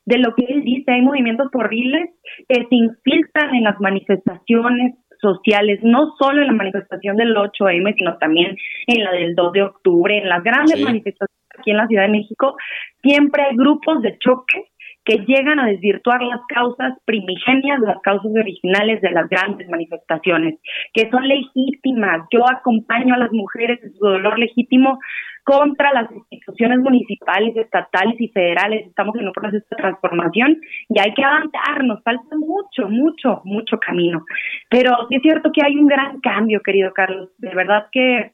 de 0.03 0.17
lo 0.17 0.33
que 0.33 0.45
él 0.45 0.63
dice. 0.63 0.91
Hay 0.91 1.03
movimientos 1.03 1.47
horribles 1.53 2.09
que 2.49 2.65
se 2.67 2.75
infiltran 2.75 3.53
en 3.53 3.65
las 3.65 3.79
manifestaciones 3.79 4.95
sociales, 5.21 5.79
no 5.83 6.15
solo 6.17 6.41
en 6.41 6.47
la 6.47 6.53
manifestación 6.53 7.17
del 7.17 7.35
8M, 7.35 7.93
sino 7.95 8.17
también 8.17 8.57
en 8.87 9.03
la 9.03 9.11
del 9.11 9.35
2 9.35 9.51
de 9.51 9.61
octubre, 9.61 10.17
en 10.17 10.27
las 10.27 10.43
grandes 10.43 10.81
manifestaciones 10.81 11.37
aquí 11.55 11.69
en 11.69 11.77
la 11.77 11.85
Ciudad 11.85 12.05
de 12.05 12.17
México. 12.17 12.55
Siempre 13.03 13.43
hay 13.43 13.55
grupos 13.55 14.01
de 14.01 14.17
choque 14.17 14.70
que 15.03 15.17
llegan 15.25 15.59
a 15.59 15.67
desvirtuar 15.67 16.21
las 16.21 16.41
causas 16.47 16.93
primigenias, 17.05 17.79
las 17.79 17.99
causas 18.01 18.31
originales 18.33 19.01
de 19.01 19.11
las 19.11 19.27
grandes 19.29 19.67
manifestaciones, 19.69 20.59
que 20.93 21.09
son 21.09 21.27
legítimas. 21.27 22.27
Yo 22.31 22.47
acompaño 22.47 23.15
a 23.15 23.19
las 23.19 23.31
mujeres 23.31 23.79
en 23.83 23.93
su 23.93 24.05
dolor 24.05 24.37
legítimo 24.37 24.99
contra 25.43 25.91
las 25.93 26.11
instituciones 26.11 26.79
municipales, 26.79 27.55
estatales 27.57 28.15
y 28.19 28.27
federales. 28.29 28.87
Estamos 28.87 29.15
en 29.15 29.27
un 29.27 29.33
proceso 29.33 29.65
de 29.71 29.77
transformación 29.77 30.57
y 30.89 30.99
hay 30.99 31.13
que 31.13 31.23
avanzar, 31.23 31.83
nos 31.83 32.03
falta 32.03 32.35
mucho, 32.35 32.87
mucho, 32.89 33.41
mucho 33.45 33.79
camino. 33.79 34.23
Pero 34.69 34.91
sí 35.09 35.15
es 35.15 35.21
cierto 35.23 35.51
que 35.51 35.61
hay 35.65 35.77
un 35.77 35.87
gran 35.87 36.19
cambio, 36.19 36.61
querido 36.61 36.93
Carlos. 36.93 37.29
De 37.39 37.53
verdad 37.55 37.87
que 37.91 38.33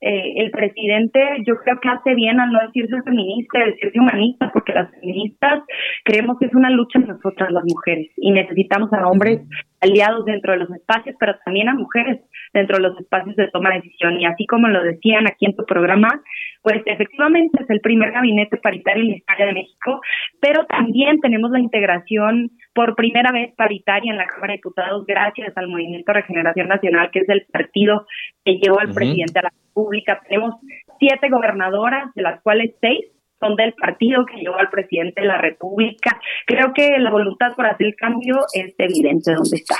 eh, 0.00 0.34
el 0.36 0.50
presidente 0.50 1.20
yo 1.46 1.56
creo 1.56 1.80
que 1.80 1.88
hace 1.88 2.14
bien 2.14 2.38
al 2.38 2.52
no 2.52 2.58
decirse 2.66 3.02
feminista, 3.02 3.64
decirse 3.64 3.98
humanista, 3.98 4.50
porque 4.52 4.72
las 4.72 4.90
feministas 4.90 5.62
creemos 6.04 6.38
que 6.38 6.46
es 6.46 6.54
una 6.54 6.70
lucha 6.70 6.98
de 6.98 7.06
nosotras 7.06 7.50
las 7.50 7.64
mujeres 7.64 8.10
y 8.16 8.30
necesitamos 8.30 8.92
a 8.92 9.08
hombres 9.08 9.40
aliados 9.80 10.24
dentro 10.24 10.52
de 10.52 10.58
los 10.58 10.70
espacios, 10.70 11.16
pero 11.18 11.34
también 11.44 11.68
a 11.68 11.74
mujeres 11.74 12.20
dentro 12.52 12.76
de 12.76 12.82
los 12.82 12.98
espacios 12.98 13.36
de 13.36 13.48
toma 13.48 13.70
de 13.70 13.76
decisión. 13.76 14.20
Y 14.20 14.26
así 14.26 14.46
como 14.46 14.68
lo 14.68 14.82
decían 14.82 15.26
aquí 15.26 15.46
en 15.46 15.56
tu 15.56 15.64
programa, 15.64 16.22
pues 16.62 16.82
efectivamente 16.86 17.62
es 17.62 17.70
el 17.70 17.80
primer 17.80 18.12
gabinete 18.12 18.56
paritario 18.56 19.02
en 19.02 19.10
la 19.10 19.16
historia 19.16 19.46
de 19.46 19.52
México, 19.52 20.00
pero 20.40 20.64
también 20.66 21.20
tenemos 21.20 21.50
la 21.50 21.60
integración 21.60 22.50
por 22.74 22.94
primera 22.94 23.32
vez 23.32 23.54
paritaria 23.56 24.10
en 24.10 24.18
la 24.18 24.26
Cámara 24.26 24.52
de 24.52 24.58
Diputados 24.58 25.06
gracias 25.06 25.56
al 25.56 25.68
Movimiento 25.68 26.12
Regeneración 26.12 26.68
Nacional, 26.68 27.10
que 27.12 27.20
es 27.20 27.28
el 27.28 27.46
partido 27.52 28.06
que 28.44 28.58
llevó 28.58 28.80
al 28.80 28.92
presidente 28.92 29.38
a 29.38 29.42
la 29.42 29.52
República. 29.66 30.20
Tenemos 30.28 30.54
siete 30.98 31.28
gobernadoras, 31.28 32.12
de 32.14 32.22
las 32.22 32.42
cuales 32.42 32.74
seis 32.80 33.06
son 33.40 33.56
del 33.56 33.74
partido 33.74 34.24
que 34.26 34.40
llevó 34.40 34.58
al 34.58 34.70
presidente 34.70 35.20
de 35.20 35.26
la 35.26 35.38
República. 35.38 36.20
Creo 36.46 36.72
que 36.72 36.98
la 36.98 37.10
voluntad 37.10 37.54
por 37.54 37.66
hacer 37.66 37.88
el 37.88 37.96
cambio 37.96 38.36
es 38.52 38.74
evidente 38.78 39.34
donde 39.34 39.56
está. 39.56 39.76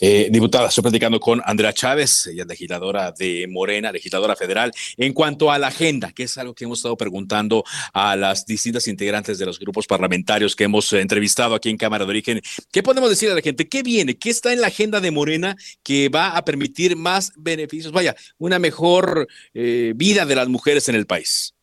Eh, 0.00 0.28
diputada, 0.30 0.68
estoy 0.68 0.82
platicando 0.82 1.20
con 1.20 1.40
Andrea 1.44 1.72
Chávez, 1.72 2.26
ella 2.26 2.42
es 2.42 2.48
legisladora 2.48 3.12
de 3.12 3.46
Morena, 3.48 3.92
legisladora 3.92 4.36
federal. 4.36 4.72
En 4.96 5.12
cuanto 5.12 5.50
a 5.50 5.58
la 5.58 5.68
agenda, 5.68 6.12
que 6.12 6.24
es 6.24 6.38
algo 6.38 6.54
que 6.54 6.64
hemos 6.64 6.78
estado 6.78 6.96
preguntando 6.96 7.64
a 7.92 8.16
las 8.16 8.46
distintas 8.46 8.86
integrantes 8.88 9.38
de 9.38 9.46
los 9.46 9.58
grupos 9.58 9.86
parlamentarios 9.86 10.54
que 10.54 10.64
hemos 10.64 10.92
entrevistado 10.92 11.54
aquí 11.54 11.70
en 11.70 11.76
Cámara 11.76 12.04
de 12.04 12.10
Origen, 12.10 12.40
¿qué 12.72 12.82
podemos 12.82 13.10
decir 13.10 13.30
a 13.30 13.34
la 13.34 13.40
gente? 13.40 13.68
¿Qué 13.68 13.82
viene? 13.82 14.16
¿Qué 14.16 14.30
está 14.30 14.52
en 14.52 14.60
la 14.60 14.68
agenda 14.68 15.00
de 15.00 15.10
Morena 15.10 15.56
que 15.82 16.08
va 16.08 16.36
a 16.36 16.44
permitir 16.44 16.96
más 16.96 17.32
beneficios? 17.36 17.92
Vaya, 17.92 18.14
una 18.38 18.58
mejor 18.58 19.26
eh, 19.54 19.92
vida 19.96 20.24
de 20.24 20.36
las 20.36 20.48
mujeres 20.48 20.88
en 20.88 20.94
el 20.94 21.06
país. 21.06 21.53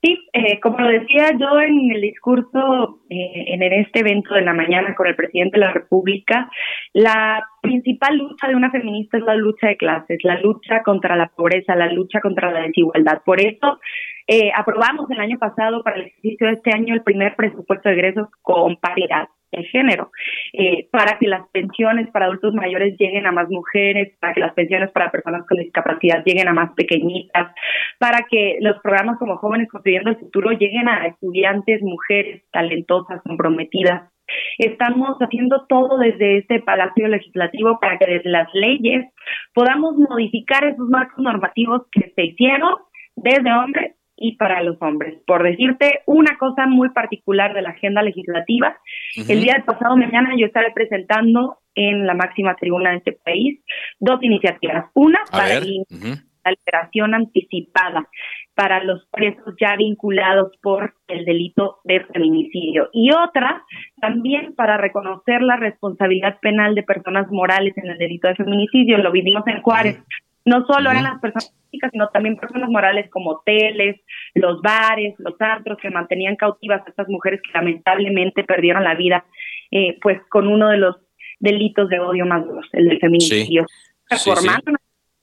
Sí, 0.00 0.16
eh, 0.32 0.60
como 0.60 0.78
lo 0.78 0.88
decía 0.88 1.32
yo 1.36 1.60
en 1.60 1.90
el 1.90 2.00
discurso 2.00 3.00
eh, 3.10 3.46
en 3.48 3.62
este 3.64 4.00
evento 4.00 4.32
de 4.34 4.42
la 4.42 4.54
mañana 4.54 4.94
con 4.94 5.08
el 5.08 5.16
presidente 5.16 5.58
de 5.58 5.66
la 5.66 5.72
República, 5.72 6.48
la 6.92 7.42
principal 7.60 8.16
lucha 8.16 8.46
de 8.46 8.54
una 8.54 8.70
feminista 8.70 9.18
es 9.18 9.24
la 9.24 9.34
lucha 9.34 9.66
de 9.66 9.76
clases, 9.76 10.18
la 10.22 10.38
lucha 10.40 10.84
contra 10.84 11.16
la 11.16 11.26
pobreza, 11.26 11.74
la 11.74 11.92
lucha 11.92 12.20
contra 12.20 12.52
la 12.52 12.62
desigualdad. 12.62 13.22
Por 13.24 13.40
eso 13.40 13.80
eh, 14.28 14.50
aprobamos 14.54 15.10
el 15.10 15.20
año 15.20 15.38
pasado 15.38 15.82
para 15.82 15.96
el 15.96 16.06
ejercicio 16.06 16.48
de 16.48 16.52
este 16.52 16.70
año 16.74 16.92
el 16.92 17.02
primer 17.02 17.34
presupuesto 17.34 17.88
de 17.88 17.94
egresos 17.94 18.28
con 18.42 18.76
paridad 18.76 19.28
de 19.50 19.64
género, 19.64 20.10
eh, 20.52 20.86
para 20.92 21.18
que 21.18 21.26
las 21.26 21.48
pensiones 21.48 22.10
para 22.10 22.26
adultos 22.26 22.52
mayores 22.52 22.94
lleguen 22.98 23.26
a 23.26 23.32
más 23.32 23.48
mujeres, 23.48 24.14
para 24.20 24.34
que 24.34 24.40
las 24.40 24.52
pensiones 24.52 24.90
para 24.90 25.10
personas 25.10 25.46
con 25.46 25.56
discapacidad 25.56 26.22
lleguen 26.26 26.46
a 26.46 26.52
más 26.52 26.74
pequeñitas, 26.74 27.54
para 27.98 28.26
que 28.30 28.58
los 28.60 28.78
programas 28.80 29.18
como 29.18 29.38
Jóvenes 29.38 29.70
Construyendo 29.70 30.10
el 30.10 30.18
Futuro 30.18 30.50
lleguen 30.50 30.90
a 30.90 31.06
estudiantes, 31.06 31.80
mujeres 31.80 32.42
talentosas, 32.52 33.22
comprometidas. 33.22 34.12
Estamos 34.58 35.16
haciendo 35.20 35.64
todo 35.66 35.96
desde 35.96 36.36
este 36.36 36.60
Palacio 36.60 37.08
Legislativo 37.08 37.80
para 37.80 37.96
que 37.96 38.04
desde 38.04 38.28
las 38.28 38.52
leyes 38.52 39.06
podamos 39.54 39.96
modificar 39.96 40.64
esos 40.64 40.86
marcos 40.90 41.24
normativos 41.24 41.86
que 41.90 42.12
se 42.14 42.24
hicieron 42.24 42.74
desde 43.16 43.50
hombres 43.50 43.97
y 44.18 44.36
para 44.36 44.62
los 44.62 44.76
hombres. 44.80 45.20
Por 45.26 45.42
decirte 45.42 46.00
una 46.06 46.36
cosa 46.38 46.66
muy 46.66 46.90
particular 46.90 47.54
de 47.54 47.62
la 47.62 47.70
agenda 47.70 48.02
legislativa, 48.02 48.76
el 49.16 49.40
día 49.40 49.54
del 49.54 49.64
pasado 49.64 49.96
mañana 49.96 50.34
yo 50.36 50.46
estaré 50.46 50.72
presentando 50.72 51.58
en 51.74 52.06
la 52.06 52.14
máxima 52.14 52.56
tribuna 52.56 52.90
de 52.90 52.96
este 52.96 53.12
país 53.12 53.60
dos 54.00 54.22
iniciativas. 54.22 54.86
Una 54.94 55.20
para 55.30 55.60
la 55.60 55.60
liberación 55.60 57.14
anticipada 57.14 58.08
para 58.54 58.82
los 58.82 59.06
presos 59.12 59.54
ya 59.60 59.76
vinculados 59.76 60.50
por 60.60 60.94
el 61.06 61.24
delito 61.24 61.76
de 61.84 62.00
feminicidio. 62.12 62.88
Y 62.92 63.10
otra, 63.12 63.62
también 64.00 64.52
para 64.56 64.76
reconocer 64.76 65.42
la 65.42 65.56
responsabilidad 65.56 66.40
penal 66.40 66.74
de 66.74 66.82
personas 66.82 67.28
morales 67.30 67.72
en 67.76 67.88
el 67.88 67.98
delito 67.98 68.26
de 68.26 68.34
feminicidio. 68.34 68.98
Lo 68.98 69.12
vivimos 69.12 69.46
en 69.46 69.62
Juárez. 69.62 70.02
No 70.44 70.64
solo 70.66 70.90
eran 70.90 71.04
las 71.04 71.20
personas 71.20 71.54
físicas, 71.70 71.90
sino 71.92 72.08
también 72.08 72.36
personas 72.36 72.70
morales 72.70 73.10
como 73.10 73.30
hoteles, 73.30 74.00
los 74.34 74.62
bares, 74.62 75.14
los 75.18 75.34
antros 75.40 75.78
que 75.80 75.90
mantenían 75.90 76.36
cautivas 76.36 76.82
a 76.86 76.90
estas 76.90 77.08
mujeres 77.08 77.40
que 77.42 77.50
lamentablemente 77.52 78.44
perdieron 78.44 78.84
la 78.84 78.94
vida, 78.94 79.24
eh, 79.70 79.98
pues 80.00 80.20
con 80.30 80.46
uno 80.46 80.68
de 80.68 80.78
los 80.78 80.96
delitos 81.40 81.88
de 81.88 82.00
odio 82.00 82.26
más 82.26 82.44
duros, 82.44 82.66
el 82.72 82.88
del 82.88 82.98
feminicidio. 82.98 83.66
Reformando 84.08 84.70
una 84.70 84.78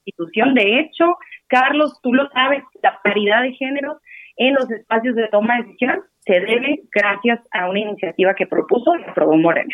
institución, 0.06 0.54
de 0.54 0.80
hecho, 0.80 1.18
Carlos, 1.48 2.00
tú 2.02 2.14
lo 2.14 2.30
sabes, 2.30 2.64
la 2.84 3.00
paridad 3.04 3.42
de 3.42 3.54
género 3.54 4.00
en 4.38 4.54
los 4.54 4.70
espacios 4.70 5.16
de 5.16 5.28
toma 5.30 5.58
de 5.58 5.64
decisión 5.64 6.02
se 6.20 6.40
debe 6.40 6.82
gracias 6.92 7.40
a 7.52 7.70
una 7.70 7.80
iniciativa 7.80 8.34
que 8.34 8.48
propuso 8.48 8.96
y 8.98 9.04
aprobó 9.04 9.38
Moreno. 9.38 9.70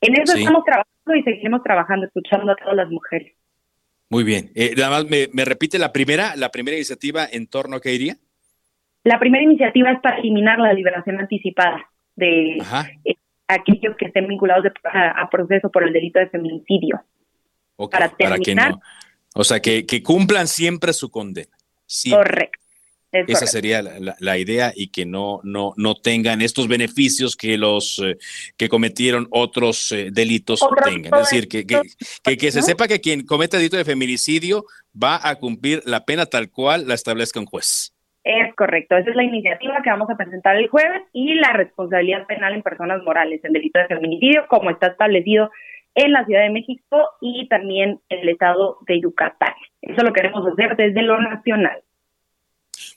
En 0.00 0.20
eso 0.20 0.36
estamos 0.36 0.64
trabajando 0.64 1.14
y 1.14 1.22
seguiremos 1.22 1.62
trabajando, 1.62 2.06
escuchando 2.06 2.52
a 2.52 2.56
todas 2.56 2.76
las 2.76 2.90
mujeres. 2.90 3.32
Muy 4.08 4.24
bien. 4.24 4.50
Eh, 4.54 4.74
nada 4.76 4.90
más 4.90 5.06
me, 5.06 5.44
repite 5.44 5.78
la 5.78 5.92
primera, 5.92 6.36
la 6.36 6.50
primera 6.50 6.76
iniciativa 6.76 7.26
en 7.30 7.46
torno 7.46 7.76
a 7.76 7.80
qué 7.80 7.94
iría. 7.94 8.16
La 9.04 9.18
primera 9.18 9.44
iniciativa 9.44 9.90
es 9.92 10.00
para 10.00 10.18
eliminar 10.18 10.58
la 10.58 10.72
liberación 10.72 11.18
anticipada 11.20 11.88
de 12.14 12.58
eh, 13.04 13.14
aquellos 13.48 13.96
que 13.96 14.06
estén 14.06 14.26
vinculados 14.26 14.64
a, 14.84 15.28
proceso 15.30 15.70
por 15.70 15.84
el 15.84 15.92
delito 15.92 16.18
de 16.18 16.28
feminicidio. 16.28 17.02
para 17.90 18.08
terminar. 18.08 18.72
no. 18.72 18.80
O 19.34 19.44
sea, 19.44 19.60
que, 19.60 19.84
que 19.84 20.02
cumplan 20.02 20.46
siempre 20.46 20.92
su 20.92 21.10
condena. 21.10 21.54
Correcto. 22.10 22.65
Esa 23.26 23.46
sería 23.46 23.82
la, 23.82 24.38
idea 24.38 24.72
y 24.74 24.88
que 24.88 25.06
no, 25.06 25.40
no, 25.42 25.72
no 25.76 25.94
tengan 25.94 26.42
estos 26.42 26.68
beneficios 26.68 27.36
que 27.36 27.56
los 27.56 28.02
eh, 28.04 28.16
que 28.56 28.68
cometieron 28.68 29.26
otros 29.30 29.92
eh, 29.92 30.10
delitos 30.12 30.60
tengan. 30.84 31.14
Es 31.14 31.30
decir, 31.30 31.48
que, 31.48 31.66
que, 31.66 32.36
que, 32.36 32.50
se 32.50 32.62
sepa 32.62 32.88
que 32.88 33.00
quien 33.00 33.24
comete 33.24 33.56
delito 33.56 33.76
de 33.76 33.84
feminicidio 33.84 34.64
va 34.94 35.20
a 35.22 35.36
cumplir 35.36 35.82
la 35.84 36.04
pena 36.04 36.26
tal 36.26 36.50
cual 36.50 36.86
la 36.86 36.94
establezca 36.94 37.40
un 37.40 37.46
juez. 37.46 37.92
Es 38.24 38.52
correcto, 38.56 38.96
esa 38.96 39.10
es 39.10 39.14
la 39.14 39.22
iniciativa 39.22 39.80
que 39.84 39.90
vamos 39.90 40.10
a 40.10 40.16
presentar 40.16 40.56
el 40.56 40.66
jueves 40.66 41.02
y 41.12 41.34
la 41.34 41.52
responsabilidad 41.52 42.26
penal 42.26 42.54
en 42.54 42.62
personas 42.62 43.00
morales 43.04 43.40
en 43.44 43.52
delito 43.52 43.78
de 43.78 43.86
feminicidio, 43.86 44.46
como 44.48 44.70
está 44.70 44.88
establecido 44.88 45.50
en 45.94 46.12
la 46.12 46.24
Ciudad 46.24 46.42
de 46.42 46.50
México 46.50 47.08
y 47.20 47.48
también 47.48 48.00
en 48.08 48.18
el 48.20 48.28
estado 48.28 48.78
de 48.86 49.00
Yucatán. 49.00 49.54
Eso 49.80 50.02
lo 50.02 50.12
queremos 50.12 50.46
hacer 50.46 50.76
desde 50.76 51.02
lo 51.02 51.20
nacional. 51.20 51.80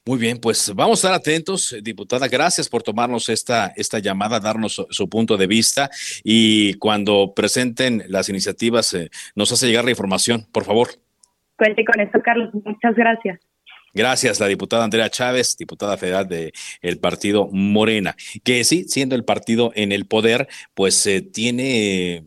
Muy 0.10 0.18
bien, 0.18 0.39
pues 0.39 0.74
vamos 0.74 1.05
a 1.05 1.07
estar 1.07 1.14
atentos, 1.14 1.76
diputada. 1.84 2.28
Gracias 2.28 2.68
por 2.68 2.82
tomarnos 2.82 3.30
esta, 3.30 3.68
esta 3.76 3.99
llamada, 3.99 4.39
darnos 4.39 4.84
su, 4.89 5.07
punto 5.07 5.38
de 5.38 5.45
vista 5.45 5.88
y 6.24 6.74
cuando 6.80 7.34
presenten 7.36 8.01
las 8.07 8.28
iniciativas 8.28 8.91
eh, 8.95 9.12
nos 9.36 9.51
hace 9.51 9.68
llegar 9.68 9.86
la 9.86 9.91
información, 9.91 10.47
por 10.51 10.66
favor. 10.66 10.88
Cuente 11.60 11.86
con 11.86 12.01
esto, 12.01 12.20
Carlos. 12.26 12.49
Muchas 12.66 12.95
gracias. 12.95 13.39
Gracias, 13.93 14.39
la 14.39 14.47
diputada 14.47 14.84
Andrea 14.84 15.12
Chávez, 15.12 15.55
diputada 15.55 15.95
federal 15.95 16.28
del 16.28 16.53
el 16.82 16.97
partido 16.97 17.47
Morena, 17.51 18.16
que 18.43 18.64
sí, 18.64 18.86
siendo 18.88 19.16
el 19.16 19.26
partido 19.26 19.72
en 19.76 19.91
el 19.91 20.07
poder, 20.07 20.47
pues 20.74 21.05
eh, 21.05 21.22
tiene 21.22 22.24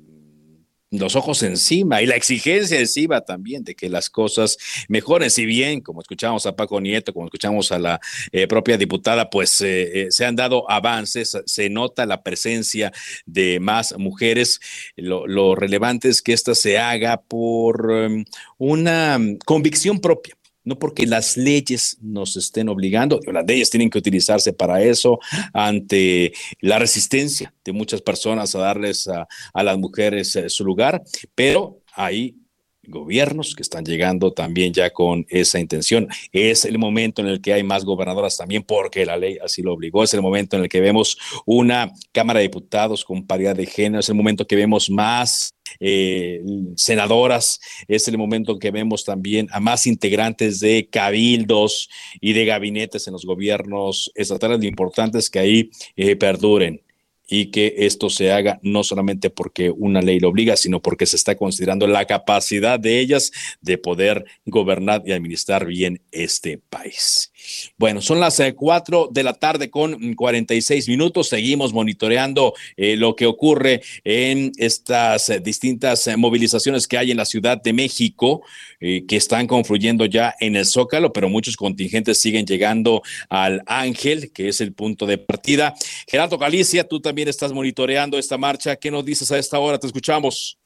los 0.93 1.17
ojos 1.17 1.43
encima 1.43 2.03
y 2.03 2.07
la 2.07 2.17
exigencia 2.17 2.79
encima 2.79 3.23
también 3.23 3.65
de 3.65 3.75
que 3.75 3.89
las 3.89 4.11
cosas 4.11 4.57
mejoren. 4.89 5.31
Si 5.31 5.47
bien, 5.47 5.81
como 5.81 6.03
escuchamos 6.03 6.47
a 6.47 6.55
Paco 6.55 6.81
Nieto, 6.81 7.13
como 7.13 7.27
escuchamos 7.27 7.73
a 7.73 7.79
la 7.79 8.01
eh, 8.31 8.47
propia 8.47 8.77
diputada, 8.77 9.31
pues 9.31 9.61
eh, 9.63 10.03
eh, 10.03 10.07
se 10.11 10.25
han 10.25 10.37
dado 10.37 10.71
avances, 10.71 11.37
se 11.47 11.71
nota 11.71 12.07
la 12.07 12.23
presencia 12.23 12.93
de 13.27 13.59
más 13.59 13.97
mujeres. 13.99 14.61
Lo, 14.97 15.27
lo 15.27 15.55
relevante 15.55 16.09
es 16.09 16.21
que 16.21 16.33
esta 16.33 16.55
se 16.55 16.79
haga 16.79 17.21
por 17.23 17.91
um, 17.91 18.25
una 18.59 19.19
convicción 19.45 19.99
propia 20.01 20.37
no 20.65 20.79
porque 20.79 21.07
las 21.07 21.37
leyes 21.37 21.99
nos 22.01 22.37
estén 22.37 22.69
obligando, 22.69 23.21
las 23.33 23.47
leyes 23.47 23.71
tienen 23.71 23.91
que 23.91 23.99
utilizarse 23.99 24.53
para 24.53 24.83
eso, 24.83 25.19
ante 25.53 26.33
la 26.61 26.79
resistencia 26.79 27.55
de 27.65 27.73
muchas 27.73 28.03
personas 28.03 28.55
a 28.55 28.61
darles 28.61 29.09
a, 29.09 29.27
las 29.63 29.79
mujeres 29.79 30.35
eh, 30.37 30.49
su 30.49 30.65
lugar, 30.65 31.03
pero 31.35 31.81
hay 31.95 32.37
gobiernos 32.85 33.55
que 33.55 33.63
están 33.63 33.85
llegando 33.85 34.33
también 34.33 34.73
ya 34.73 34.91
con 34.91 35.25
esa 35.29 35.61
intención. 35.61 36.09
Es 36.33 36.65
el 36.65 36.79
momento 36.79 37.23
en 37.23 37.29
el 37.29 37.41
que 37.41 37.53
hay 37.53 37.63
más 37.63 37.85
gobernadoras 37.85 38.37
también 38.37 38.65
porque 38.65 39.07
la 39.07 39.17
ley 39.17 39.39
así 39.43 39.63
lo 39.63 39.73
obligó. 39.73 40.03
Es 40.03 40.15
el 40.15 40.23
momento 40.23 40.57
en 40.57 40.65
el 40.65 40.69
que 40.69 40.81
vemos 40.81 41.17
una 41.47 41.93
Cámara 42.11 42.41
de 42.41 42.45
Diputados 42.45 43.05
con 43.05 43.27
paridad 43.27 43.55
de 43.55 43.67
género. 43.67 44.01
Es 44.01 44.09
el 44.09 44.17
momento 44.17 44.47
que 44.47 44.57
vemos 44.57 44.91
más 44.91 45.55
eh, 45.81 46.43
senadoras. 46.77 47.61
Es 47.89 48.09
el 48.09 48.19
momento 48.19 48.59
que 48.59 48.71
vemos 48.71 49.05
también 49.05 49.49
a 49.53 49.61
más 49.61 49.87
integrantes 49.87 50.61
de 50.61 50.89
cabildos 50.91 51.89
y 52.21 52.33
de 52.33 52.45
gabinetes 52.45 53.07
en 53.07 53.13
los 53.13 53.25
gobiernos 53.25 54.11
estatales. 54.15 54.59
Lo 54.61 54.67
importante 54.67 55.19
es 55.19 55.31
que 55.31 55.39
ahí 55.39 55.71
eh, 55.97 56.17
perduren 56.17 56.81
y 57.29 57.47
que 57.47 57.75
esto 57.79 58.11
se 58.11 58.33
haga 58.33 58.59
no 58.63 58.85
solamente 58.85 59.31
porque 59.31 59.71
una 59.71 60.03
ley 60.03 60.21
lo 60.21 60.29
obliga, 60.29 60.57
sino 60.57 60.81
porque 60.81 61.07
se 61.07 61.17
está 61.17 61.35
considerando 61.35 61.87
la 61.87 62.05
capacidad 62.05 62.79
de 62.79 63.01
ellas 63.01 63.33
de 63.61 63.79
poder 63.79 64.25
gobernar 64.45 65.03
y 65.07 65.13
administrar 65.13 65.67
bien 65.67 66.01
este 66.11 66.59
país. 66.59 67.33
Bueno, 67.77 68.01
son 68.01 68.21
las 68.21 68.39
eh, 68.41 68.55
cuatro 68.55 69.09
de 69.11 69.23
la 69.23 69.35
tarde 69.35 69.71
con 69.71 70.15
46 70.15 70.89
minutos. 70.89 71.29
Seguimos 71.29 71.73
monitoreando 71.73 72.55
eh, 72.77 72.97
lo 72.97 73.17
que 73.17 73.27
ocurre 73.27 73.83
en 74.05 74.53
estas 74.59 75.29
eh, 75.29 75.41
distintas 75.41 76.09
movilizaciones 76.17 76.87
que 76.87 76.99
hay 76.99 77.11
en 77.11 77.17
la 77.17 77.25
Ciudad 77.25 77.61
de 77.61 77.73
México, 77.73 78.43
que 78.83 79.17
están 79.17 79.47
confluyendo 79.47 80.07
ya 80.07 80.35
en 80.41 80.57
el 80.57 80.67
Zócalo, 80.67 81.13
pero 81.13 81.29
muchos 81.29 81.57
contingentes 81.57 82.21
siguen 82.21 82.45
llegando 82.47 83.03
al 83.29 83.63
Ángel, 83.67 84.33
que 84.33 84.49
es 84.49 84.61
el 84.61 84.73
punto 84.75 85.07
de 85.07 85.19
partida. 85.19 85.75
Gerardo 86.09 86.37
Galicia, 86.37 86.89
tú 86.89 87.01
también 87.01 87.29
estás 87.29 87.53
monitoreando 87.53 88.19
esta 88.19 88.37
marcha. 88.39 88.77
¿Qué 88.77 88.91
nos 88.91 89.05
dices 89.05 89.31
a 89.31 89.39
esta 89.39 89.59
hora? 89.59 89.79
Te 89.79 89.87
escuchamos. 89.87 90.59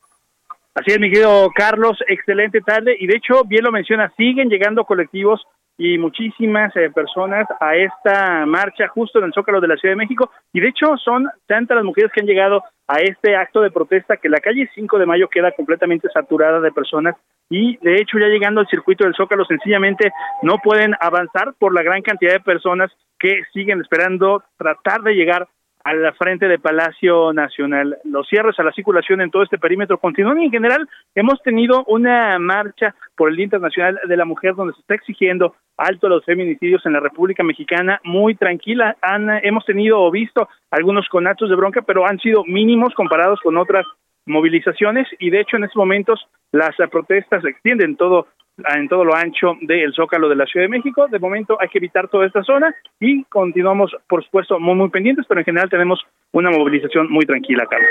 Así 0.75 0.93
es, 0.93 1.01
mi 1.01 1.11
querido 1.11 1.51
Carlos, 1.55 1.99
excelente 2.09 2.61
tarde. 2.61 2.97
Y 2.99 3.07
de 3.07 3.17
hecho, 3.17 3.45
bien 3.45 3.65
lo 3.65 3.73
menciona, 3.73 4.13
siguen 4.17 4.49
llegando 4.49 4.85
colectivos 4.85 5.41
y 5.79 5.99
muchísimas 5.99 6.75
eh, 6.77 6.91
personas 6.91 7.47
a 7.61 7.77
esta 7.77 8.47
marcha 8.47 8.89
justo 8.89 9.19
en 9.19 9.27
el 9.27 9.33
Zócalo 9.33 9.61
de 9.61 9.69
la 9.69 9.77
Ciudad 9.77 9.93
de 9.93 10.03
México. 10.03 10.31
Y 10.53 10.61
de 10.61 10.69
hecho, 10.69 10.97
son 10.97 11.29
tantas 11.47 11.77
las 11.77 11.85
mujeres 11.85 12.11
que 12.13 12.21
han 12.21 12.27
llegado 12.27 12.63
a 12.89 12.99
este 12.99 13.37
acto 13.37 13.61
de 13.61 13.71
protesta 13.71 14.17
que 14.17 14.29
la 14.29 14.41
calle 14.41 14.71
5 14.75 14.99
de 14.99 15.07
Mayo 15.07 15.29
queda 15.29 15.53
completamente 15.53 16.09
saturada 16.13 16.61
de 16.61 16.73
personas. 16.73 17.15
Y 17.51 17.77
de 17.79 17.97
hecho, 17.97 18.19
ya 18.19 18.27
llegando 18.27 18.61
al 18.61 18.69
circuito 18.69 19.05
del 19.05 19.15
Zócalo, 19.15 19.45
sencillamente 19.45 20.13
no 20.43 20.59
pueden 20.59 20.95
avanzar 21.01 21.55
por 21.59 21.75
la 21.75 21.83
gran 21.83 22.03
cantidad 22.03 22.33
de 22.33 22.41
personas 22.41 22.91
que 23.19 23.43
siguen 23.53 23.81
esperando 23.81 24.43
tratar 24.57 25.03
de 25.03 25.15
llegar 25.15 25.47
a 25.87 25.95
la 25.95 26.13
frente 26.15 26.49
de 26.49 26.59
Palacio 26.59 27.33
Nacional. 27.33 27.99
Los 28.03 28.27
cierres 28.27 28.59
a 28.59 28.65
la 28.65 28.73
circulación 28.73 29.21
en 29.21 29.31
todo 29.31 29.45
este 29.45 29.57
perímetro 29.57 29.99
continúan 29.99 30.43
y 30.43 30.47
en 30.47 30.51
general 30.51 30.89
hemos 31.15 31.41
tenido 31.43 31.85
una 31.87 32.41
marcha 32.41 32.93
por 33.15 33.31
el 33.31 33.37
Día 33.37 33.45
Internacional 33.45 34.01
de 34.09 34.17
la 34.17 34.25
Mujer 34.25 34.57
donde 34.57 34.75
se 34.75 34.81
está 34.81 34.97
exigiendo 34.97 35.55
alto 35.77 36.09
los 36.09 36.25
feminicidios 36.25 36.85
en 36.87 36.93
la 36.93 37.01
República 37.01 37.43
Mexicana 37.43 38.01
muy 38.05 38.35
tranquila. 38.35 38.97
Han, 39.03 39.29
hemos 39.45 39.65
tenido 39.65 40.01
o 40.01 40.11
visto 40.11 40.49
algunos 40.71 41.09
conatos 41.09 41.49
de 41.49 41.57
bronca, 41.57 41.83
pero 41.83 42.07
han 42.07 42.19
sido 42.19 42.45
mínimos 42.45 42.95
comparados 42.95 43.41
con 43.41 43.57
otras 43.57 43.87
movilizaciones 44.27 45.07
y 45.21 45.31
de 45.31 45.41
hecho 45.41 45.57
en 45.57 45.65
estos 45.65 45.77
momentos 45.77 46.27
las 46.51 46.75
protestas 46.91 47.43
se 47.43 47.51
extienden 47.51 47.97
todo 47.97 48.27
en 48.59 48.89
todo 48.89 49.05
lo 49.05 49.15
ancho 49.15 49.57
del 49.61 49.93
Zócalo 49.95 50.29
de 50.29 50.37
la 50.37 50.47
Ciudad 50.47 50.65
de 50.65 50.71
México. 50.71 51.07
De 51.09 51.19
momento 51.19 51.57
hay 51.61 51.69
que 51.69 51.79
evitar 51.79 52.09
toda 52.09 52.27
esta 52.27 52.43
zona 52.43 52.75
y 53.01 53.25
continuamos, 53.25 53.95
por 54.09 54.25
supuesto, 54.25 54.59
muy, 54.59 54.75
muy 54.75 54.89
pendientes, 54.89 55.27
pero 55.29 55.41
en 55.41 55.45
general 55.45 55.69
tenemos 55.69 56.01
una 56.33 56.51
movilización 56.51 57.11
muy 57.11 57.25
tranquila, 57.25 57.67
Carlos. 57.69 57.89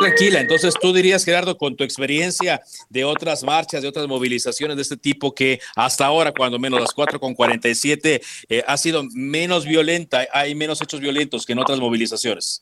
Tranquila, 0.00 0.40
entonces 0.40 0.74
tú 0.80 0.92
dirías, 0.92 1.24
Gerardo, 1.24 1.56
con 1.56 1.76
tu 1.76 1.84
experiencia 1.84 2.60
de 2.88 3.04
otras 3.04 3.44
marchas, 3.44 3.82
de 3.82 3.88
otras 3.88 4.08
movilizaciones 4.08 4.76
de 4.76 4.82
este 4.82 4.96
tipo, 4.96 5.34
que 5.34 5.60
hasta 5.76 6.06
ahora, 6.06 6.32
cuando 6.32 6.58
menos 6.58 6.80
las 6.80 6.92
4 6.92 7.20
con 7.20 7.34
47, 7.34 8.20
eh, 8.48 8.62
ha 8.66 8.76
sido 8.76 9.02
menos 9.14 9.66
violenta, 9.66 10.26
hay 10.32 10.54
menos 10.54 10.80
hechos 10.82 11.00
violentos 11.00 11.46
que 11.46 11.52
en 11.52 11.58
otras 11.58 11.78
movilizaciones 11.80 12.60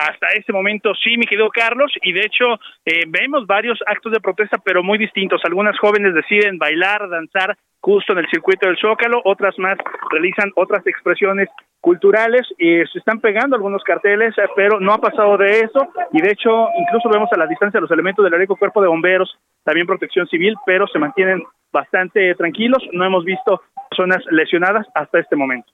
hasta 0.00 0.28
ese 0.28 0.52
momento 0.52 0.94
sí, 0.94 1.16
mi 1.18 1.26
querido 1.26 1.50
Carlos, 1.50 1.92
y 2.02 2.12
de 2.12 2.20
hecho 2.20 2.54
eh, 2.86 3.02
vemos 3.08 3.46
varios 3.46 3.78
actos 3.86 4.12
de 4.12 4.20
protesta, 4.20 4.58
pero 4.64 4.82
muy 4.82 4.96
distintos. 4.96 5.42
Algunas 5.44 5.78
jóvenes 5.78 6.14
deciden 6.14 6.58
bailar, 6.58 7.08
danzar 7.08 7.56
justo 7.80 8.12
en 8.12 8.20
el 8.20 8.30
circuito 8.30 8.66
del 8.66 8.78
Zócalo, 8.78 9.20
otras 9.24 9.58
más 9.58 9.76
realizan 10.10 10.52
otras 10.56 10.86
expresiones 10.86 11.48
culturales 11.80 12.46
y 12.58 12.84
se 12.92 12.98
están 12.98 13.20
pegando 13.20 13.56
algunos 13.56 13.82
carteles, 13.82 14.36
eh, 14.38 14.42
pero 14.56 14.80
no 14.80 14.92
ha 14.92 14.98
pasado 14.98 15.36
de 15.36 15.60
eso 15.60 15.88
y 16.12 16.20
de 16.20 16.30
hecho 16.30 16.68
incluso 16.78 17.08
vemos 17.08 17.28
a 17.32 17.38
la 17.38 17.46
distancia 17.46 17.80
los 17.80 17.90
elementos 17.90 18.24
del 18.24 18.34
Areco 18.34 18.56
Cuerpo 18.56 18.82
de 18.82 18.88
Bomberos, 18.88 19.38
también 19.64 19.86
Protección 19.86 20.26
Civil, 20.28 20.54
pero 20.66 20.86
se 20.88 20.98
mantienen 20.98 21.42
bastante 21.72 22.34
tranquilos, 22.34 22.82
no 22.92 23.04
hemos 23.04 23.24
visto 23.24 23.62
personas 23.88 24.22
lesionadas 24.30 24.86
hasta 24.94 25.18
este 25.18 25.36
momento. 25.36 25.70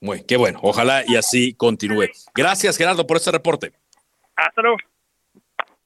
Muy, 0.00 0.22
qué 0.24 0.36
bueno, 0.36 0.58
ojalá 0.62 1.04
y 1.06 1.16
así 1.16 1.54
continúe. 1.54 2.08
Gracias 2.34 2.76
Gerardo 2.76 3.06
por 3.06 3.18
este 3.18 3.30
reporte. 3.30 3.72
Hasta 4.34 4.62
luego. 4.62 4.78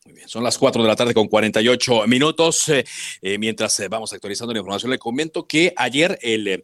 Muy 0.05 0.15
bien, 0.15 0.29
son 0.29 0.45
las 0.45 0.59
4 0.59 0.83
de 0.83 0.89
la 0.89 0.97
tarde 0.97 1.15
con 1.15 1.29
48 1.29 2.07
minutos. 2.07 2.69
Eh, 2.69 2.85
eh, 3.23 3.39
mientras 3.39 3.83
vamos 3.89 4.13
actualizando 4.13 4.53
la 4.53 4.61
información, 4.61 4.91
le 4.91 4.99
comento 4.99 5.47
que 5.47 5.73
ayer 5.77 6.19
el 6.23 6.63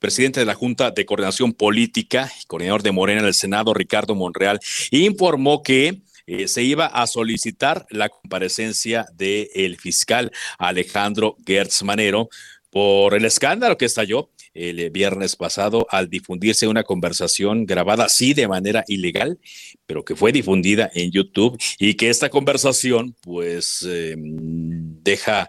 presidente 0.00 0.40
de 0.40 0.46
la 0.46 0.54
Junta 0.54 0.90
de 0.90 1.04
Coordinación 1.04 1.52
Política 1.52 2.32
y 2.42 2.46
coordinador 2.46 2.82
de 2.82 2.90
Morena 2.90 3.20
en 3.20 3.26
el 3.26 3.34
Senado, 3.34 3.74
Ricardo 3.74 4.14
Monreal, 4.14 4.58
informó 4.90 5.62
que 5.62 6.00
eh, 6.26 6.48
se 6.48 6.62
iba 6.62 6.86
a 6.86 7.06
solicitar 7.06 7.86
la 7.90 8.08
comparecencia 8.08 9.06
del 9.12 9.76
fiscal 9.78 10.32
Alejandro 10.58 11.36
Gertz 11.46 11.82
Manero 11.82 12.28
por 12.70 13.14
el 13.14 13.24
escándalo 13.24 13.76
que 13.76 13.84
estalló 13.84 14.30
el 14.54 14.90
viernes 14.90 15.36
pasado 15.36 15.86
al 15.90 16.08
difundirse 16.08 16.66
una 16.66 16.82
conversación 16.82 17.66
grabada 17.66 18.04
así 18.04 18.34
de 18.34 18.48
manera 18.48 18.84
ilegal, 18.88 19.38
pero 19.86 20.04
que 20.04 20.16
fue 20.16 20.32
difundida 20.32 20.90
en 20.94 21.10
YouTube 21.10 21.58
y 21.78 21.94
que 21.94 22.10
esta 22.10 22.30
conversación 22.30 23.16
pues 23.22 23.86
em, 23.88 25.02
deja 25.02 25.48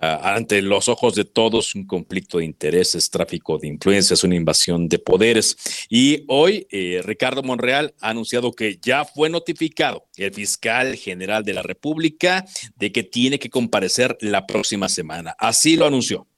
ante 0.00 0.62
los 0.62 0.88
ojos 0.88 1.14
de 1.14 1.24
todos 1.24 1.74
un 1.74 1.84
conflicto 1.86 2.38
de 2.38 2.44
intereses, 2.44 3.10
tráfico 3.10 3.58
de 3.58 3.66
influencias, 3.66 4.22
una 4.22 4.36
invasión 4.36 4.88
de 4.88 4.98
poderes. 4.98 5.56
Y 5.88 6.24
hoy 6.28 6.66
eh, 6.70 7.00
Ricardo 7.04 7.42
Monreal 7.42 7.94
ha 8.00 8.10
anunciado 8.10 8.52
que 8.52 8.78
ya 8.80 9.04
fue 9.04 9.28
notificado 9.28 10.06
el 10.16 10.32
fiscal 10.32 10.94
general 10.96 11.42
de 11.42 11.54
la 11.54 11.62
República 11.62 12.44
de 12.76 12.92
que 12.92 13.02
tiene 13.02 13.38
que 13.38 13.50
comparecer 13.50 14.16
la 14.20 14.46
próxima 14.46 14.88
semana. 14.88 15.34
Así 15.38 15.76
lo 15.76 15.86
anunció. 15.86 16.28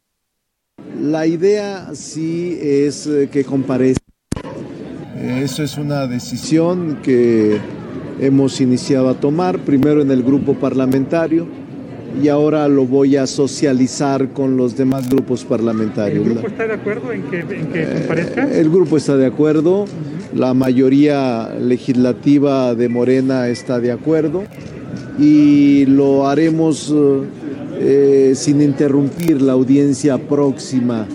La 1.00 1.26
idea 1.26 1.90
sí 1.94 2.58
es 2.60 3.06
eh, 3.06 3.28
que 3.30 3.44
comparezca. 3.44 4.04
Eso 5.42 5.62
es 5.62 5.76
una 5.76 6.06
decisión 6.06 6.98
que 7.02 7.58
hemos 8.20 8.60
iniciado 8.60 9.08
a 9.08 9.14
tomar, 9.14 9.58
primero 9.60 10.02
en 10.02 10.10
el 10.10 10.22
grupo 10.22 10.54
parlamentario 10.54 11.46
y 12.22 12.28
ahora 12.28 12.68
lo 12.68 12.86
voy 12.86 13.16
a 13.16 13.26
socializar 13.26 14.30
con 14.30 14.56
los 14.56 14.76
demás 14.76 15.08
grupos 15.08 15.44
parlamentarios. 15.44 16.26
¿El 16.26 16.32
grupo 16.32 16.48
está 16.48 16.66
de 16.66 16.74
acuerdo 16.74 17.12
en 17.12 17.22
que, 17.22 17.86
comparezca? 18.00 18.50
el 18.50 18.70
grupo 18.70 18.96
está 18.96 19.16
de 19.16 19.26
acuerdo, 19.26 19.84
la 20.34 20.54
mayoría 20.54 21.54
legislativa 21.60 22.74
de 22.74 22.88
Morena 22.88 23.48
está 23.48 23.78
de 23.78 23.92
acuerdo 23.92 24.44
y 25.18 25.86
lo 25.86 26.28
haremos 26.28 26.92
eh, 27.82 28.34
sin 28.36 28.60
interrumpir 28.60 29.40
la 29.40 29.52
audiencia 29.52 30.18
próxima. 30.18 31.06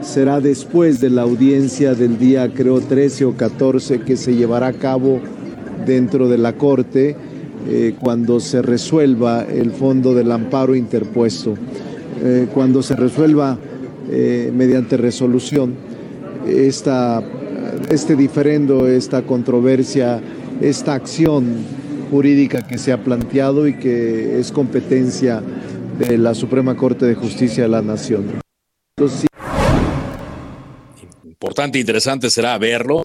Será 0.00 0.40
después 0.40 0.98
de 0.98 1.10
la 1.10 1.20
audiencia 1.20 1.94
del 1.94 2.18
día, 2.18 2.50
creo, 2.54 2.80
13 2.80 3.26
o 3.26 3.32
14 3.36 4.00
que 4.00 4.16
se 4.16 4.34
llevará 4.34 4.68
a 4.68 4.72
cabo 4.72 5.20
dentro 5.84 6.30
de 6.30 6.38
la 6.38 6.54
Corte 6.54 7.14
eh, 7.68 7.94
cuando 8.00 8.40
se 8.40 8.62
resuelva 8.62 9.44
el 9.44 9.70
fondo 9.70 10.14
del 10.14 10.32
amparo 10.32 10.74
interpuesto, 10.74 11.56
eh, 12.22 12.46
cuando 12.54 12.82
se 12.82 12.96
resuelva 12.96 13.58
mediante 14.06 14.96
resolución 14.96 15.74
este 16.46 18.16
diferendo, 18.16 18.86
esta 18.86 19.22
controversia, 19.22 20.20
esta 20.60 20.94
acción 20.94 21.44
jurídica 22.10 22.66
que 22.66 22.78
se 22.78 22.92
ha 22.92 23.02
planteado 23.02 23.66
y 23.66 23.74
que 23.74 24.38
es 24.38 24.52
competencia 24.52 25.42
de 25.98 26.18
la 26.18 26.34
Suprema 26.34 26.76
Corte 26.76 27.06
de 27.06 27.14
Justicia 27.14 27.64
de 27.64 27.68
la 27.68 27.82
Nación. 27.82 28.40
Importante, 31.24 31.78
interesante 31.78 32.30
será 32.30 32.56
verlo 32.58 33.04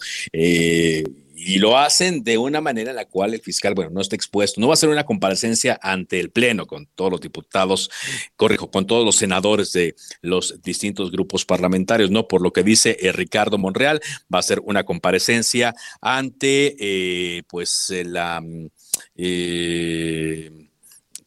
y 1.42 1.58
lo 1.58 1.78
hacen 1.78 2.24
de 2.24 2.38
una 2.38 2.60
manera 2.60 2.90
en 2.90 2.98
la 2.98 3.06
cual 3.06 3.34
el 3.34 3.40
fiscal, 3.40 3.74
bueno, 3.74 3.92
no 3.92 4.02
está 4.02 4.16
expuesto. 4.16 4.60
No 4.60 4.68
va 4.68 4.74
a 4.74 4.78
ser 4.78 4.90
una 4.90 5.06
comparecencia 5.06 5.80
ante 5.82 6.20
el 6.20 6.32
Pleno 6.32 6.68
con 6.68 6.86
todos 6.96 7.12
los 7.12 7.22
diputados, 7.22 7.90
corrijo, 8.36 8.70
con 8.70 8.86
todos 8.86 9.06
los 9.06 9.16
senadores 9.16 9.72
de 9.72 9.96
los 10.22 10.62
distintos 10.62 11.12
grupos 11.12 11.46
parlamentarios, 11.46 12.12
¿no? 12.12 12.28
Por 12.28 12.42
lo 12.42 12.52
que 12.52 12.64
dice 12.64 12.98
eh, 13.00 13.14
Ricardo 13.14 13.58
Monreal, 13.58 14.02
va 14.34 14.40
a 14.40 14.44
ser 14.44 14.60
una 14.66 14.84
comparecencia 14.84 15.74
ante, 16.02 16.76
eh, 16.80 17.44
pues, 17.48 17.90
eh, 17.90 18.04
la... 18.04 18.44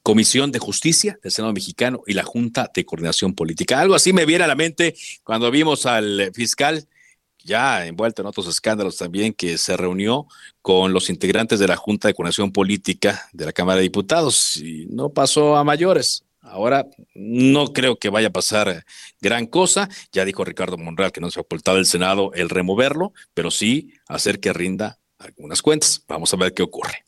Comisión 0.03 0.51
de 0.53 0.59
Justicia 0.59 1.19
del 1.23 1.33
Senado 1.33 1.53
Mexicano 1.53 2.03
y 2.07 2.15
la 2.15 2.25
Junta 2.25 2.71
de 2.75 2.85
Coordinación 2.85 3.35
Política. 3.35 3.81
Algo 3.81 3.95
así 3.95 4.13
me 4.13 4.27
viene 4.27 4.45
a 4.45 4.49
la 4.49 4.57
mente 4.57 4.95
cuando 5.23 5.51
vimos 5.51 5.87
al 5.87 6.31
fiscal 6.35 6.89
ya 7.45 7.87
envuelto 7.87 8.23
en 8.23 8.29
otros 8.29 8.47
escándalos 8.47 8.97
también, 8.97 9.33
que 9.33 9.59
se 9.59 9.77
reunió 9.77 10.27
con 10.61 10.93
los 10.93 11.11
integrantes 11.11 11.59
de 11.59 11.69
la 11.69 11.77
Junta 11.77 12.09
de 12.09 12.15
Coordinación 12.15 12.53
Política 12.53 13.29
de 13.33 13.47
la 13.47 13.53
Cámara 13.53 13.77
de 13.77 13.83
Diputados 13.83 14.57
y 14.57 14.87
no 14.87 15.11
pasó 15.11 15.57
a 15.57 15.65
mayores. 15.65 16.25
Ahora 16.41 16.87
no 17.15 17.73
creo 17.73 17.99
que 17.99 18.11
vaya 18.11 18.29
a 18.29 18.33
pasar 18.33 18.85
gran 19.21 19.47
cosa. 19.47 19.89
Ya 20.13 20.25
dijo 20.25 20.45
Ricardo 20.45 20.77
Monreal 20.77 21.13
que 21.13 21.21
no 21.21 21.31
se 21.31 21.39
ha 21.39 21.43
ocultado 21.43 21.79
el 21.79 21.87
Senado 21.87 22.33
el 22.35 22.49
removerlo, 22.49 23.13
pero 23.33 23.51
sí 23.51 23.95
hacer 24.09 24.41
que 24.41 24.53
rinda 24.53 24.99
algunas 25.19 25.63
cuentas. 25.63 26.03
Vamos 26.09 26.35
a 26.35 26.37
ver 26.37 26.53
qué 26.53 26.63
ocurre. 26.63 27.05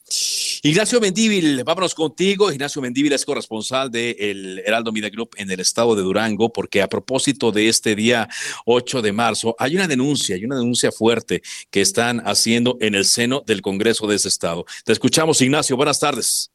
Ignacio 0.66 0.98
Mendívil, 0.98 1.62
vámonos 1.62 1.94
contigo. 1.94 2.50
Ignacio 2.50 2.80
Mendívil 2.80 3.12
es 3.12 3.26
corresponsal 3.26 3.90
del 3.90 4.62
Heraldo 4.64 4.92
Media 4.92 5.10
Group 5.10 5.34
en 5.36 5.50
el 5.50 5.60
estado 5.60 5.94
de 5.94 6.00
Durango, 6.00 6.54
porque 6.54 6.80
a 6.80 6.88
propósito 6.88 7.52
de 7.52 7.68
este 7.68 7.94
día 7.94 8.30
8 8.64 9.02
de 9.02 9.12
marzo, 9.12 9.54
hay 9.58 9.76
una 9.76 9.86
denuncia, 9.86 10.36
hay 10.36 10.44
una 10.46 10.56
denuncia 10.56 10.90
fuerte 10.90 11.42
que 11.70 11.82
están 11.82 12.20
haciendo 12.20 12.78
en 12.80 12.94
el 12.94 13.04
seno 13.04 13.42
del 13.46 13.60
Congreso 13.60 14.06
de 14.06 14.16
ese 14.16 14.28
estado. 14.28 14.64
Te 14.86 14.92
escuchamos, 14.92 15.42
Ignacio. 15.42 15.76
Buenas 15.76 16.00
tardes. 16.00 16.53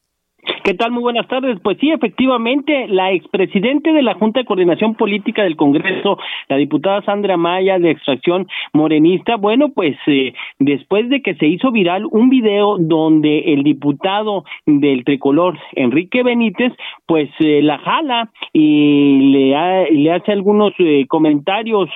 ¿Qué 0.64 0.74
tal? 0.74 0.90
Muy 0.90 1.02
buenas 1.02 1.26
tardes. 1.28 1.58
Pues 1.62 1.78
sí, 1.78 1.90
efectivamente, 1.90 2.86
la 2.88 3.12
expresidente 3.12 3.92
de 3.92 4.02
la 4.02 4.14
Junta 4.14 4.40
de 4.40 4.46
Coordinación 4.46 4.94
Política 4.94 5.42
del 5.42 5.56
Congreso, 5.56 6.18
la 6.48 6.56
diputada 6.56 7.02
Sandra 7.02 7.36
Maya, 7.36 7.78
de 7.78 7.90
extracción 7.90 8.46
morenista, 8.72 9.36
bueno, 9.36 9.70
pues 9.70 9.96
eh, 10.06 10.32
después 10.58 11.08
de 11.08 11.22
que 11.22 11.34
se 11.34 11.46
hizo 11.46 11.70
viral 11.72 12.06
un 12.10 12.30
video 12.30 12.76
donde 12.78 13.52
el 13.52 13.62
diputado 13.62 14.44
del 14.66 15.04
tricolor, 15.04 15.58
Enrique 15.72 16.22
Benítez, 16.22 16.72
pues 17.06 17.28
eh, 17.40 17.62
la 17.62 17.78
jala 17.78 18.30
y 18.52 19.32
le, 19.32 19.90
le 19.90 20.12
hace 20.12 20.32
algunos 20.32 20.72
eh, 20.78 21.06
comentarios 21.08 21.88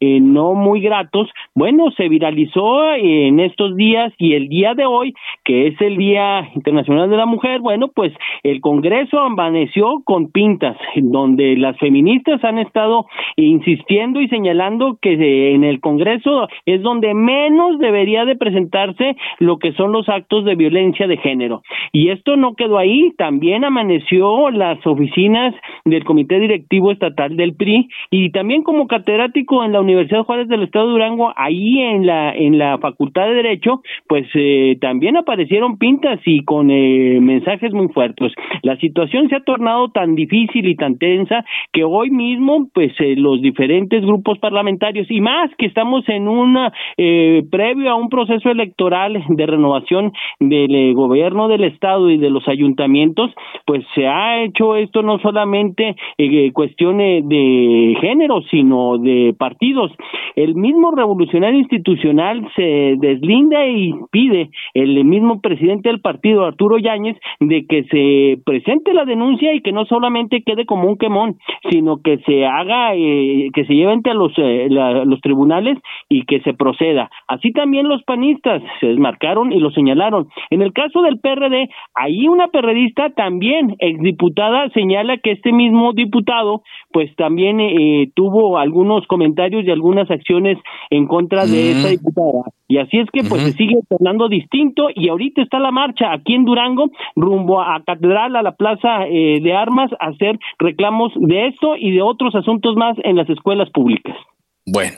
no 0.00 0.54
muy 0.54 0.80
gratos, 0.80 1.28
bueno, 1.54 1.90
se 1.96 2.08
viralizó 2.08 2.94
en 2.94 3.40
estos 3.40 3.76
días 3.76 4.12
y 4.18 4.34
el 4.34 4.48
día 4.48 4.74
de 4.74 4.86
hoy, 4.86 5.14
que 5.44 5.68
es 5.68 5.80
el 5.80 5.96
Día 5.96 6.48
Internacional 6.54 7.10
de 7.10 7.16
la 7.16 7.26
Mujer, 7.26 7.60
bueno, 7.60 7.81
pues 7.88 8.12
el 8.42 8.60
Congreso 8.60 9.18
amaneció 9.18 10.02
con 10.04 10.30
pintas, 10.30 10.76
donde 10.96 11.56
las 11.56 11.78
feministas 11.78 12.42
han 12.44 12.58
estado 12.58 13.06
insistiendo 13.36 14.20
y 14.20 14.28
señalando 14.28 14.98
que 15.00 15.54
en 15.54 15.64
el 15.64 15.80
Congreso 15.80 16.48
es 16.66 16.82
donde 16.82 17.14
menos 17.14 17.78
debería 17.78 18.24
de 18.24 18.36
presentarse 18.36 19.16
lo 19.38 19.58
que 19.58 19.72
son 19.72 19.92
los 19.92 20.08
actos 20.08 20.44
de 20.44 20.54
violencia 20.54 21.06
de 21.06 21.16
género. 21.16 21.62
Y 21.92 22.10
esto 22.10 22.36
no 22.36 22.54
quedó 22.54 22.78
ahí, 22.78 23.12
también 23.16 23.64
amaneció 23.64 24.50
las 24.50 24.84
oficinas 24.86 25.54
del 25.84 26.04
Comité 26.04 26.38
Directivo 26.38 26.90
Estatal 26.90 27.36
del 27.36 27.54
PRI 27.54 27.88
y 28.10 28.30
también 28.30 28.62
como 28.62 28.86
catedrático 28.86 29.64
en 29.64 29.72
la 29.72 29.80
Universidad 29.80 30.24
Juárez 30.24 30.48
del 30.48 30.62
Estado 30.62 30.86
de 30.86 30.92
Durango, 30.92 31.32
ahí 31.36 31.80
en 31.80 32.06
la 32.06 32.32
en 32.34 32.58
la 32.58 32.78
Facultad 32.78 33.26
de 33.26 33.34
Derecho, 33.34 33.82
pues 34.08 34.26
eh, 34.34 34.76
también 34.80 35.16
aparecieron 35.16 35.78
pintas 35.78 36.20
y 36.24 36.44
con 36.44 36.70
eh, 36.70 37.18
mensajes 37.20 37.71
muy 37.72 37.88
fuertes. 37.88 38.32
La 38.62 38.76
situación 38.76 39.28
se 39.28 39.36
ha 39.36 39.40
tornado 39.40 39.90
tan 39.90 40.14
difícil 40.14 40.66
y 40.66 40.76
tan 40.76 40.98
tensa 40.98 41.44
que 41.72 41.84
hoy 41.84 42.10
mismo, 42.10 42.68
pues 42.72 42.92
eh, 43.00 43.14
los 43.16 43.40
diferentes 43.40 44.04
grupos 44.04 44.38
parlamentarios 44.38 45.10
y 45.10 45.20
más 45.20 45.50
que 45.56 45.66
estamos 45.66 46.08
en 46.08 46.28
una 46.28 46.72
eh, 46.96 47.42
previo 47.50 47.90
a 47.90 47.94
un 47.94 48.08
proceso 48.08 48.50
electoral 48.50 49.22
de 49.28 49.46
renovación 49.46 50.12
del 50.40 50.74
eh, 50.74 50.92
gobierno 50.94 51.48
del 51.48 51.64
estado 51.64 52.10
y 52.10 52.18
de 52.18 52.30
los 52.30 52.46
ayuntamientos, 52.48 53.30
pues 53.66 53.84
se 53.94 54.06
ha 54.06 54.42
hecho 54.42 54.76
esto 54.76 55.02
no 55.02 55.18
solamente 55.18 55.96
eh, 56.18 56.52
cuestiones 56.52 57.28
de 57.28 57.96
género, 58.00 58.42
sino 58.50 58.98
de 58.98 59.34
partidos. 59.38 59.92
El 60.36 60.54
mismo 60.54 60.90
revolucionario 60.92 61.58
institucional 61.58 62.48
se 62.56 62.96
deslinda 62.98 63.66
y 63.66 63.94
pide 64.10 64.50
el 64.74 65.04
mismo 65.04 65.40
presidente 65.40 65.88
del 65.88 66.00
partido, 66.00 66.44
Arturo 66.44 66.78
Yáñez, 66.78 67.16
de 67.40 67.61
que 67.66 67.72
que 67.72 68.36
se 68.36 68.42
presente 68.44 68.92
la 68.92 69.04
denuncia 69.04 69.54
y 69.54 69.62
que 69.62 69.72
no 69.72 69.86
solamente 69.86 70.42
quede 70.42 70.66
como 70.66 70.88
un 70.88 70.98
quemón, 70.98 71.38
sino 71.70 72.02
que 72.02 72.18
se 72.18 72.44
haga, 72.44 72.94
eh, 72.94 73.48
que 73.54 73.64
se 73.64 73.74
lleve 73.74 73.92
ante 73.92 74.12
los, 74.12 74.32
eh, 74.36 74.68
los 74.68 75.20
tribunales 75.20 75.78
y 76.08 76.24
que 76.24 76.40
se 76.40 76.52
proceda. 76.52 77.10
Así 77.28 77.52
también 77.52 77.88
los 77.88 78.02
panistas 78.02 78.62
se 78.80 78.88
desmarcaron 78.88 79.52
y 79.52 79.58
lo 79.58 79.70
señalaron. 79.70 80.28
En 80.50 80.60
el 80.60 80.72
caso 80.72 81.00
del 81.00 81.18
PRD, 81.18 81.70
ahí 81.94 82.28
una 82.28 82.48
perredista 82.48 83.10
también, 83.10 83.74
exdiputada, 83.78 84.68
señala 84.70 85.16
que 85.16 85.32
este 85.32 85.52
mismo 85.52 85.94
diputado, 85.94 86.62
pues 86.92 87.14
también 87.16 87.58
eh, 87.60 88.10
tuvo 88.14 88.58
algunos 88.58 89.06
comentarios 89.06 89.64
y 89.64 89.70
algunas 89.70 90.10
acciones 90.10 90.58
en 90.90 91.06
contra 91.06 91.46
de 91.46 91.70
esa 91.70 91.88
diputada. 91.88 92.42
Y 92.72 92.78
así 92.78 93.00
es 93.00 93.08
que 93.12 93.22
pues 93.22 93.42
se 93.42 93.52
sigue 93.52 93.80
tornando 93.86 94.30
distinto 94.30 94.88
y 94.94 95.10
ahorita 95.10 95.42
está 95.42 95.58
la 95.58 95.70
marcha 95.70 96.10
aquí 96.10 96.32
en 96.32 96.46
Durango 96.46 96.90
rumbo 97.14 97.60
a 97.60 97.82
Catedral, 97.84 98.34
a 98.34 98.40
la 98.40 98.56
Plaza 98.56 99.06
eh, 99.08 99.40
de 99.42 99.52
Armas, 99.52 99.90
a 100.00 100.06
hacer 100.06 100.38
reclamos 100.58 101.12
de 101.16 101.48
esto 101.48 101.76
y 101.76 101.90
de 101.90 102.00
otros 102.00 102.34
asuntos 102.34 102.74
más 102.74 102.96
en 103.04 103.16
las 103.16 103.28
escuelas 103.28 103.68
públicas. 103.74 104.16
Bueno, 104.64 104.96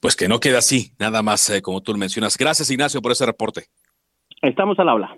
pues 0.00 0.16
que 0.16 0.26
no 0.26 0.40
quede 0.40 0.56
así, 0.56 0.90
nada 0.98 1.22
más 1.22 1.48
eh, 1.50 1.62
como 1.62 1.82
tú 1.82 1.92
lo 1.92 1.98
mencionas. 1.98 2.36
Gracias 2.36 2.68
Ignacio 2.68 3.00
por 3.00 3.12
ese 3.12 3.26
reporte. 3.26 3.66
Estamos 4.42 4.76
al 4.80 4.88
habla. 4.88 5.16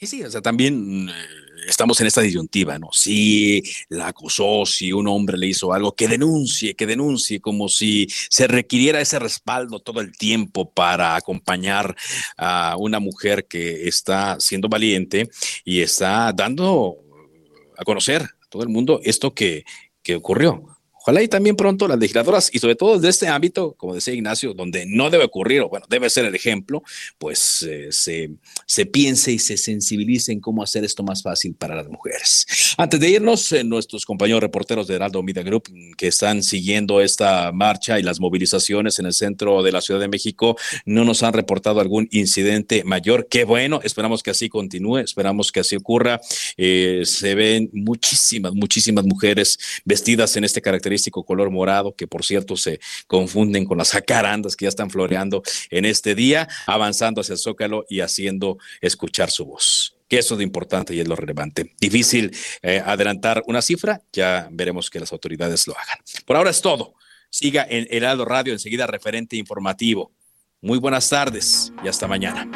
Y 0.00 0.06
sí, 0.06 0.22
o 0.22 0.30
sea, 0.30 0.40
también 0.40 1.10
eh, 1.10 1.12
estamos 1.70 2.00
en 2.00 2.08
esta 2.08 2.20
disyuntiva, 2.20 2.78
¿no? 2.78 2.88
Si 2.92 3.62
la 3.88 4.08
acusó, 4.08 4.66
si 4.66 4.92
un 4.92 5.08
hombre 5.08 5.38
le 5.38 5.46
hizo 5.46 5.72
algo, 5.72 5.94
que 5.94 6.08
denuncie, 6.08 6.74
que 6.74 6.86
denuncie, 6.86 7.40
como 7.40 7.68
si 7.68 8.08
se 8.28 8.46
requiriera 8.46 9.00
ese 9.00 9.18
respaldo 9.18 9.80
todo 9.80 10.00
el 10.00 10.12
tiempo 10.12 10.70
para 10.70 11.16
acompañar 11.16 11.96
a 12.36 12.76
una 12.78 13.00
mujer 13.00 13.46
que 13.46 13.88
está 13.88 14.38
siendo 14.40 14.68
valiente 14.68 15.30
y 15.64 15.80
está 15.80 16.32
dando 16.32 16.96
a 17.78 17.84
conocer 17.84 18.22
a 18.22 18.48
todo 18.48 18.62
el 18.62 18.68
mundo 18.68 19.00
esto 19.04 19.32
que, 19.32 19.64
que 20.02 20.16
ocurrió. 20.16 20.79
Ojalá 21.02 21.22
y 21.22 21.28
también 21.28 21.56
pronto 21.56 21.88
las 21.88 21.98
legisladoras 21.98 22.50
y 22.52 22.58
sobre 22.58 22.76
todo 22.76 22.96
desde 22.96 23.08
este 23.08 23.28
ámbito, 23.28 23.74
como 23.78 23.94
decía 23.94 24.12
Ignacio, 24.12 24.52
donde 24.52 24.84
no 24.86 25.08
debe 25.08 25.24
ocurrir, 25.24 25.62
o 25.62 25.68
bueno, 25.70 25.86
debe 25.88 26.10
ser 26.10 26.26
el 26.26 26.34
ejemplo, 26.34 26.82
pues 27.16 27.62
eh, 27.62 27.88
se, 27.90 28.30
se 28.66 28.84
piense 28.84 29.32
y 29.32 29.38
se 29.38 29.56
sensibilice 29.56 30.32
en 30.32 30.40
cómo 30.40 30.62
hacer 30.62 30.84
esto 30.84 31.02
más 31.02 31.22
fácil 31.22 31.54
para 31.54 31.74
las 31.74 31.88
mujeres. 31.88 32.46
Antes 32.76 33.00
de 33.00 33.08
irnos, 33.08 33.50
eh, 33.52 33.64
nuestros 33.64 34.04
compañeros 34.04 34.42
reporteros 34.42 34.86
de 34.86 34.96
Heraldo 34.96 35.22
Media 35.22 35.42
Group 35.42 35.70
que 35.96 36.08
están 36.08 36.42
siguiendo 36.42 37.00
esta 37.00 37.50
marcha 37.50 37.98
y 37.98 38.02
las 38.02 38.20
movilizaciones 38.20 38.98
en 38.98 39.06
el 39.06 39.14
centro 39.14 39.62
de 39.62 39.72
la 39.72 39.80
Ciudad 39.80 40.00
de 40.00 40.08
México 40.08 40.56
no 40.84 41.04
nos 41.04 41.22
han 41.22 41.32
reportado 41.32 41.80
algún 41.80 42.08
incidente 42.10 42.84
mayor. 42.84 43.26
Qué 43.30 43.44
bueno, 43.44 43.80
esperamos 43.82 44.22
que 44.22 44.32
así 44.32 44.50
continúe, 44.50 44.98
esperamos 44.98 45.50
que 45.50 45.60
así 45.60 45.76
ocurra. 45.76 46.20
Eh, 46.58 47.02
se 47.04 47.34
ven 47.34 47.70
muchísimas, 47.72 48.52
muchísimas 48.52 49.06
mujeres 49.06 49.58
vestidas 49.86 50.36
en 50.36 50.44
este 50.44 50.60
carácter 50.60 50.89
color 50.98 51.50
morado, 51.50 51.94
que 51.94 52.06
por 52.06 52.24
cierto 52.24 52.56
se 52.56 52.80
confunden 53.06 53.64
con 53.64 53.78
las 53.78 53.92
jacarandas 53.92 54.56
que 54.56 54.64
ya 54.64 54.68
están 54.68 54.90
floreando 54.90 55.42
en 55.70 55.84
este 55.84 56.14
día, 56.14 56.48
avanzando 56.66 57.20
hacia 57.20 57.34
el 57.34 57.38
zócalo 57.38 57.84
y 57.88 58.00
haciendo 58.00 58.58
escuchar 58.80 59.30
su 59.30 59.44
voz 59.44 59.96
que 60.08 60.18
eso 60.18 60.34
es 60.34 60.38
lo 60.38 60.42
importante 60.42 60.92
y 60.92 60.98
es 60.98 61.06
lo 61.06 61.14
relevante. 61.14 61.72
Difícil 61.78 62.36
eh, 62.62 62.82
adelantar 62.84 63.44
una 63.46 63.62
cifra, 63.62 64.02
ya 64.12 64.48
veremos 64.50 64.90
que 64.90 64.98
las 64.98 65.12
autoridades 65.12 65.68
lo 65.68 65.78
hagan. 65.78 65.98
Por 66.26 66.36
ahora 66.36 66.50
es 66.50 66.60
todo. 66.60 66.94
Siga 67.30 67.64
en 67.70 67.86
Heraldo 67.88 68.24
Radio, 68.24 68.52
enseguida 68.52 68.88
referente 68.88 69.36
informativo. 69.36 70.10
Muy 70.62 70.78
buenas 70.78 71.08
tardes 71.08 71.72
y 71.84 71.86
hasta 71.86 72.08
mañana. 72.08 72.48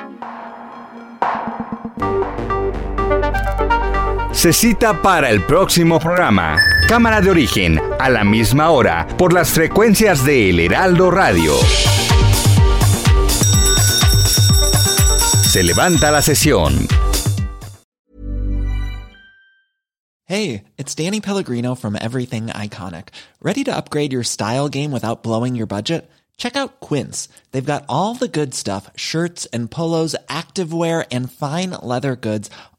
Se 4.33 4.53
cita 4.53 5.01
para 5.01 5.31
el 5.31 5.43
próximo 5.45 6.01
programa. 6.01 6.59
Cámara 6.89 7.23
de 7.23 7.31
origen, 7.31 7.81
a 7.99 8.11
la 8.11 8.25
misma 8.25 8.69
hora, 8.69 9.07
por 9.17 9.33
las 9.33 9.49
frecuencias 9.49 10.23
de 10.23 10.51
El 10.51 10.61
Heraldo 10.61 11.11
Radio. 11.11 11.55
Se 15.51 15.63
levanta 15.63 16.11
la 16.11 16.21
sesión. 16.21 16.87
Hey, 20.27 20.65
it's 20.77 20.95
Danny 20.95 21.23
Pellegrino 21.23 21.75
from 21.75 21.97
Everything 21.97 22.49
Iconic. 22.49 23.09
¿Ready 23.41 23.65
to 23.65 23.75
upgrade 23.75 24.13
your 24.13 24.23
style 24.23 24.69
game 24.69 24.93
without 24.93 25.23
blowing 25.23 25.55
your 25.55 25.67
budget? 25.67 26.11
Check 26.37 26.55
out 26.55 26.81
Quince. 26.81 27.29
They've 27.53 27.65
got 27.65 27.85
all 27.89 28.15
the 28.15 28.29
good 28.29 28.53
stuff 28.53 28.91
shirts 28.95 29.47
and 29.55 29.71
polos, 29.71 30.15
activewear, 30.29 31.07
and 31.11 31.33
fine 31.33 31.71
leather 31.83 32.15
goods 32.15 32.51